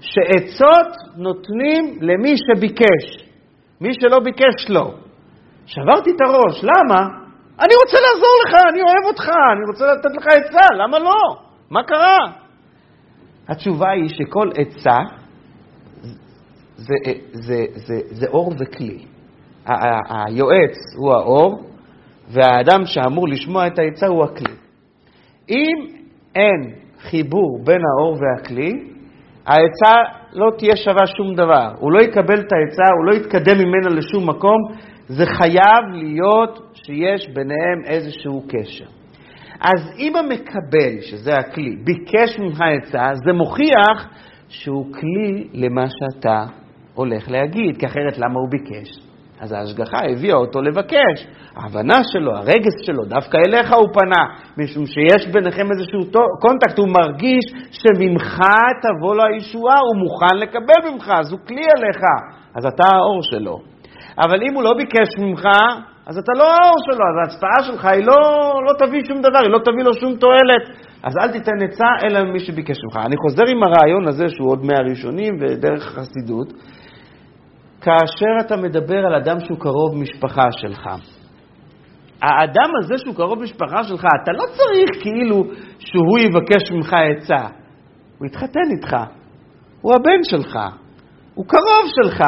שעצות 0.00 0.86
נותנים 1.16 1.98
למי 2.00 2.34
שביקש, 2.36 3.28
מי 3.80 3.94
שלא 3.94 4.18
ביקש 4.20 4.66
לא. 4.68 4.94
שברתי 5.66 6.10
את 6.10 6.20
הראש, 6.20 6.64
למה? 6.64 7.00
אני 7.60 7.74
רוצה 7.84 7.96
לעזור 8.06 8.36
לך, 8.46 8.54
אני 8.72 8.82
אוהב 8.82 9.04
אותך, 9.06 9.28
אני 9.28 9.64
רוצה 9.68 9.84
לתת 9.86 10.16
לך 10.16 10.26
עצה, 10.26 10.66
למה 10.78 10.98
לא? 10.98 11.36
מה 11.70 11.82
קרה? 11.82 12.18
התשובה 13.48 13.90
היא 13.90 14.08
שכל 14.08 14.50
עצה 14.54 14.98
זה, 16.76 16.94
זה, 17.04 17.14
זה, 17.32 17.64
זה, 17.74 17.94
זה 18.10 18.26
אור 18.26 18.52
וכלי. 18.58 19.11
היועץ 19.66 20.76
הוא 20.96 21.12
האור, 21.12 21.62
והאדם 22.28 22.86
שאמור 22.86 23.28
לשמוע 23.28 23.66
את 23.66 23.78
העצה 23.78 24.06
הוא 24.06 24.24
הכלי. 24.24 24.54
אם 25.50 25.86
אין 26.34 26.74
חיבור 26.98 27.60
בין 27.64 27.80
האור 27.84 28.16
והכלי, 28.20 28.72
העצה 29.46 29.92
לא 30.32 30.50
תהיה 30.58 30.76
שווה 30.76 31.06
שום 31.06 31.34
דבר. 31.34 31.72
הוא 31.78 31.92
לא 31.92 32.02
יקבל 32.02 32.40
את 32.40 32.52
העצה, 32.52 32.82
הוא 32.98 33.06
לא 33.06 33.14
יתקדם 33.14 33.58
ממנה 33.58 33.88
לשום 33.88 34.28
מקום. 34.28 34.58
זה 35.08 35.26
חייב 35.26 35.84
להיות 35.92 36.72
שיש 36.74 37.28
ביניהם 37.28 37.84
איזשהו 37.86 38.42
קשר. 38.48 38.84
אז 39.60 39.92
אם 39.98 40.16
המקבל, 40.16 41.00
שזה 41.00 41.34
הכלי, 41.34 41.76
ביקש 41.84 42.38
ממך 42.38 42.60
עצה, 42.60 43.02
זה 43.26 43.32
מוכיח 43.32 44.08
שהוא 44.48 44.86
כלי 44.92 45.48
למה 45.52 45.84
שאתה 45.88 46.44
הולך 46.94 47.30
להגיד, 47.30 47.76
כי 47.78 47.86
אחרת 47.86 48.18
למה 48.18 48.40
הוא 48.40 48.50
ביקש? 48.50 49.11
אז 49.42 49.52
ההשגחה 49.52 49.98
הביאה 50.10 50.36
אותו 50.36 50.62
לבקש. 50.62 51.26
ההבנה 51.56 52.04
שלו, 52.04 52.36
הרגש 52.36 52.74
שלו, 52.82 53.04
דווקא 53.04 53.36
אליך 53.46 53.72
הוא 53.72 53.88
פנה, 53.94 54.24
משום 54.58 54.86
שיש 54.86 55.26
ביניכם 55.32 55.66
איזשהו 55.70 56.20
קונטקט, 56.40 56.78
הוא 56.78 56.88
מרגיש 56.88 57.44
שממך 57.70 58.38
תבוא 58.82 59.14
לו 59.14 59.22
הישועה, 59.24 59.78
הוא 59.78 59.96
מוכן 60.02 60.36
לקבל 60.36 60.90
ממך, 60.92 61.12
אז 61.20 61.32
הוא 61.32 61.40
כלי 61.48 61.64
עליך, 61.76 62.00
אז 62.56 62.66
אתה 62.74 62.84
האור 62.96 63.22
שלו. 63.22 63.58
אבל 64.18 64.42
אם 64.42 64.54
הוא 64.54 64.62
לא 64.62 64.74
ביקש 64.74 65.08
ממך, 65.18 65.44
אז 66.06 66.18
אתה 66.18 66.32
לא 66.38 66.44
האור 66.44 66.76
שלו, 66.86 67.04
אז 67.10 67.16
ההצבעה 67.22 67.62
שלך 67.62 67.84
היא 67.84 68.06
לא, 68.06 68.20
לא 68.66 68.86
תביא 68.86 69.04
שום 69.04 69.18
דבר, 69.20 69.38
היא 69.42 69.50
לא 69.50 69.58
תביא 69.58 69.84
לו 69.84 69.94
שום 69.94 70.16
תועלת. 70.16 70.64
אז 71.02 71.16
אל 71.16 71.32
תיתן 71.32 71.62
עצה 71.64 72.06
אלא 72.06 72.22
ממי 72.24 72.40
שביקש 72.40 72.76
ממך. 72.84 72.96
אני 73.06 73.16
חוזר 73.16 73.42
עם 73.48 73.62
הרעיון 73.62 74.08
הזה, 74.08 74.28
שהוא 74.28 74.50
עוד 74.50 74.64
מהראשונים 74.64 75.34
ודרך 75.40 75.86
החסידות. 75.86 76.52
כאשר 77.82 78.46
אתה 78.46 78.56
מדבר 78.56 78.98
על 79.06 79.14
אדם 79.14 79.40
שהוא 79.40 79.58
קרוב 79.58 79.96
משפחה 79.96 80.52
שלך. 80.52 80.88
האדם 82.22 82.70
הזה 82.82 82.94
שהוא 82.98 83.14
קרוב 83.14 83.42
משפחה 83.42 83.84
שלך, 83.84 84.06
אתה 84.22 84.32
לא 84.32 84.44
צריך 84.46 85.02
כאילו 85.02 85.44
שהוא 85.78 86.18
יבקש 86.18 86.70
ממך 86.70 86.94
עצה. 86.94 87.46
הוא 88.18 88.26
יתחתן 88.26 88.70
איתך, 88.76 88.96
הוא 89.80 89.94
הבן 89.94 90.22
שלך, 90.22 90.58
הוא 91.34 91.46
קרוב 91.46 91.90
שלך, 92.02 92.20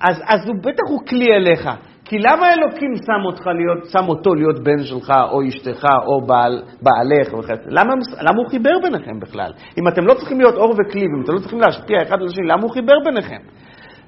אז, 0.00 0.22
אז 0.26 0.48
הוא 0.48 0.56
בטח 0.60 0.90
הוא 0.90 1.00
כלי 1.08 1.34
אליך. 1.34 1.68
כי 2.04 2.18
למה 2.18 2.52
אלוקים 2.52 2.94
שם, 2.96 3.26
אותך 3.26 3.46
להיות, 3.46 3.90
שם 3.90 4.08
אותו 4.08 4.34
להיות 4.34 4.64
בן 4.64 4.84
שלך, 4.84 5.12
או 5.30 5.48
אשתך, 5.48 5.84
או 6.06 6.26
בעל, 6.26 6.62
בעלך? 6.82 7.48
למה, 7.66 7.94
למה 8.20 8.38
הוא 8.42 8.50
חיבר 8.50 8.78
ביניכם 8.82 9.20
בכלל? 9.20 9.52
אם 9.78 9.88
אתם 9.88 10.06
לא 10.06 10.14
צריכים 10.14 10.40
להיות 10.40 10.54
אור 10.54 10.70
וכלי, 10.70 11.00
אם 11.00 11.22
אתם 11.24 11.32
לא 11.32 11.38
צריכים 11.38 11.60
להשפיע 11.60 12.02
אחד 12.02 12.20
על 12.20 12.26
השני, 12.26 12.46
למה 12.46 12.62
הוא 12.62 12.70
חיבר 12.70 12.94
ביניכם? 13.04 13.63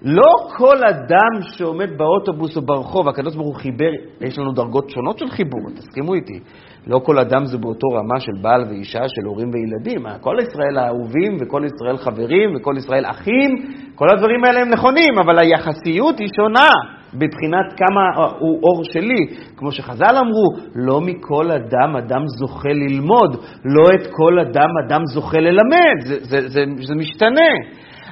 לא 0.06 0.32
כל 0.56 0.76
אדם 0.76 1.42
שעומד 1.56 1.98
באוטובוס 1.98 2.56
או 2.56 2.62
ברחוב, 2.62 3.08
הקדוש 3.08 3.34
ברוך 3.36 3.46
הוא 3.46 3.54
חיבר, 3.54 3.90
יש 4.20 4.38
לנו 4.38 4.52
דרגות 4.52 4.90
שונות 4.90 5.18
של 5.18 5.28
חיבור, 5.28 5.60
תסכימו 5.76 6.14
איתי. 6.14 6.40
לא 6.86 6.98
כל 6.98 7.18
אדם 7.18 7.44
זה 7.44 7.58
באותו 7.58 7.86
רמה 7.88 8.20
של 8.20 8.32
בעל 8.42 8.64
ואישה, 8.68 9.02
של 9.08 9.26
הורים 9.26 9.50
וילדים. 9.50 10.06
כל 10.20 10.36
ישראל 10.40 10.78
אהובים, 10.78 11.36
וכל 11.40 11.62
ישראל 11.64 11.96
חברים, 11.96 12.56
וכל 12.56 12.74
ישראל 12.78 13.04
אחים, 13.06 13.50
כל 13.94 14.10
הדברים 14.10 14.44
האלה 14.44 14.60
הם 14.60 14.68
נכונים, 14.68 15.18
אבל 15.18 15.38
היחסיות 15.38 16.18
היא 16.18 16.28
שונה 16.36 16.70
בבחינת 17.14 17.72
כמה 17.76 18.26
הוא 18.38 18.60
אור 18.62 18.84
שלי. 18.84 19.26
כמו 19.56 19.72
שחז"ל 19.72 20.16
אמרו, 20.16 20.70
לא 20.74 21.00
מכל 21.00 21.50
אדם 21.50 21.96
אדם 21.96 22.22
זוכה 22.38 22.72
ללמוד, 22.72 23.36
לא 23.64 23.84
את 23.94 24.06
כל 24.10 24.38
אדם 24.38 24.68
אדם 24.86 25.00
זוכה 25.14 25.38
ללמד, 25.38 25.98
זה, 26.06 26.18
זה, 26.20 26.48
זה, 26.48 26.64
זה 26.80 26.94
משתנה. 26.94 27.50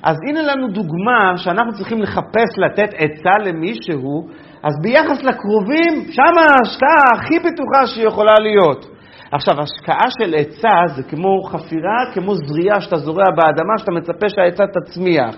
אז 0.04 0.16
הנה 0.28 0.42
לנו 0.42 0.68
דוגמה 0.68 1.36
שאנחנו 1.36 1.72
צריכים 1.72 2.02
לחפש 2.02 2.58
לתת 2.58 2.94
עצה 2.96 3.38
למישהו, 3.44 4.28
אז 4.62 4.72
ביחס 4.82 5.22
לקרובים, 5.22 5.92
שם 6.10 6.38
ההשקעה 6.38 7.04
הכי 7.14 7.38
בטוחה 7.38 7.86
שיכולה 7.86 8.34
להיות. 8.40 8.86
עכשיו, 9.32 9.54
השקעה 9.60 10.10
של 10.20 10.34
עצה 10.34 10.94
זה 10.96 11.02
כמו 11.02 11.42
חפירה, 11.42 12.12
כמו 12.14 12.34
זריעה 12.34 12.80
שאתה 12.80 12.96
זורע 12.96 13.24
באדמה, 13.36 13.78
שאתה 13.78 13.90
מצפה 13.90 14.28
שהעצה 14.28 14.64
תצמיח. 14.66 15.36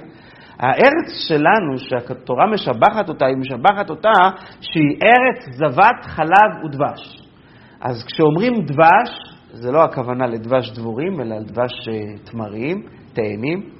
הארץ 0.58 1.28
שלנו, 1.28 1.78
שהתורה 1.78 2.46
משבחת 2.46 3.08
אותה, 3.08 3.26
היא 3.26 3.36
משבחת 3.36 3.90
אותה 3.90 4.12
שהיא 4.60 4.98
ארץ 5.02 5.56
זבת 5.56 6.04
חלב 6.04 6.64
ודבש. 6.64 7.22
אז 7.80 8.04
כשאומרים 8.06 8.54
דבש, 8.64 9.10
זה 9.52 9.72
לא 9.72 9.84
הכוונה 9.84 10.26
לדבש 10.26 10.70
דבורים, 10.70 11.20
אלא 11.20 11.36
לדבש 11.36 11.88
אה, 11.88 12.18
תמרים, 12.24 12.82
תאנים. 13.12 13.75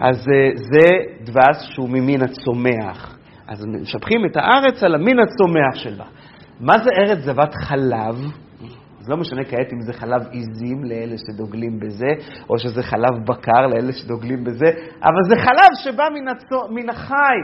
אז 0.00 0.28
אה, 0.28 0.50
זה 0.54 0.86
דבש 1.24 1.56
שהוא 1.72 1.88
ממין 1.88 2.22
הצומח. 2.22 3.18
אז 3.48 3.66
משבחים 3.82 4.26
את 4.26 4.36
הארץ 4.36 4.82
על 4.82 4.94
המין 4.94 5.16
הצומח 5.18 5.74
שלה. 5.74 6.04
מה 6.60 6.78
זה 6.78 6.90
ארץ 6.90 7.18
זבת 7.18 7.54
חלב? 7.54 8.16
זה 9.00 9.12
לא 9.12 9.16
משנה 9.16 9.44
כעת 9.44 9.72
אם 9.72 9.80
זה 9.80 9.92
חלב 9.92 10.22
עיזים 10.30 10.84
לאלה 10.84 11.14
שדוגלים 11.18 11.80
בזה, 11.80 12.06
או 12.50 12.58
שזה 12.58 12.82
חלב 12.82 13.26
בקר 13.26 13.66
לאלה 13.66 13.92
שדוגלים 13.92 14.44
בזה, 14.44 14.66
אבל 15.02 15.22
זה 15.28 15.36
חלב 15.36 15.70
שבא 15.84 16.04
מן, 16.14 16.28
הצו, 16.28 16.68
מן 16.70 16.88
החי. 16.88 17.38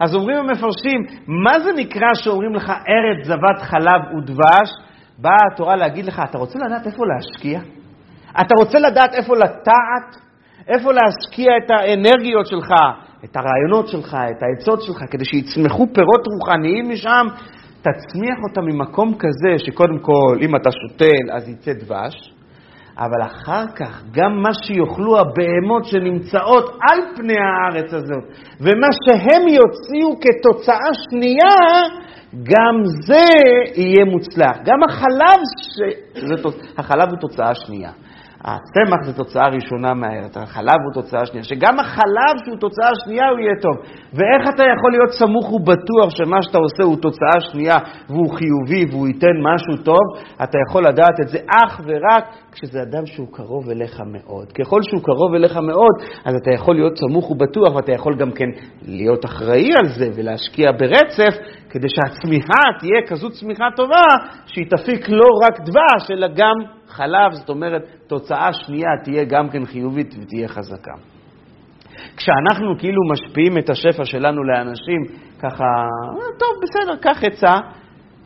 אז 0.00 0.14
אומרים 0.14 0.36
המפרשים, 0.38 1.02
מה 1.26 1.60
זה 1.60 1.72
נקרא 1.76 2.14
שאומרים 2.14 2.54
לך 2.54 2.70
ארץ 2.70 3.26
זבת 3.26 3.62
חלב 3.62 4.00
ודבש? 4.18 4.70
באה 5.18 5.36
התורה 5.52 5.76
להגיד 5.76 6.04
לך, 6.04 6.22
אתה 6.30 6.38
רוצה 6.38 6.58
לדעת 6.58 6.86
איפה 6.86 7.02
להשקיע? 7.06 7.60
אתה 8.40 8.54
רוצה 8.58 8.78
לדעת 8.78 9.14
איפה 9.14 9.36
לטעת? 9.36 10.25
איפה 10.68 10.90
להשקיע 10.92 11.52
את 11.64 11.70
האנרגיות 11.70 12.46
שלך, 12.46 12.70
את 13.24 13.36
הרעיונות 13.36 13.88
שלך, 13.88 14.14
את 14.14 14.42
העצות 14.42 14.82
שלך, 14.82 14.98
כדי 15.10 15.24
שיצמחו 15.24 15.86
פירות 15.94 16.26
רוחניים 16.26 16.90
משם, 16.90 17.26
תצמיח 17.82 18.38
אותם 18.48 18.64
ממקום 18.64 19.14
כזה 19.18 19.64
שקודם 19.66 19.98
כל, 19.98 20.38
אם 20.40 20.56
אתה 20.56 20.70
שותל, 20.70 21.32
אז 21.32 21.48
יצא 21.48 21.72
דבש, 21.72 22.32
אבל 22.98 23.22
אחר 23.22 23.66
כך, 23.76 24.02
גם 24.10 24.42
מה 24.42 24.50
שיאכלו 24.64 25.18
הבהמות 25.18 25.84
שנמצאות 25.84 26.78
על 26.90 26.98
פני 27.16 27.34
הארץ 27.38 27.94
הזאת, 27.94 28.24
ומה 28.60 28.86
שהם 29.04 29.42
יוציאו 29.48 30.20
כתוצאה 30.20 30.90
שנייה, 31.10 31.56
גם 32.42 32.84
זה 33.06 33.26
יהיה 33.74 34.04
מוצלח. 34.04 34.56
גם 34.64 34.82
החלב, 34.88 35.40
ש... 35.60 35.80
החלב 36.78 37.08
הוא 37.10 37.18
תוצאה 37.20 37.54
שנייה. 37.54 37.90
הצמח 38.46 39.00
זה 39.06 39.12
תוצאה 39.12 39.48
ראשונה 39.48 39.94
מהארץ, 39.94 40.36
החלב 40.36 40.80
הוא 40.84 41.02
תוצאה 41.02 41.26
שנייה, 41.26 41.44
שגם 41.44 41.80
החלב 41.80 42.34
שהוא 42.44 42.56
תוצאה 42.56 42.90
שנייה 43.04 43.28
הוא 43.28 43.38
יהיה 43.38 43.56
טוב. 43.62 43.76
ואיך 44.14 44.54
אתה 44.54 44.62
יכול 44.74 44.90
להיות 44.90 45.10
סמוך 45.10 45.52
ובטוח 45.52 46.10
שמה 46.10 46.42
שאתה 46.42 46.58
עושה 46.58 46.82
הוא 46.82 46.96
תוצאה 46.96 47.40
שנייה 47.40 47.76
והוא 48.08 48.30
חיובי 48.36 48.84
והוא 48.90 49.08
ייתן 49.08 49.36
משהו 49.42 49.84
טוב? 49.84 50.04
אתה 50.42 50.58
יכול 50.68 50.86
לדעת 50.88 51.20
את 51.22 51.28
זה 51.28 51.38
אך 51.38 51.80
ורק 51.86 52.24
כשזה 52.52 52.82
אדם 52.82 53.06
שהוא 53.06 53.28
קרוב 53.32 53.70
אליך 53.70 54.00
מאוד. 54.00 54.52
ככל 54.52 54.82
שהוא 54.82 55.02
קרוב 55.02 55.34
אליך 55.34 55.56
מאוד, 55.56 55.94
אז 56.24 56.34
אתה 56.34 56.50
יכול 56.54 56.74
להיות 56.74 56.98
סמוך 56.98 57.30
ובטוח 57.30 57.74
ואתה 57.74 57.92
יכול 57.92 58.16
גם 58.16 58.30
כן 58.30 58.50
להיות 58.82 59.24
אחראי 59.24 59.70
על 59.80 59.88
זה 59.98 60.08
ולהשקיע 60.16 60.72
ברצף, 60.72 61.34
כדי 61.70 61.88
שהצמיחה 61.88 62.62
תהיה 62.78 63.00
כזו 63.06 63.30
צמיחה 63.30 63.64
טובה, 63.76 64.06
שהיא 64.46 64.66
תפיק 64.70 65.08
לא 65.08 65.28
רק 65.44 65.60
דבש, 65.60 66.10
אלא 66.10 66.28
גם 66.28 66.76
חלב, 66.96 67.32
זאת 67.32 67.48
אומרת, 67.48 67.82
תוצאה 68.06 68.52
שנייה 68.52 68.88
תהיה 69.04 69.24
גם 69.24 69.48
כן 69.48 69.64
חיובית 69.64 70.14
ותהיה 70.20 70.48
חזקה. 70.48 70.94
כשאנחנו 72.16 72.78
כאילו 72.78 73.02
משפיעים 73.12 73.58
את 73.58 73.70
השפע 73.70 74.04
שלנו 74.04 74.44
לאנשים, 74.44 75.02
ככה, 75.38 75.64
טוב, 76.38 76.48
בסדר, 76.62 76.96
קח 76.96 77.24
עצה. 77.24 77.54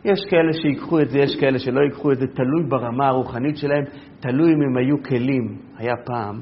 יש 0.05 0.19
כאלה 0.29 0.53
שיקחו 0.53 0.99
את 0.99 1.09
זה, 1.09 1.19
יש 1.19 1.35
כאלה 1.35 1.59
שלא 1.59 1.81
ייקחו 1.81 2.11
את 2.11 2.17
זה, 2.17 2.27
תלוי 2.27 2.69
ברמה 2.69 3.07
הרוחנית 3.07 3.57
שלהם, 3.57 3.83
תלוי 4.19 4.53
אם 4.53 4.61
הם 4.61 4.77
היו 4.77 5.03
כלים. 5.03 5.57
היה 5.77 5.93
פעם 6.05 6.41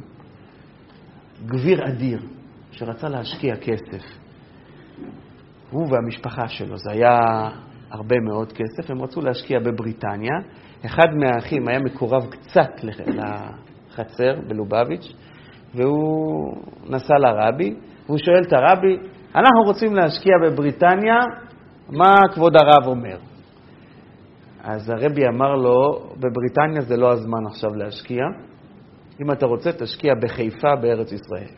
גביר 1.45 1.87
אדיר 1.87 2.19
שרצה 2.71 3.09
להשקיע 3.09 3.55
כסף. 3.55 4.03
הוא 5.71 5.87
והמשפחה 5.91 6.47
שלו, 6.47 6.77
זה 6.77 6.91
היה 6.91 7.17
הרבה 7.91 8.15
מאוד 8.19 8.53
כסף, 8.53 8.91
הם 8.91 9.01
רצו 9.01 9.21
להשקיע 9.21 9.59
בבריטניה. 9.59 10.33
אחד 10.85 11.07
מהאחים 11.15 11.67
היה 11.67 11.79
מקורב 11.79 12.25
קצת 12.29 12.83
לחצר 12.83 14.33
בלובביץ', 14.47 15.13
והוא 15.75 16.55
נסע 16.89 17.13
לרבי, 17.17 17.75
והוא 18.05 18.17
שואל 18.17 18.41
את 18.47 18.53
הרבי, 18.53 18.97
אנחנו 19.35 19.63
רוצים 19.65 19.95
להשקיע 19.95 20.33
בבריטניה, 20.43 21.15
מה 21.89 22.11
כבוד 22.33 22.53
הרב 22.55 22.87
אומר? 22.87 23.17
אז 24.63 24.89
הרבי 24.89 25.27
אמר 25.27 25.55
לו, 25.55 25.99
בבריטניה 26.17 26.81
זה 26.81 26.97
לא 26.97 27.11
הזמן 27.11 27.45
עכשיו 27.47 27.69
להשקיע, 27.75 28.23
אם 29.21 29.31
אתה 29.31 29.45
רוצה, 29.45 29.71
תשקיע 29.71 30.13
בחיפה 30.21 30.75
בארץ 30.81 31.11
ישראל. 31.11 31.49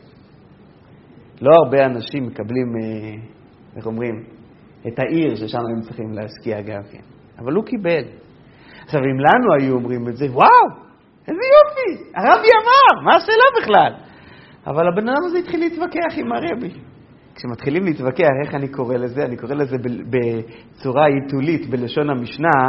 לא 1.41 1.51
הרבה 1.65 1.85
אנשים 1.85 2.27
מקבלים, 2.27 2.73
אה, 2.83 3.13
איך 3.75 3.85
אומרים, 3.85 4.23
את 4.87 4.99
העיר 4.99 5.35
ששם 5.35 5.59
הם 5.75 5.81
צריכים 5.81 6.11
להשקיע 6.11 6.61
גם 6.61 6.83
כן. 6.91 7.01
אבל 7.39 7.53
הוא 7.53 7.65
קיבל. 7.65 8.03
עכשיו, 8.91 9.03
אם 9.03 9.19
לנו 9.19 9.53
היו 9.59 9.73
אומרים 9.75 10.07
את 10.07 10.17
זה, 10.17 10.25
וואו, 10.25 10.65
איזה 11.27 11.41
יופי, 11.55 12.03
הרבי 12.15 12.47
אמר, 12.61 13.03
מה 13.03 13.15
השאלה 13.15 13.61
בכלל? 13.61 13.93
אבל 14.67 14.87
הבן 14.87 15.09
אדם 15.09 15.25
הזה 15.25 15.37
התחיל 15.37 15.59
להתווכח 15.59 16.17
עם 16.17 16.31
הרבי. 16.31 16.71
כשמתחילים 17.35 17.83
להתווכח, 17.83 18.29
איך 18.45 18.55
אני 18.55 18.67
קורא 18.67 18.95
לזה? 18.95 19.25
אני 19.25 19.37
קורא 19.37 19.53
לזה 19.53 19.77
בצורה 20.09 21.05
עיתולית, 21.05 21.69
בלשון 21.69 22.09
המשנה, 22.09 22.59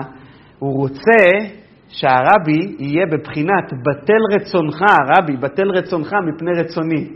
הוא 0.59 0.79
רוצה 0.79 1.49
שהרבי 1.89 2.77
יהיה 2.79 3.07
בבחינת 3.07 3.73
בטל 3.73 4.23
רצונך, 4.35 4.83
הרבי, 4.83 5.37
בטל 5.37 5.71
רצונך 5.71 6.13
מפני 6.13 6.51
רצוני. 6.61 7.09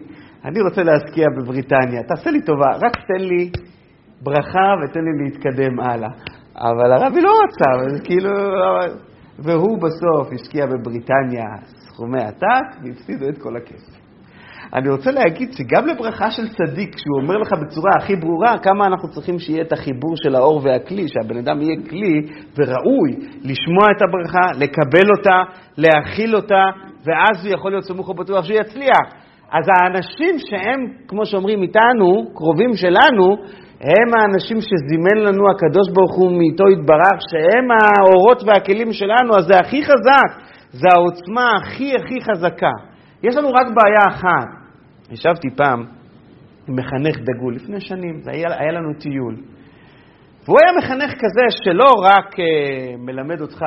אני 0.44 0.60
רוצה 0.60 0.82
להשקיע 0.82 1.26
בבריטניה, 1.36 2.02
תעשה 2.08 2.30
לי 2.30 2.40
טובה, 2.40 2.70
רק 2.86 2.96
תן 3.08 3.24
לי 3.24 3.50
ברכה 4.22 4.74
ותן 4.84 5.00
לי 5.00 5.24
להתקדם 5.24 5.80
הלאה. 5.80 6.10
אבל 6.58 6.92
הרבי 6.92 7.20
לא 7.20 7.30
רצה, 7.30 7.98
כאילו... 8.04 8.30
והוא 9.38 9.78
בסוף 9.78 10.32
השקיע 10.32 10.66
בבריטניה 10.66 11.44
סכומי 11.64 12.22
עתק 12.22 12.84
והפסידו 12.84 13.28
את 13.28 13.38
כל 13.38 13.56
הכסף. 13.56 14.06
אני 14.74 14.88
רוצה 14.88 15.10
להגיד 15.10 15.52
שגם 15.52 15.86
לברכה 15.86 16.30
של 16.30 16.48
צדיק, 16.48 16.94
כשהוא 16.94 17.20
אומר 17.22 17.34
לך 17.34 17.52
בצורה 17.52 17.90
הכי 17.98 18.16
ברורה 18.16 18.58
כמה 18.58 18.86
אנחנו 18.86 19.08
צריכים 19.08 19.38
שיהיה 19.38 19.62
את 19.62 19.72
החיבור 19.72 20.14
של 20.16 20.34
האור 20.34 20.60
והכלי, 20.64 21.06
שהבן 21.08 21.36
אדם 21.36 21.62
יהיה 21.62 21.76
כלי 21.90 22.20
וראוי 22.58 23.10
לשמוע 23.42 23.86
את 23.96 24.02
הברכה, 24.02 24.58
לקבל 24.58 25.10
אותה, 25.18 25.42
להכיל 25.76 26.36
אותה, 26.36 26.62
ואז 27.04 27.46
הוא 27.46 27.54
יכול 27.54 27.70
להיות 27.70 27.84
סמוך 27.84 28.08
ובטוח 28.08 28.44
שהוא 28.44 28.58
יצליח. 28.60 29.06
אז 29.52 29.64
האנשים 29.68 30.38
שהם, 30.38 30.80
כמו 31.08 31.26
שאומרים 31.26 31.62
איתנו, 31.62 32.34
קרובים 32.34 32.74
שלנו, 32.74 33.36
הם 33.88 34.08
האנשים 34.14 34.58
שזימן 34.60 35.16
לנו 35.26 35.44
הקדוש 35.50 35.88
ברוך 35.94 36.14
הוא 36.16 36.38
מאיתו 36.38 36.64
יתברך, 36.68 37.18
שהם 37.30 37.68
האורות 37.70 38.42
והכלים 38.46 38.92
שלנו, 38.92 39.30
אז 39.38 39.44
זה 39.46 39.56
הכי 39.56 39.82
חזק, 39.84 40.30
זה 40.70 40.88
העוצמה 40.94 41.50
הכי 41.56 41.92
הכי 41.94 42.20
חזקה. 42.20 42.72
יש 43.22 43.36
לנו 43.36 43.48
רק 43.48 43.66
בעיה 43.76 44.16
אחת. 44.16 44.48
ישבתי 45.10 45.48
פעם 45.56 45.84
מחנך 46.68 47.16
דגול, 47.16 47.54
לפני 47.54 47.80
שנים, 47.80 48.20
היה, 48.26 48.48
היה 48.58 48.72
לנו 48.72 48.94
טיול. 49.00 49.36
והוא 50.46 50.58
היה 50.62 50.72
מחנך 50.78 51.12
כזה 51.12 51.64
שלא 51.64 51.90
רק 52.02 52.40
אה, 52.40 52.96
מלמד 52.98 53.40
אותך 53.40 53.62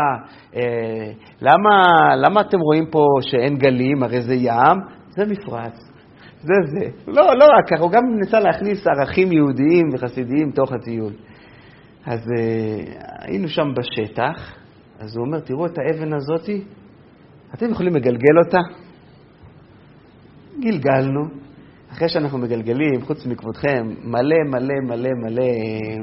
אה, 0.55 1.11
למה, 1.41 1.81
למה 2.15 2.41
אתם 2.41 2.59
רואים 2.59 2.85
פה 2.91 2.99
שאין 3.21 3.57
גלים, 3.57 4.03
הרי 4.03 4.21
זה 4.21 4.33
ים, 4.33 4.77
זה 5.09 5.25
מפרץ, 5.25 5.88
זה 6.41 6.53
זה. 6.65 6.85
לא, 7.07 7.23
לא 7.35 7.45
רק 7.57 7.67
ככה, 7.69 7.83
הוא 7.83 7.91
גם 7.91 8.03
ניסה 8.19 8.39
להכניס 8.39 8.87
ערכים 8.87 9.31
יהודיים 9.31 9.89
וחסידיים 9.93 10.51
תוך 10.51 10.71
הטיול. 10.71 11.13
אז 12.05 12.19
אה, 12.37 12.83
היינו 13.19 13.47
שם 13.47 13.73
בשטח, 13.77 14.55
אז 14.99 15.17
הוא 15.17 15.25
אומר, 15.25 15.39
תראו 15.39 15.65
את 15.65 15.77
האבן 15.77 16.13
הזאתי, 16.13 16.63
אתם 17.53 17.69
יכולים 17.71 17.95
לגלגל 17.95 18.37
אותה? 18.45 18.59
גלגלנו. 20.59 21.21
אחרי 21.91 22.09
שאנחנו 22.09 22.37
מגלגלים, 22.37 23.01
חוץ 23.01 23.25
מכבודכם, 23.25 23.87
מלא 24.03 24.37
מלא 24.45 24.75
מלא 24.83 25.09
מלא 25.23 25.43
אה, 25.43 25.97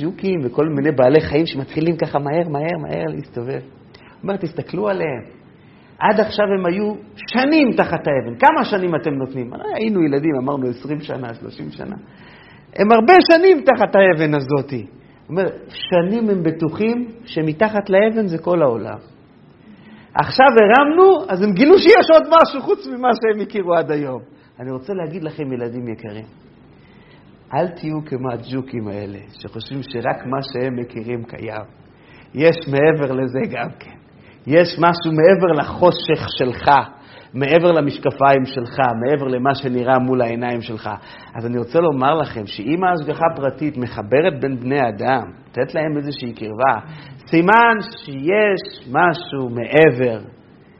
ג'וקים 0.00 0.40
וכל 0.44 0.68
מיני 0.68 0.92
בעלי 0.92 1.20
חיים 1.20 1.46
שמתחילים 1.46 1.96
ככה 1.96 2.18
מהר, 2.18 2.48
מהר, 2.48 2.78
מהר 2.82 3.06
להסתובב. 3.08 3.60
הוא 3.60 4.22
אומר, 4.22 4.36
תסתכלו 4.36 4.88
עליהם. 4.88 5.35
עד 5.98 6.20
עכשיו 6.20 6.46
הם 6.58 6.66
היו 6.66 6.94
שנים 7.16 7.72
תחת 7.76 8.00
האבן. 8.06 8.38
כמה 8.38 8.64
שנים 8.64 8.94
אתם 8.94 9.14
נותנים? 9.14 9.50
היינו 9.74 10.02
ילדים, 10.04 10.30
אמרנו 10.42 10.68
20 10.68 11.00
שנה, 11.00 11.34
30 11.34 11.70
שנה. 11.70 11.96
הם 12.76 12.92
הרבה 12.92 13.14
שנים 13.32 13.60
תחת 13.60 13.96
האבן 13.96 14.34
הזאת. 14.34 14.72
אומר, 15.28 15.44
שנים 15.68 16.30
הם 16.30 16.42
בטוחים 16.42 17.08
שמתחת 17.24 17.90
לאבן 17.90 18.26
זה 18.26 18.38
כל 18.38 18.62
העולם. 18.62 18.98
עכשיו 20.14 20.46
הרמנו, 20.46 21.24
אז 21.28 21.42
הם 21.42 21.52
גילו 21.52 21.78
שיש 21.78 22.10
עוד 22.12 22.22
משהו 22.22 22.60
חוץ 22.60 22.86
ממה 22.86 23.08
שהם 23.14 23.42
הכירו 23.42 23.74
עד 23.74 23.90
היום. 23.90 24.20
אני 24.60 24.70
רוצה 24.70 24.92
להגיד 24.94 25.24
לכם, 25.24 25.52
ילדים 25.52 25.88
יקרים, 25.88 26.24
אל 27.54 27.68
תהיו 27.68 28.04
כמו 28.06 28.28
הג'וקים 28.32 28.88
האלה, 28.88 29.18
שחושבים 29.28 29.82
שרק 29.82 30.26
מה 30.26 30.38
שהם 30.42 30.76
מכירים 30.76 31.24
קיים. 31.24 31.64
יש 32.34 32.56
מעבר 32.68 33.12
לזה 33.12 33.40
גם 33.50 33.68
כן. 33.78 33.95
יש 34.46 34.78
משהו 34.78 35.12
מעבר 35.12 35.52
לחושך 35.60 36.26
שלך, 36.38 36.70
מעבר 37.34 37.72
למשקפיים 37.72 38.44
שלך, 38.44 38.78
מעבר 38.78 39.26
למה 39.26 39.54
שנראה 39.54 39.98
מול 39.98 40.22
העיניים 40.22 40.60
שלך. 40.60 40.90
אז 41.34 41.46
אני 41.46 41.58
רוצה 41.58 41.80
לומר 41.80 42.14
לכם 42.14 42.46
שאם 42.46 42.84
ההשגחה 42.84 43.24
הפרטית 43.32 43.76
מחברת 43.76 44.40
בין 44.40 44.60
בני 44.60 44.88
אדם, 44.88 45.22
לתת 45.48 45.74
להם 45.74 45.96
איזושהי 45.96 46.32
קרבה, 46.32 46.92
סימן 47.30 47.76
שיש 47.80 48.88
משהו 48.92 49.48
מעבר 49.50 50.18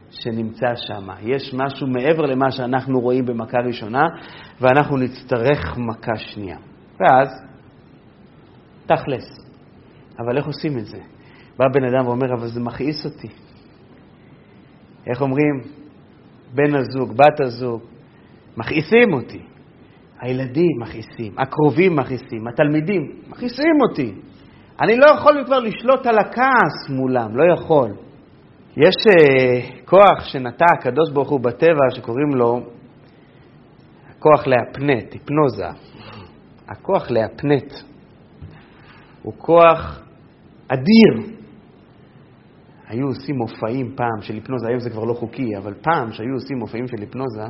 שנמצא 0.09 0.75
שם. 0.75 1.07
יש 1.21 1.53
משהו 1.53 1.87
מעבר 1.87 2.25
למה 2.25 2.51
שאנחנו 2.51 2.99
רואים 2.99 3.25
במכה 3.25 3.57
ראשונה, 3.67 4.07
ואנחנו 4.61 4.97
נצטרך 4.97 5.77
מכה 5.77 6.15
שנייה. 6.15 6.57
ואז, 6.99 7.27
תכלס. 8.85 9.47
אבל 10.19 10.37
איך 10.37 10.45
עושים 10.45 10.77
את 10.77 10.85
זה? 10.85 10.97
בא 11.57 11.65
בן 11.73 11.83
אדם 11.83 12.07
ואומר, 12.07 12.33
אבל 12.39 12.47
זה 12.47 12.59
מכעיס 12.59 13.05
אותי. 13.05 13.46
איך 15.09 15.21
אומרים? 15.21 15.61
בן 16.53 16.75
הזוג, 16.75 17.17
בת 17.17 17.39
הזוג, 17.39 17.81
מכעיסים 18.57 19.13
אותי. 19.13 19.41
הילדים 20.19 20.79
מכעיסים, 20.81 21.33
הקרובים 21.37 21.95
מכעיסים, 21.95 22.47
התלמידים 22.47 23.11
מכעיסים 23.29 23.75
אותי. 23.89 24.13
אני 24.81 24.97
לא 24.97 25.05
יכול 25.05 25.43
כבר 25.45 25.59
לשלוט 25.59 26.05
על 26.05 26.17
הכעס 26.19 26.89
מולם, 26.89 27.37
לא 27.37 27.53
יכול. 27.53 27.91
יש 28.77 28.95
uh, 29.07 29.85
כוח 29.85 30.23
שנטע 30.23 30.65
הקדוש 30.79 31.11
ברוך 31.13 31.29
הוא 31.29 31.39
בטבע 31.39 31.95
שקוראים 31.95 32.35
לו 32.35 32.59
הכוח 34.09 34.47
להפנט, 34.47 35.13
היפנוזה. 35.13 35.67
הכוח 36.67 37.11
להפנט 37.11 37.73
הוא 39.21 39.33
כוח 39.37 40.01
אדיר. 40.67 41.36
היו 42.87 43.07
עושים 43.07 43.35
מופעים 43.35 43.95
פעם 43.95 44.21
של 44.21 44.33
היפנוזה, 44.33 44.67
היום 44.67 44.79
זה 44.79 44.89
כבר 44.89 45.03
לא 45.03 45.13
חוקי, 45.13 45.57
אבל 45.57 45.73
פעם 45.81 46.11
שהיו 46.11 46.33
עושים 46.33 46.57
מופעים 46.57 46.87
של 46.87 46.97
היפנוזה, 46.99 47.43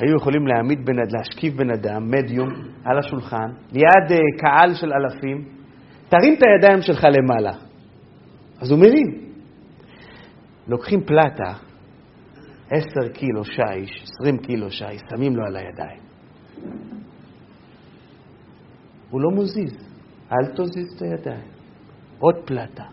היו 0.00 0.16
יכולים 0.16 0.46
להעמיד 0.46 0.86
בן, 0.86 0.96
להשכיב 1.10 1.56
בן 1.56 1.70
אדם, 1.70 2.10
מדיום, 2.10 2.48
על 2.84 2.98
השולחן, 2.98 3.50
ליד 3.72 4.10
uh, 4.10 4.40
קהל 4.40 4.74
של 4.74 4.90
אלפים, 4.92 5.44
תרים 6.08 6.34
את 6.34 6.42
הידיים 6.42 6.82
שלך 6.82 7.04
למעלה. 7.04 7.52
אז 8.60 8.70
הוא 8.70 8.78
מרים. 8.78 9.24
לוקחים 10.68 11.00
פלטה, 11.00 11.52
עשר 12.70 13.08
קילו 13.12 13.44
שיש, 13.44 14.02
עשרים 14.02 14.38
קילו 14.38 14.70
שיש, 14.70 15.00
שמים 15.10 15.36
לו 15.36 15.42
על 15.46 15.56
הידיים. 15.56 16.00
הוא 19.10 19.20
לא 19.20 19.30
מוזיז, 19.30 19.72
אל 20.32 20.54
תוזיז 20.56 20.86
את 20.96 21.02
הידיים. 21.02 21.46
עוד 22.18 22.34
פלטה, 22.44 22.84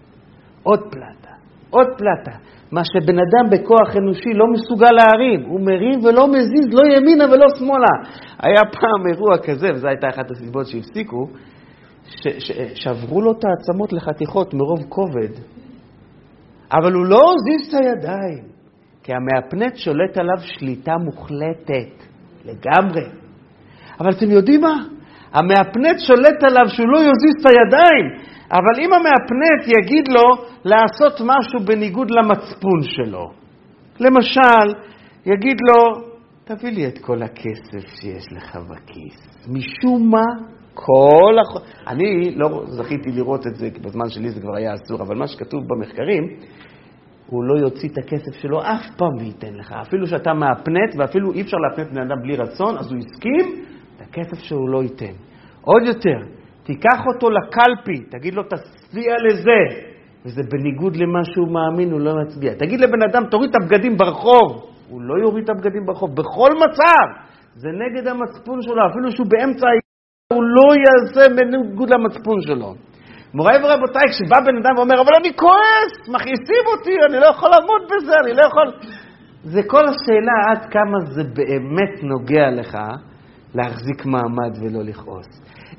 עוד 0.63 0.79
פלטה, 0.91 1.30
עוד 1.71 1.87
פלטה. 1.97 2.37
מה 2.71 2.81
שבן 2.85 3.19
אדם 3.19 3.49
בכוח 3.51 3.97
אנושי 3.97 4.33
לא 4.33 4.45
מסוגל 4.53 4.91
להרים, 4.91 5.49
הוא 5.49 5.61
מרים 5.61 6.05
ולא 6.05 6.27
מזיז, 6.27 6.73
לא 6.73 6.95
ימינה 6.95 7.25
ולא 7.25 7.45
שמאלה. 7.57 7.93
היה 8.39 8.61
פעם 8.71 9.07
אירוע 9.07 9.37
כזה, 9.37 9.67
וזו 9.73 9.87
הייתה 9.87 10.07
אחת 10.09 10.31
הסיבות 10.31 10.67
שהפסיקו, 10.67 11.27
שברו 12.75 13.21
לו 13.21 13.31
את 13.31 13.43
העצמות 13.45 13.93
לחתיכות 13.93 14.53
מרוב 14.53 14.79
כובד. 14.89 15.33
אבל 16.73 16.93
הוא 16.93 17.05
לא 17.05 17.21
הזיז 17.33 17.67
את 17.67 17.85
הידיים, 17.85 18.43
כי 19.03 19.11
המאפנט 19.13 19.75
שולט 19.75 20.17
עליו 20.17 20.37
שליטה 20.39 20.93
מוחלטת, 21.05 22.03
לגמרי. 22.45 23.05
אבל 23.99 24.09
אתם 24.09 24.31
יודעים 24.31 24.61
מה? 24.61 24.75
המאפנט 25.33 25.99
שולט 25.99 26.43
עליו 26.43 26.67
שהוא 26.67 26.87
לא 26.87 26.97
יזיז 26.97 27.35
את 27.39 27.45
הידיים, 27.45 28.30
אבל 28.51 28.79
אם 28.79 28.93
המאפנט 28.93 29.77
יגיד 29.77 30.07
לו 30.07 30.45
לעשות 30.65 31.21
משהו 31.21 31.59
בניגוד 31.65 32.11
למצפון 32.11 32.81
שלו, 32.83 33.31
למשל, 33.99 34.79
יגיד 35.25 35.57
לו, 35.67 36.01
תביא 36.43 36.71
לי 36.71 36.87
את 36.87 36.97
כל 36.97 37.23
הכסף 37.23 37.87
שיש 38.01 38.25
לך 38.31 38.55
בכיס. 38.55 39.47
משום 39.49 40.09
מה, 40.09 40.25
כל 40.73 41.35
הח... 41.41 41.63
אני 41.87 42.35
לא 42.35 42.63
זכיתי 42.67 43.11
לראות 43.11 43.47
את 43.47 43.55
זה, 43.55 43.69
כי 43.71 43.79
בזמן 43.79 44.09
שלי 44.09 44.29
זה 44.29 44.41
כבר 44.41 44.55
היה 44.55 44.73
אסור, 44.73 45.01
אבל 45.01 45.15
מה 45.15 45.27
שכתוב 45.27 45.61
במחקרים, 45.67 46.23
הוא 47.27 47.43
לא 47.43 47.59
יוציא 47.59 47.89
את 47.89 47.97
הכסף 47.97 48.33
שלו 48.41 48.61
אף 48.61 48.95
פעם 48.97 49.15
וייתן 49.19 49.53
לך. 49.53 49.73
אפילו 49.81 50.07
שאתה 50.07 50.33
מהפנט, 50.33 50.95
ואפילו 50.97 51.33
אי 51.33 51.41
אפשר 51.41 51.57
להפנט 51.57 51.93
בן 51.93 52.01
אדם 52.01 52.21
בלי 52.23 52.35
רצון, 52.35 52.77
אז 52.77 52.91
הוא 52.91 52.99
הסכים, 52.99 53.63
את 53.95 54.01
הכסף 54.01 54.43
שהוא 54.43 54.69
לא 54.69 54.83
ייתן. 54.83 55.13
עוד 55.61 55.83
יותר, 55.85 56.40
תיקח 56.63 56.99
אותו 57.13 57.29
לקלפי, 57.29 58.03
תגיד 58.09 58.33
לו, 58.33 58.43
תצביע 58.43 59.13
לזה, 59.29 59.89
וזה 60.25 60.41
בניגוד 60.51 60.95
למה 60.95 61.25
שהוא 61.25 61.47
מאמין, 61.47 61.91
הוא 61.91 61.99
לא 61.99 62.11
מצביע. 62.21 62.53
תגיד 62.53 62.79
לבן 62.81 63.01
אדם, 63.11 63.25
תוריד 63.25 63.49
את 63.49 63.55
הבגדים 63.61 63.97
ברחוב, 63.97 64.47
הוא 64.89 65.01
לא 65.01 65.23
יוריד 65.23 65.43
את 65.43 65.49
הבגדים 65.49 65.85
ברחוב, 65.85 66.15
בכל 66.15 66.49
מצב. 66.55 67.31
זה 67.55 67.69
נגד 67.69 68.07
המצפון 68.07 68.61
שלו, 68.61 68.87
אפילו 68.91 69.11
שהוא 69.11 69.27
באמצע 69.29 69.67
הוא 70.33 70.43
לא 70.43 70.73
יעשה 70.83 71.35
בניגוד 71.35 71.89
למצפון 71.89 72.41
שלו. 72.41 72.73
מוריי 73.33 73.57
ורבותיי, 73.63 74.03
כשבא 74.09 74.39
בן 74.39 74.57
אדם 74.57 74.77
ואומר, 74.77 75.01
אבל 75.01 75.11
אני 75.19 75.35
כועס, 75.35 76.09
מכעיסים 76.09 76.63
אותי, 76.77 76.95
אני 77.09 77.19
לא 77.19 77.25
יכול 77.25 77.49
לעמוד 77.49 77.81
בזה, 77.85 78.13
אני 78.23 78.33
לא 78.33 78.41
יכול... 78.47 78.67
זה 79.43 79.61
כל 79.67 79.83
השאלה 79.87 80.35
עד 80.51 80.71
כמה 80.71 80.99
זה 80.99 81.23
באמת 81.23 82.03
נוגע 82.03 82.51
לך 82.51 82.77
להחזיק 83.55 84.05
מעמד 84.05 84.53
ולא 84.61 84.83
לכעוס. 84.83 85.27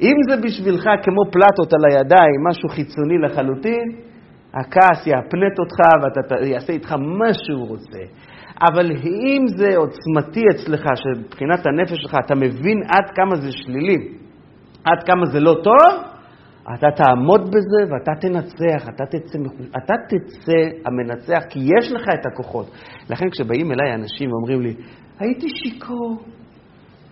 אם 0.03 0.17
זה 0.29 0.37
בשבילך 0.43 0.85
כמו 1.03 1.23
פלטות 1.33 1.73
על 1.73 1.81
הידיים, 1.91 2.45
משהו 2.49 2.69
חיצוני 2.69 3.19
לחלוטין, 3.19 3.93
הכעס 4.55 5.07
יאפנט 5.07 5.59
אותך 5.59 5.79
ואתה 6.03 6.35
יעשה 6.47 6.73
איתך 6.73 6.93
מה 6.93 7.35
שהוא 7.35 7.69
רוצה. 7.69 7.99
אבל 8.61 8.91
אם 9.07 9.47
זה 9.47 9.69
עוצמתי 9.77 10.43
אצלך, 10.55 10.85
שמבחינת 10.95 11.67
הנפש 11.67 12.03
שלך 12.03 12.17
אתה 12.27 12.35
מבין 12.35 12.79
עד 12.89 13.11
כמה 13.15 13.37
זה 13.37 13.53
שלילי, 13.53 13.97
עד 14.85 15.03
כמה 15.07 15.27
זה 15.27 15.41
לא 15.41 15.55
טוב, 15.65 16.13
אתה 16.75 16.87
תעמוד 16.97 17.41
בזה 17.41 17.93
ואתה 17.93 18.13
תנצח, 18.21 18.89
אתה 18.89 19.05
תצא, 19.07 19.39
אתה 19.77 19.95
תצא 20.09 20.87
המנצח, 20.87 21.45
כי 21.49 21.59
יש 21.79 21.93
לך 21.93 22.03
את 22.15 22.27
הכוחות. 22.27 22.71
לכן 23.11 23.31
כשבאים 23.31 23.73
אליי 23.73 23.95
אנשים 23.95 24.31
ואומרים 24.33 24.61
לי, 24.61 24.75
הייתי 25.19 25.47
שיכור, 25.49 26.23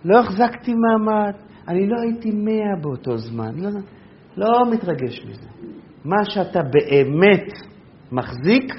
לא 0.05 0.19
החזקתי 0.19 0.73
מעמד, 0.73 1.33
אני 1.67 1.87
לא 1.87 1.95
הייתי 2.01 2.31
מאה 2.31 2.81
באותו 2.81 3.17
זמן, 3.17 3.51
לא, 3.57 3.69
לא 4.37 4.71
מתרגש 4.71 5.25
מזה. 5.25 5.47
מה 6.05 6.25
שאתה 6.25 6.59
באמת 6.61 7.47
מחזיק, 8.11 8.73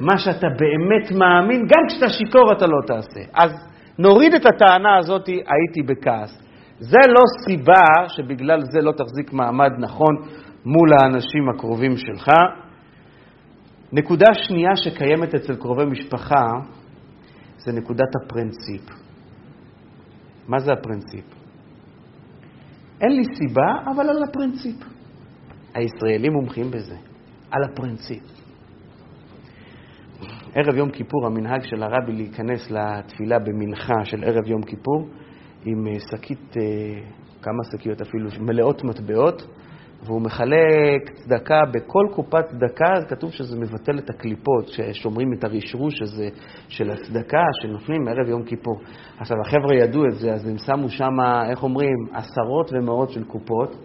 מה 0.00 0.18
שאתה 0.18 0.46
באמת 0.58 1.10
מאמין, 1.10 1.60
גם 1.60 1.86
כשאתה 1.88 2.08
שיכור 2.08 2.52
אתה 2.52 2.66
לא 2.66 2.78
תעשה. 2.86 3.20
אז 3.34 3.50
נוריד 3.98 4.34
את 4.34 4.46
הטענה 4.46 4.96
הזאת, 4.98 5.26
הייתי 5.26 5.82
בכעס. 5.86 6.42
זה 6.78 6.98
לא 7.08 7.20
סיבה 7.46 8.08
שבגלל 8.08 8.60
זה 8.72 8.80
לא 8.80 8.92
תחזיק 8.92 9.32
מעמד 9.32 9.70
נכון 9.78 10.16
מול 10.64 10.92
האנשים 10.92 11.48
הקרובים 11.48 11.96
שלך. 11.96 12.30
נקודה 13.92 14.26
שנייה 14.34 14.76
שקיימת 14.76 15.34
אצל 15.34 15.56
קרובי 15.56 15.84
משפחה 15.84 16.46
זה 17.56 17.72
נקודת 17.72 18.08
הפרינציפ. 18.22 18.90
מה 20.48 20.58
זה 20.58 20.72
הפרינציפ? 20.72 21.37
אין 23.00 23.12
לי 23.16 23.22
סיבה, 23.34 23.92
אבל 23.94 24.10
על 24.10 24.22
הפרינציפ. 24.28 24.76
הישראלים 25.74 26.32
מומחים 26.32 26.70
בזה, 26.70 26.96
על 27.50 27.62
הפרינציפ. 27.64 28.22
ערב 30.54 30.76
יום 30.76 30.90
כיפור, 30.90 31.26
המנהג 31.26 31.62
של 31.62 31.82
הרבי 31.82 32.12
להיכנס 32.12 32.70
לתפילה 32.70 33.38
במנחה 33.38 34.04
של 34.04 34.24
ערב 34.24 34.46
יום 34.46 34.62
כיפור 34.62 35.08
עם 35.64 35.86
אה, 35.86 35.92
שקית, 36.10 36.56
אה, 36.56 37.00
כמה 37.42 37.58
שקיות 37.72 38.00
אפילו, 38.00 38.30
מלאות 38.40 38.84
מטבעות, 38.84 39.42
והוא 40.02 40.22
מחלק 40.22 41.10
צדקה 41.14 41.60
בכל 41.72 42.06
קופת 42.14 42.44
צדקה, 42.44 42.92
אז 42.96 43.04
כתוב 43.08 43.30
שזה 43.32 43.60
מבטל 43.60 43.98
את 43.98 44.10
הקליפות, 44.10 44.68
ששומרים 44.68 45.32
את 45.32 45.44
הרשרוש 45.44 46.02
הזה 46.02 46.28
של 46.68 46.90
הצדקה 46.90 47.42
שנותנים 47.62 48.08
ערב 48.08 48.28
יום 48.28 48.42
כיפור. 48.42 48.80
עכשיו, 49.18 49.36
החבר'ה 49.46 49.74
ידעו 49.74 50.06
את 50.06 50.14
זה, 50.14 50.32
אז 50.32 50.48
הם 50.48 50.58
שמו 50.58 50.88
שם, 50.88 51.14
איך 51.50 51.62
אומרים, 51.62 51.96
עשרות 52.12 52.70
ומאות 52.72 53.10
של 53.10 53.24
קופות, 53.24 53.76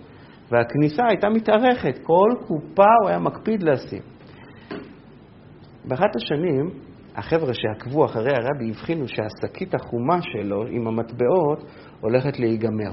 והכניסה 0.51 1.03
הייתה 1.07 1.29
מתארכת, 1.29 1.99
כל 2.03 2.29
קופה 2.47 2.89
הוא 3.01 3.09
היה 3.09 3.19
מקפיד 3.19 3.63
לשים. 3.63 4.01
באחת 5.85 6.15
השנים, 6.15 6.69
החבר'ה 7.15 7.53
שעקבו 7.53 8.05
אחרי 8.05 8.31
הרבי 8.31 8.69
הבחינו 8.69 9.05
שהשקית 9.07 9.75
החומה 9.75 10.21
שלו 10.21 10.65
עם 10.67 10.87
המטבעות 10.87 11.63
הולכת 12.01 12.39
להיגמר. 12.39 12.91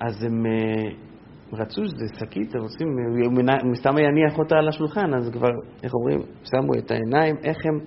אז 0.00 0.24
הם 0.24 0.46
אה, 0.46 1.07
רצו 1.52 1.84
שזה 1.84 2.06
שקית, 2.20 2.54
הם 2.54 2.60
רוצים, 2.60 2.88
הוא 3.64 3.74
סתם 3.74 3.98
יניח 3.98 4.38
אותה 4.38 4.56
על 4.56 4.68
השולחן, 4.68 5.14
אז 5.14 5.30
כבר, 5.32 5.48
איך 5.82 5.94
אומרים, 5.94 6.20
שמו 6.44 6.74
את 6.78 6.90
העיניים, 6.90 7.36
איך 7.44 7.56
הם, 7.64 7.78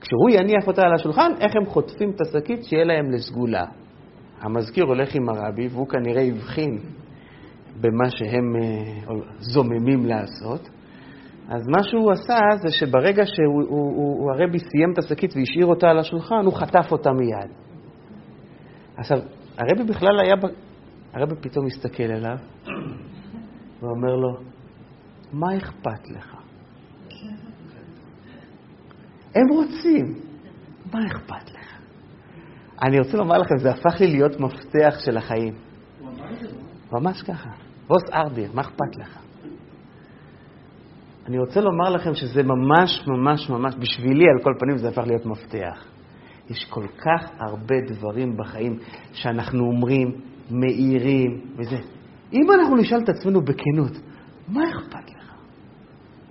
כשהוא 0.00 0.30
יניח 0.30 0.66
אותה 0.66 0.82
על 0.82 0.94
השולחן, 0.94 1.32
איך 1.40 1.52
הם 1.56 1.66
חוטפים 1.66 2.10
את 2.10 2.20
השקית 2.20 2.64
שיהיה 2.64 2.84
להם 2.84 3.10
לסגולה. 3.10 3.64
המזכיר 4.40 4.84
הולך 4.84 5.14
עם 5.14 5.28
הרבי, 5.28 5.68
והוא 5.68 5.88
כנראה 5.88 6.22
הבחין 6.22 6.78
במה 7.80 8.10
שהם 8.10 8.56
אה, 8.56 9.14
זוממים 9.38 10.06
לעשות. 10.06 10.68
אז 11.48 11.68
מה 11.68 11.82
שהוא 11.82 12.12
עשה 12.12 12.38
זה 12.62 12.70
שברגע 12.70 13.22
שהרבי 13.26 14.58
סיים 14.58 14.92
את 14.92 14.98
השקית 14.98 15.36
והשאיר 15.36 15.66
אותה 15.66 15.88
על 15.88 15.98
השולחן, 15.98 16.44
הוא 16.44 16.54
חטף 16.54 16.92
אותה 16.92 17.10
מיד. 17.12 17.50
עכשיו, 18.96 19.18
הרבי 19.58 19.84
בכלל 19.84 20.20
היה, 20.20 20.34
הרבי 21.14 21.34
פתאום 21.40 21.66
מסתכל 21.66 22.02
אליו 22.02 22.36
ואומר 23.80 24.14
לו, 24.14 24.36
מה 25.32 25.56
אכפת 25.56 26.10
לך? 26.10 26.36
הם 29.34 29.48
רוצים, 29.50 30.14
מה 30.92 30.98
אכפת 31.06 31.50
לך? 31.50 31.78
אני 32.82 32.98
רוצה 32.98 33.16
לומר 33.16 33.38
לכם, 33.38 33.58
זה 33.58 33.70
הפך 33.70 34.00
לי 34.00 34.06
להיות 34.06 34.40
מפתח 34.40 34.98
של 35.04 35.16
החיים. 35.16 35.54
ממש 36.92 37.22
ככה. 37.22 37.50
ווס 37.88 38.02
ארדיר, 38.12 38.50
מה 38.54 38.62
אכפת 38.62 38.96
לך? 38.96 39.18
אני 41.26 41.38
רוצה 41.38 41.60
לומר 41.60 41.90
לכם 41.90 42.14
שזה 42.14 42.42
ממש 42.42 43.04
ממש 43.06 43.50
ממש, 43.50 43.74
בשבילי 43.74 44.24
על 44.36 44.42
כל 44.42 44.52
פנים 44.58 44.78
זה 44.78 44.88
הפך 44.88 45.02
להיות 45.06 45.26
מפתח. 45.26 45.86
יש 46.50 46.64
כל 46.70 46.86
כך 46.98 47.30
הרבה 47.38 47.74
דברים 47.86 48.36
בחיים 48.36 48.78
שאנחנו 49.12 49.64
אומרים, 49.66 50.20
מאירים 50.50 51.40
וזה. 51.56 51.76
אם 52.32 52.52
אנחנו 52.52 52.76
נשאל 52.76 52.98
את 53.04 53.08
עצמנו 53.08 53.40
בכנות, 53.40 53.92
מה 54.48 54.62
אכפת 54.70 55.10
לך? 55.10 55.32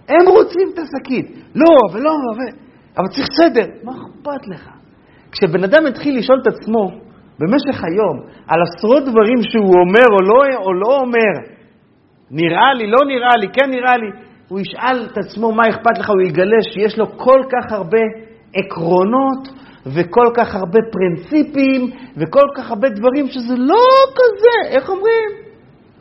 הם 0.09 0.28
רוצים 0.28 0.68
את 0.74 0.80
השקית. 0.80 1.45
לא, 1.55 1.93
ולא, 1.93 2.11
ו... 2.11 2.39
אבל 2.97 3.07
צריך 3.07 3.28
סדר. 3.38 3.66
מה 3.84 3.91
אכפת 3.91 4.47
לך? 4.47 4.70
כשבן 5.32 5.64
אדם 5.64 5.86
התחיל 5.86 6.18
לשאול 6.18 6.39
את 6.41 6.47
עצמו 6.47 6.91
במשך 7.39 7.84
היום 7.84 8.20
על 8.47 8.59
עשרות 8.61 9.03
דברים 9.03 9.41
שהוא 9.41 9.74
אומר 9.86 10.05
או 10.16 10.22
לא, 10.22 10.64
או 10.64 10.74
לא 10.74 10.97
אומר, 10.99 11.53
נראה 12.32 12.74
לי, 12.74 12.88
לא 12.88 12.99
נראה 13.07 13.36
לי, 13.39 13.47
כן 13.53 13.70
נראה 13.70 13.97
לי, 13.97 14.07
הוא 14.47 14.59
ישאל 14.59 15.05
את 15.11 15.18
עצמו 15.18 15.51
מה 15.51 15.64
אכפת 15.70 15.97
לך, 15.99 16.09
הוא 16.09 16.22
יגלה 16.22 16.61
שיש 16.74 16.97
לו 16.97 17.18
כל 17.18 17.41
כך 17.51 17.72
הרבה 17.72 18.01
עקרונות 18.55 19.62
וכל 19.86 20.27
כך 20.36 20.55
הרבה 20.55 20.79
פרינציפים 20.91 21.91
וכל 22.17 22.47
כך 22.55 22.69
הרבה 22.69 22.89
דברים 22.89 23.27
שזה 23.27 23.55
לא 23.57 23.86
כזה, 24.15 24.75
איך 24.77 24.89
אומרים? 24.89 25.29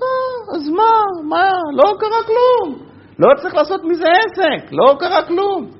אה, 0.02 0.56
אז 0.56 0.68
מה, 0.68 0.92
מה, 1.28 1.50
לא 1.76 1.92
קרה 2.00 2.22
כלום. 2.26 2.78
לא 3.18 3.28
צריך 3.42 3.54
לעשות 3.54 3.80
מזה 3.84 4.04
עסק, 4.08 4.72
לא 4.72 4.96
קרה 4.98 5.26
כלום. 5.26 5.70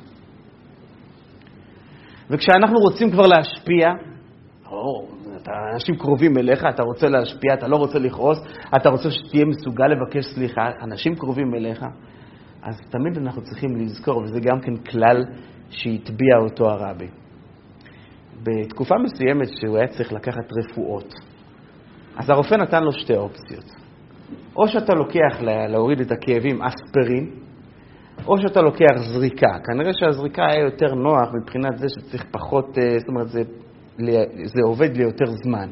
וכשאנחנו 2.31 2.79
רוצים 2.79 3.11
כבר 3.11 3.27
להשפיע, 3.27 3.89
או, 4.71 5.09
אתה, 5.43 5.51
אנשים 5.75 5.97
קרובים 5.97 6.39
אליך, 6.39 6.65
אתה 6.75 6.83
רוצה 6.83 7.09
להשפיע, 7.09 7.55
אתה 7.55 7.69
לא 7.69 7.77
רוצה 7.77 7.99
לכעוס, 7.99 8.39
אתה 8.77 8.89
רוצה 8.89 9.11
שתהיה 9.11 9.45
מסוגל 9.45 9.87
לבקש 9.87 10.25
סליחה, 10.35 10.63
אנשים 10.83 11.15
קרובים 11.15 11.55
אליך, 11.55 11.85
אז 12.63 12.81
תמיד 12.91 13.19
אנחנו 13.19 13.43
צריכים 13.43 13.77
לזכור, 13.77 14.23
וזה 14.23 14.41
גם 14.41 14.61
כן 14.61 14.77
כלל 14.77 15.25
שהטביע 15.71 16.37
אותו 16.43 16.71
הרבי. 16.71 17.09
בתקופה 18.43 18.95
מסוימת 19.05 19.49
שהוא 19.61 19.77
היה 19.79 19.87
צריך 19.87 20.13
לקחת 20.13 20.45
רפואות, 20.59 21.15
אז 22.17 22.31
הרופא 22.31 22.55
נתן 22.55 22.83
לו 22.83 22.93
שתי 22.93 23.17
אופציות. 23.17 23.83
או 24.57 24.69
שאתה 24.69 24.95
לוקח 24.95 25.41
להוריד 25.69 26.01
את 26.01 26.13
הכאבים 26.13 26.63
אספרין, 26.63 27.31
או 28.27 28.39
שאתה 28.39 28.63
לוקח 28.63 28.97
זריקה. 28.97 29.59
כנראה 29.65 29.93
שהזריקה 29.93 30.43
היה 30.47 30.65
יותר 30.65 30.95
נוח 30.95 31.29
מבחינת 31.43 31.79
זה 31.79 31.87
שצריך 31.89 32.25
פחות, 32.31 32.79
אה, 32.79 32.99
זאת 32.99 33.09
אומרת, 33.09 33.29
זה, 33.29 33.43
זה 34.45 34.61
עובד 34.65 34.97
ליותר 34.97 35.25
זמן. 35.45 35.69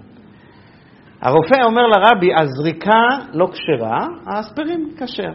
הרופא 1.21 1.63
אומר 1.65 1.83
לרבי, 1.83 2.31
הזריקה 2.35 3.03
לא 3.33 3.49
כשרה, 3.53 4.07
האספרין 4.27 4.91
כשר. 4.99 5.33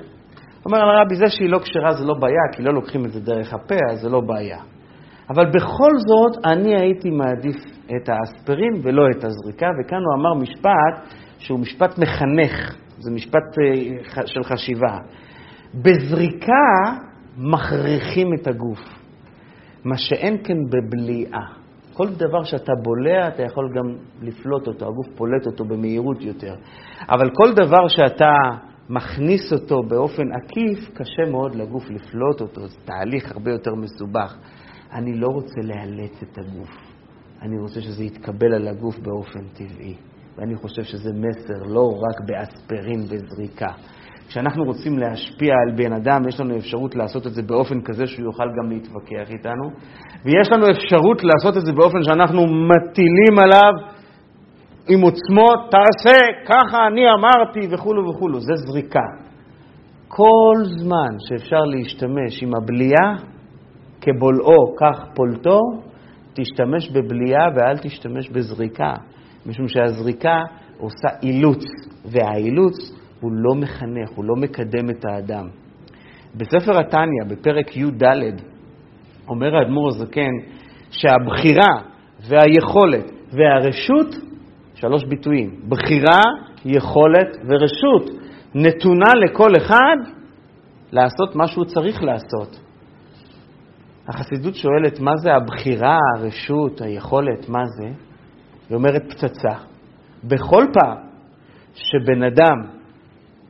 אומר 0.65 0.77
הרבי, 0.77 1.15
זה 1.15 1.27
שהיא 1.29 1.49
לא 1.49 1.59
כשרה 1.59 1.93
זה 1.93 2.05
לא 2.05 2.13
בעיה, 2.19 2.43
כי 2.51 2.63
לא 2.63 2.73
לוקחים 2.73 3.05
את 3.05 3.11
זה 3.11 3.19
דרך 3.19 3.53
הפה, 3.53 3.75
אז 3.91 4.01
זה 4.01 4.09
לא 4.09 4.21
בעיה. 4.21 4.59
אבל 5.29 5.45
בכל 5.45 5.91
זאת, 6.07 6.45
אני 6.45 6.75
הייתי 6.75 7.09
מעדיף 7.09 7.55
את 7.85 8.09
האספרין 8.09 8.73
ולא 8.83 9.03
את 9.11 9.23
הזריקה, 9.23 9.67
וכאן 9.79 9.97
הוא 9.97 10.21
אמר 10.21 10.33
משפט 10.33 11.15
שהוא 11.37 11.59
משפט 11.59 11.99
מחנך, 11.99 12.75
זה 12.99 13.11
משפט 13.11 13.43
אה, 13.61 14.27
של 14.27 14.43
חשיבה. 14.43 14.97
בזריקה 15.73 16.97
מכריחים 17.37 18.27
את 18.33 18.47
הגוף, 18.47 18.79
מה 19.85 19.97
שאין 19.97 20.37
כן 20.43 20.57
בבליעה. 20.69 21.45
כל 21.93 22.07
דבר 22.09 22.43
שאתה 22.43 22.71
בולע, 22.83 23.27
אתה 23.27 23.43
יכול 23.43 23.69
גם 23.75 23.95
לפלוט 24.21 24.67
אותו, 24.67 24.85
הגוף 24.85 25.07
פולט 25.15 25.45
אותו 25.45 25.65
במהירות 25.65 26.21
יותר. 26.21 26.55
אבל 27.09 27.29
כל 27.29 27.53
דבר 27.53 27.87
שאתה 27.87 28.33
מכניס 28.89 29.53
אותו 29.53 29.83
באופן 29.83 30.23
עקיף, 30.33 30.89
קשה 30.93 31.31
מאוד 31.31 31.55
לגוף 31.55 31.83
לפלוט 31.89 32.41
אותו, 32.41 32.67
זה 32.67 32.77
תהליך 32.85 33.31
הרבה 33.31 33.51
יותר 33.51 33.71
מסובך. 33.75 34.37
אני 34.95 35.13
לא 35.13 35.27
רוצה 35.27 35.61
לאלץ 35.63 36.23
את 36.23 36.37
הגוף, 36.37 36.77
אני 37.41 37.59
רוצה 37.59 37.81
שזה 37.81 38.03
יתקבל 38.03 38.53
על 38.53 38.67
הגוף 38.67 38.99
באופן 38.99 39.47
טבעי. 39.53 39.95
ואני 40.37 40.55
חושב 40.55 40.83
שזה 40.83 41.09
מסר 41.13 41.73
לא 41.73 41.81
רק 41.81 42.21
באספרין 42.27 42.99
וזריקה. 42.99 43.67
כשאנחנו 44.27 44.63
רוצים 44.63 44.97
להשפיע 44.97 45.53
על 45.67 45.75
בן 45.75 45.93
אדם, 45.93 46.27
יש 46.27 46.39
לנו 46.39 46.57
אפשרות 46.57 46.95
לעשות 46.95 47.27
את 47.27 47.33
זה 47.33 47.41
באופן 47.41 47.81
כזה 47.81 48.07
שהוא 48.07 48.25
יוכל 48.25 48.47
גם 48.57 48.71
להתווכח 48.71 49.29
איתנו, 49.29 49.69
ויש 50.25 50.51
לנו 50.51 50.65
אפשרות 50.71 51.23
לעשות 51.23 51.57
את 51.57 51.65
זה 51.65 51.73
באופן 51.73 52.03
שאנחנו 52.03 52.41
מטילים 52.41 53.39
עליו 53.43 53.73
עם 54.89 55.01
עוצמות, 55.01 55.71
תעשה, 55.71 56.17
ככה 56.45 56.87
אני 56.87 57.01
אמרתי 57.11 57.67
וכולו 57.73 58.09
וכולו, 58.09 58.39
זה 58.39 58.53
זריקה. 58.55 59.07
כל 60.07 60.55
זמן 60.63 61.19
שאפשר 61.19 61.59
להשתמש 61.65 62.43
עם 62.43 62.55
הבליעה, 62.55 63.34
כבולעו 64.05 64.75
כך 64.77 65.05
פולטו, 65.13 65.59
תשתמש 66.33 66.89
בבליעה 66.89 67.47
ואל 67.55 67.77
תשתמש 67.77 68.29
בזריקה, 68.29 68.93
משום 69.45 69.67
שהזריקה 69.67 70.37
עושה 70.77 71.07
אילוץ, 71.23 71.63
והאילוץ 72.05 72.75
הוא 73.21 73.31
לא 73.33 73.55
מחנך, 73.55 74.09
הוא 74.15 74.25
לא 74.25 74.35
מקדם 74.35 74.89
את 74.89 75.05
האדם. 75.05 75.47
בספר 76.35 76.79
התניא, 76.79 77.23
בפרק 77.27 77.77
י"ד, 77.77 78.03
אומר 79.27 79.55
האדמו"ר 79.55 79.87
הזקן 79.87 80.31
שהבחירה 80.91 81.81
והיכולת 82.29 83.11
והרשות 83.31 84.15
שלוש 84.75 85.03
ביטויים, 85.03 85.61
בחירה, 85.69 86.21
יכולת 86.65 87.37
ורשות, 87.47 88.09
נתונה 88.55 89.11
לכל 89.25 89.51
אחד 89.57 89.97
לעשות 90.91 91.35
מה 91.35 91.47
שהוא 91.47 91.65
צריך 91.65 92.03
לעשות. 92.03 92.64
החסידות 94.07 94.55
שואלת, 94.55 94.99
מה 94.99 95.11
זה 95.17 95.33
הבחירה, 95.33 95.97
הרשות, 96.17 96.81
היכולת, 96.81 97.49
מה 97.49 97.61
זה? 97.65 97.87
היא 98.69 98.75
אומרת 98.75 99.03
פצצה. 99.09 99.55
בכל 100.23 100.65
פעם 100.73 100.97
שבן 101.73 102.23
אדם 102.23 102.57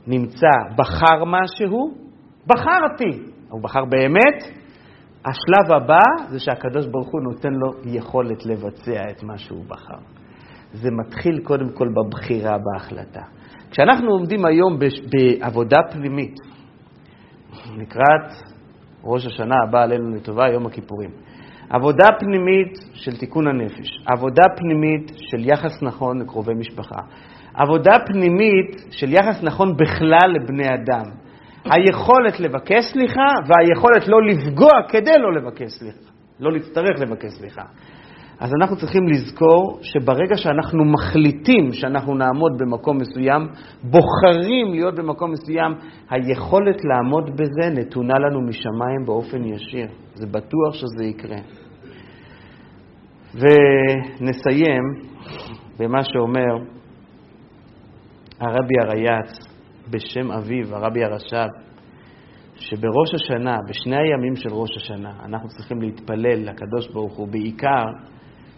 נמצא, 0.08 0.76
בחר 0.78 1.24
משהו, 1.26 1.94
בחרתי. 2.48 3.22
הוא 3.50 3.62
בחר 3.62 3.86
באמת, 3.86 4.44
השלב 5.26 5.72
הבא 5.76 6.30
זה 6.30 6.40
שהקדוש 6.40 6.86
ברוך 6.88 7.08
הוא 7.08 7.22
נותן 7.22 7.54
לו 7.54 7.72
יכולת 7.86 8.46
לבצע 8.46 9.02
את 9.12 9.24
מה 9.24 9.38
שהוא 9.38 9.66
בחר. 9.68 9.98
זה 10.74 10.90
מתחיל 10.92 11.40
קודם 11.44 11.70
כל 11.70 11.88
בבחירה 11.90 12.58
בהחלטה. 12.58 13.22
כשאנחנו 13.72 14.12
עומדים 14.12 14.46
היום 14.46 14.80
בעבודה 15.12 15.78
פנימית, 15.92 16.36
לקראת 17.78 18.55
ראש 19.06 19.26
השנה 19.26 19.56
הבא 19.68 19.84
עלינו 19.84 20.16
לטובה, 20.16 20.48
יום 20.48 20.66
הכיפורים, 20.66 21.10
עבודה 21.70 22.06
פנימית 22.20 22.78
של 22.94 23.18
תיקון 23.18 23.48
הנפש, 23.48 24.04
עבודה 24.06 24.44
פנימית 24.58 25.12
של 25.16 25.50
יחס 25.50 25.84
נכון 25.84 26.22
לקרובי 26.22 26.54
משפחה, 26.54 27.00
עבודה 27.54 27.92
פנימית 28.06 28.86
של 28.92 29.14
יחס 29.14 29.44
נכון 29.44 29.78
בכלל 29.78 30.32
לבני 30.34 30.68
אדם. 30.74 31.04
היכולת 31.66 32.40
לבקש 32.40 32.86
סליחה 32.94 33.28
והיכולת 33.48 34.08
לא 34.08 34.22
לפגוע 34.22 34.72
כדי 34.90 35.18
לא 35.20 35.34
לבקש 35.34 35.72
סליחה, 35.72 36.12
לא 36.40 36.52
להצטרך 36.52 37.00
לבקש 37.00 37.32
סליחה. 37.32 37.64
אז 38.40 38.52
אנחנו 38.62 38.76
צריכים 38.76 39.08
לזכור 39.08 39.80
שברגע 39.82 40.38
שאנחנו 40.38 40.86
מחליטים 40.86 41.72
שאנחנו 41.72 42.16
נעמוד 42.16 42.52
במקום 42.58 42.98
מסוים, 42.98 43.48
בוחרים 43.84 44.72
להיות 44.72 44.96
במקום 44.96 45.32
מסוים, 45.32 45.72
היכולת 46.10 46.78
לעמוד 46.86 47.32
בזה 47.34 47.70
נתונה 47.70 48.14
לנו 48.14 48.42
משמיים 48.42 49.06
באופן 49.06 49.44
ישיר. 49.44 49.88
זה 50.14 50.28
בטוח 50.28 50.74
שזה 50.74 51.06
יקרה. 51.06 51.38
ונסיים 53.34 54.84
במה 55.80 56.04
שאומר 56.04 56.58
הרבי 58.40 58.76
הרייץ 58.82 59.32
בשם 59.90 60.32
אביו, 60.32 60.76
הרבי 60.76 61.04
הרש"ב, 61.04 61.48
שבראש 62.56 63.14
השנה, 63.14 63.58
בשני 63.70 63.96
הימים 63.96 64.36
של 64.36 64.50
ראש 64.52 64.78
השנה, 64.78 65.12
אנחנו 65.26 65.50
צריכים 65.50 65.82
להתפלל 65.82 66.50
לקדוש 66.50 66.88
ברוך 66.94 67.18
הוא 67.18 67.28
בעיקר 67.28 67.84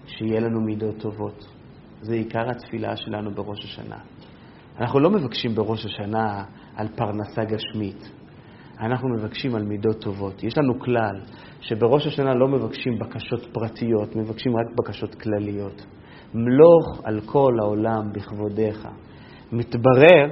שיהיה 0.08 0.39
לנו 0.39 0.62
מידות 0.62 0.99
טובות. 0.99 1.47
זה 2.01 2.14
עיקר 2.14 2.49
התפילה 2.49 2.95
שלנו 2.95 3.32
בראש 3.32 3.66
השנה. 3.66 3.97
אנחנו 4.80 4.99
לא 4.99 5.10
מבקשים 5.10 5.55
בראש 5.55 5.86
השנה 5.86 6.43
על 6.76 6.88
פרנסה 6.88 7.43
גשמית, 7.43 8.12
אנחנו 8.80 9.10
מבקשים 9.10 9.55
על 9.55 9.64
מידות 9.64 10.01
טובות. 10.01 10.43
יש 10.43 10.58
לנו 10.58 10.80
כלל 10.80 11.22
שבראש 11.62 12.08
השנה 12.08 12.34
לא 12.34 12.47
מבקשים 12.47 12.99
בקשות 12.99 13.47
פרטיות, 13.53 14.16
מבקשים 14.16 14.51
רק 14.58 14.76
בקשות 14.76 15.16
כלליות. 15.16 15.86
מלוך 16.34 17.01
על 17.03 17.22
כל 17.26 17.53
העולם 17.62 18.12
בכבודיך. 18.14 18.88
מתברר 19.51 20.26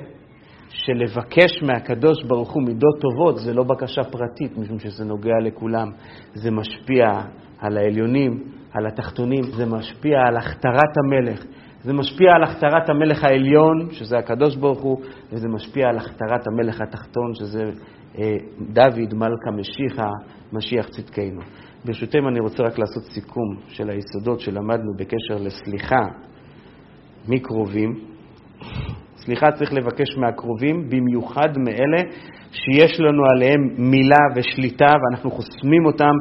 שלבקש 0.70 1.64
מהקדוש 1.64 2.24
ברוך 2.24 2.54
הוא 2.54 2.64
מידות 2.64 3.02
טובות 3.02 3.38
זה 3.38 3.54
לא 3.54 3.64
בקשה 3.64 4.04
פרטית, 4.04 4.58
משום 4.58 4.80
שזה 4.80 5.06
נוגע 5.06 5.40
לכולם. 5.44 5.92
זה 6.34 6.52
משפיע 6.52 7.06
על 7.60 7.78
העליונים, 7.78 8.44
על 8.78 8.88
התחתונים, 8.88 9.44
זה 9.44 9.66
משפיע 9.66 10.20
על 10.28 10.38
הכתרת 10.38 10.94
המלך. 11.06 11.46
זה 11.84 11.94
משפיע 11.94 12.28
על 12.36 12.44
הכתרת 12.44 12.90
המלך 12.90 13.24
העליון, 13.24 13.88
שזה 13.92 14.18
הקדוש 14.18 14.56
ברוך 14.56 14.82
הוא, 14.82 14.98
וזה 15.32 15.48
משפיע 15.48 15.88
על 15.90 15.98
הכתרת 15.98 16.48
המלך 16.48 16.82
התחתון, 16.82 17.34
שזה 17.34 17.64
אה, 18.20 18.36
דוד 18.60 19.14
מלכה 19.14 19.52
משיחה, 19.58 20.10
משיח 20.54 20.88
צדקנו. 20.90 21.42
ברשותכם 21.86 22.28
אני 22.28 22.40
רוצה 22.40 22.64
רק 22.64 22.80
לעשות 22.80 23.04
סיכום 23.04 23.56
של 23.68 23.90
היסודות 23.90 24.40
שלמדנו 24.40 24.92
בקשר 24.98 25.44
לסליחה 25.44 26.06
מקרובים. 27.28 27.96
סליחה 29.16 29.52
צריך 29.52 29.74
לבקש 29.74 30.18
מהקרובים, 30.18 30.90
במיוחד 30.90 31.58
מאלה 31.58 32.12
שיש 32.52 33.00
לנו 33.00 33.24
עליהם 33.36 33.62
מילה 33.78 34.26
ושליטה 34.36 34.86
ואנחנו 34.86 35.32
חוסמים 35.32 35.86
אותם 35.86 36.14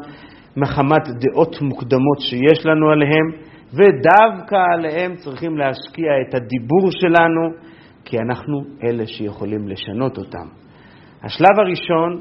מחמת 0.57 1.09
דעות 1.09 1.63
מוקדמות 1.63 2.21
שיש 2.21 2.67
לנו 2.67 2.91
עליהם, 2.91 3.45
ודווקא 3.73 4.57
עליהם 4.75 5.17
צריכים 5.17 5.57
להשקיע 5.57 6.09
את 6.29 6.35
הדיבור 6.35 6.91
שלנו, 6.91 7.51
כי 8.05 8.19
אנחנו 8.19 8.65
אלה 8.83 9.07
שיכולים 9.07 9.69
לשנות 9.69 10.19
אותם. 10.19 10.47
השלב 11.23 11.59
הראשון 11.59 12.19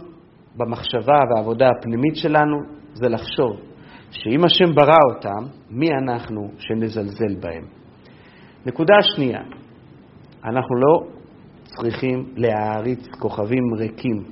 במחשבה 0.55 1.19
והעבודה 1.29 1.69
הפנימית 1.69 2.15
שלנו 2.15 2.57
זה 2.93 3.09
לחשוב 3.09 3.59
שאם 4.11 4.43
השם 4.43 4.75
ברא 4.75 5.15
אותם, 5.15 5.49
מי 5.69 5.89
אנחנו 6.03 6.51
שנזלזל 6.57 7.35
בהם? 7.41 7.63
נקודה 8.65 8.95
שנייה, 9.01 9.41
אנחנו 10.45 10.75
לא 10.75 11.07
צריכים 11.65 12.25
להעריץ 12.35 13.07
כוכבים 13.19 13.63
ריקים. 13.77 14.23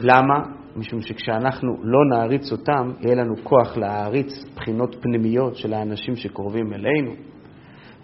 למה? 0.00 0.59
משום 0.80 1.02
שכשאנחנו 1.02 1.68
לא 1.82 1.98
נעריץ 2.12 2.52
אותם, 2.52 2.92
יהיה 3.00 3.14
לנו 3.14 3.34
כוח 3.42 3.76
להעריץ 3.76 4.44
בחינות 4.54 4.96
פנימיות 5.02 5.56
של 5.56 5.72
האנשים 5.72 6.16
שקרובים 6.16 6.72
אלינו, 6.72 7.14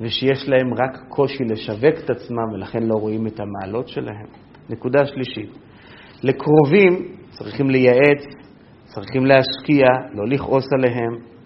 ושיש 0.01 0.49
להם 0.49 0.74
רק 0.74 0.99
קושי 1.09 1.45
לשווק 1.45 1.95
את 2.05 2.11
עצמם 2.11 2.53
ולכן 2.55 2.83
לא 2.83 2.95
רואים 3.01 3.27
את 3.27 3.41
המעלות 3.41 3.89
שלהם. 3.89 4.27
נקודה 4.70 5.07
שלישית, 5.07 5.51
לקרובים 6.22 7.16
צריכים 7.31 7.70
לייעץ, 7.70 8.24
צריכים 8.85 9.27
להשקיע, 9.27 9.87
לא 10.14 10.29
לכעוס 10.29 10.66
עליהם, 10.72 11.37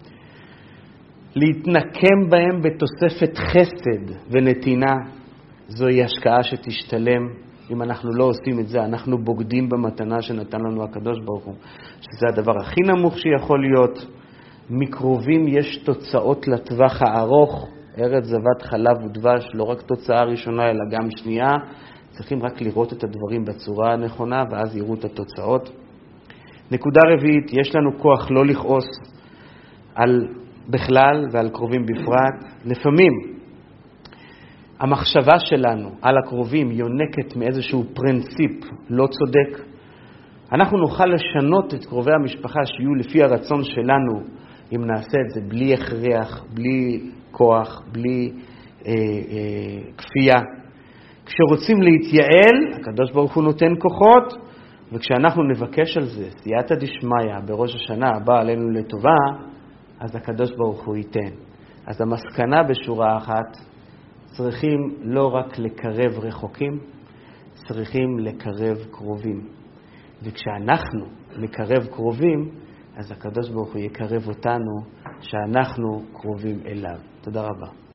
להתנקם 1.35 2.29
בהם 2.29 2.61
בתוספת 2.61 3.37
חסד 3.37 4.15
ונתינה, 4.31 4.93
זוהי 5.67 6.03
השקעה 6.03 6.43
שתשתלם. 6.43 7.50
אם 7.71 7.81
אנחנו 7.81 8.11
לא 8.13 8.23
עושים 8.23 8.59
את 8.59 8.67
זה, 8.67 8.85
אנחנו 8.85 9.17
בוגדים 9.17 9.69
במתנה 9.69 10.21
שנתן 10.21 10.57
לנו 10.59 10.83
הקדוש 10.83 11.19
ברוך 11.25 11.43
הוא, 11.43 11.55
שזה 12.01 12.27
הדבר 12.27 12.57
הכי 12.61 12.81
נמוך 12.81 13.17
שיכול 13.17 13.61
להיות. 13.61 14.05
מקרובים 14.69 15.47
יש 15.47 15.77
תוצאות 15.77 16.47
לטווח 16.47 17.01
הארוך, 17.01 17.67
ארץ 17.97 18.23
זבת 18.23 18.61
חלב 18.61 18.97
ודבש, 19.05 19.49
לא 19.53 19.63
רק 19.63 19.81
תוצאה 19.81 20.23
ראשונה 20.23 20.69
אלא 20.69 20.79
גם 20.91 21.07
שנייה. 21.17 21.51
צריכים 22.09 22.43
רק 22.43 22.61
לראות 22.61 22.93
את 22.93 23.03
הדברים 23.03 23.45
בצורה 23.45 23.93
הנכונה, 23.93 24.43
ואז 24.51 24.75
יראו 24.75 24.93
את 24.93 25.05
התוצאות. 25.05 25.71
נקודה 26.71 27.01
רביעית, 27.13 27.53
יש 27.53 27.75
לנו 27.75 27.99
כוח 27.99 28.31
לא 28.31 28.45
לכעוס 28.45 28.85
על 29.95 30.27
בכלל 30.69 31.25
ועל 31.31 31.49
קרובים 31.49 31.85
בפרט. 31.85 32.53
לפעמים 32.65 33.30
המחשבה 34.81 35.39
שלנו 35.39 35.89
על 36.01 36.17
הקרובים 36.17 36.71
יונקת 36.71 37.35
מאיזשהו 37.35 37.83
פרינציפ 37.93 38.65
לא 38.89 39.07
צודק. 39.07 39.63
אנחנו 40.51 40.77
נוכל 40.77 41.05
לשנות 41.05 41.73
את 41.73 41.85
קרובי 41.85 42.11
המשפחה 42.13 42.59
שיהיו 42.65 42.95
לפי 42.95 43.23
הרצון 43.23 43.63
שלנו 43.63 44.21
אם 44.75 44.85
נעשה 44.85 45.17
את 45.27 45.29
זה 45.33 45.41
בלי 45.47 45.73
הכרח, 45.73 46.45
בלי 46.53 47.01
כוח, 47.31 47.81
בלי 47.91 48.31
אה, 48.87 48.91
אה, 48.93 49.91
כפייה. 49.97 50.41
כשרוצים 51.25 51.81
להתייעל, 51.81 52.73
הקדוש 52.73 53.11
ברוך 53.11 53.35
הוא 53.35 53.43
נותן 53.43 53.73
כוחות, 53.79 54.33
וכשאנחנו 54.91 55.43
נבקש 55.43 55.97
על 55.97 56.05
זה 56.05 56.29
סייעתא 56.37 56.75
דשמיא 56.75 57.39
בראש 57.45 57.75
השנה 57.75 58.09
הבאה 58.15 58.39
עלינו 58.39 58.69
לטובה, 58.69 59.15
אז 59.99 60.15
הקדוש 60.15 60.51
ברוך 60.51 60.85
הוא 60.85 60.95
ייתן. 60.97 61.35
אז 61.87 62.01
המסקנה 62.01 62.63
בשורה 62.63 63.17
אחת, 63.17 63.70
צריכים 64.37 64.95
לא 65.01 65.27
רק 65.27 65.59
לקרב 65.59 66.19
רחוקים, 66.19 66.79
צריכים 67.67 68.19
לקרב 68.19 68.77
קרובים. 68.91 69.47
וכשאנחנו 70.23 71.05
נקרב 71.37 71.85
קרובים, 71.91 72.49
אז 72.97 73.11
הקדוש 73.11 73.49
ברוך 73.49 73.73
הוא 73.73 73.81
יקרב 73.81 74.27
אותנו, 74.27 75.01
שאנחנו 75.21 76.01
קרובים 76.13 76.59
אליו. 76.65 76.99
תודה 77.21 77.41
רבה. 77.41 77.80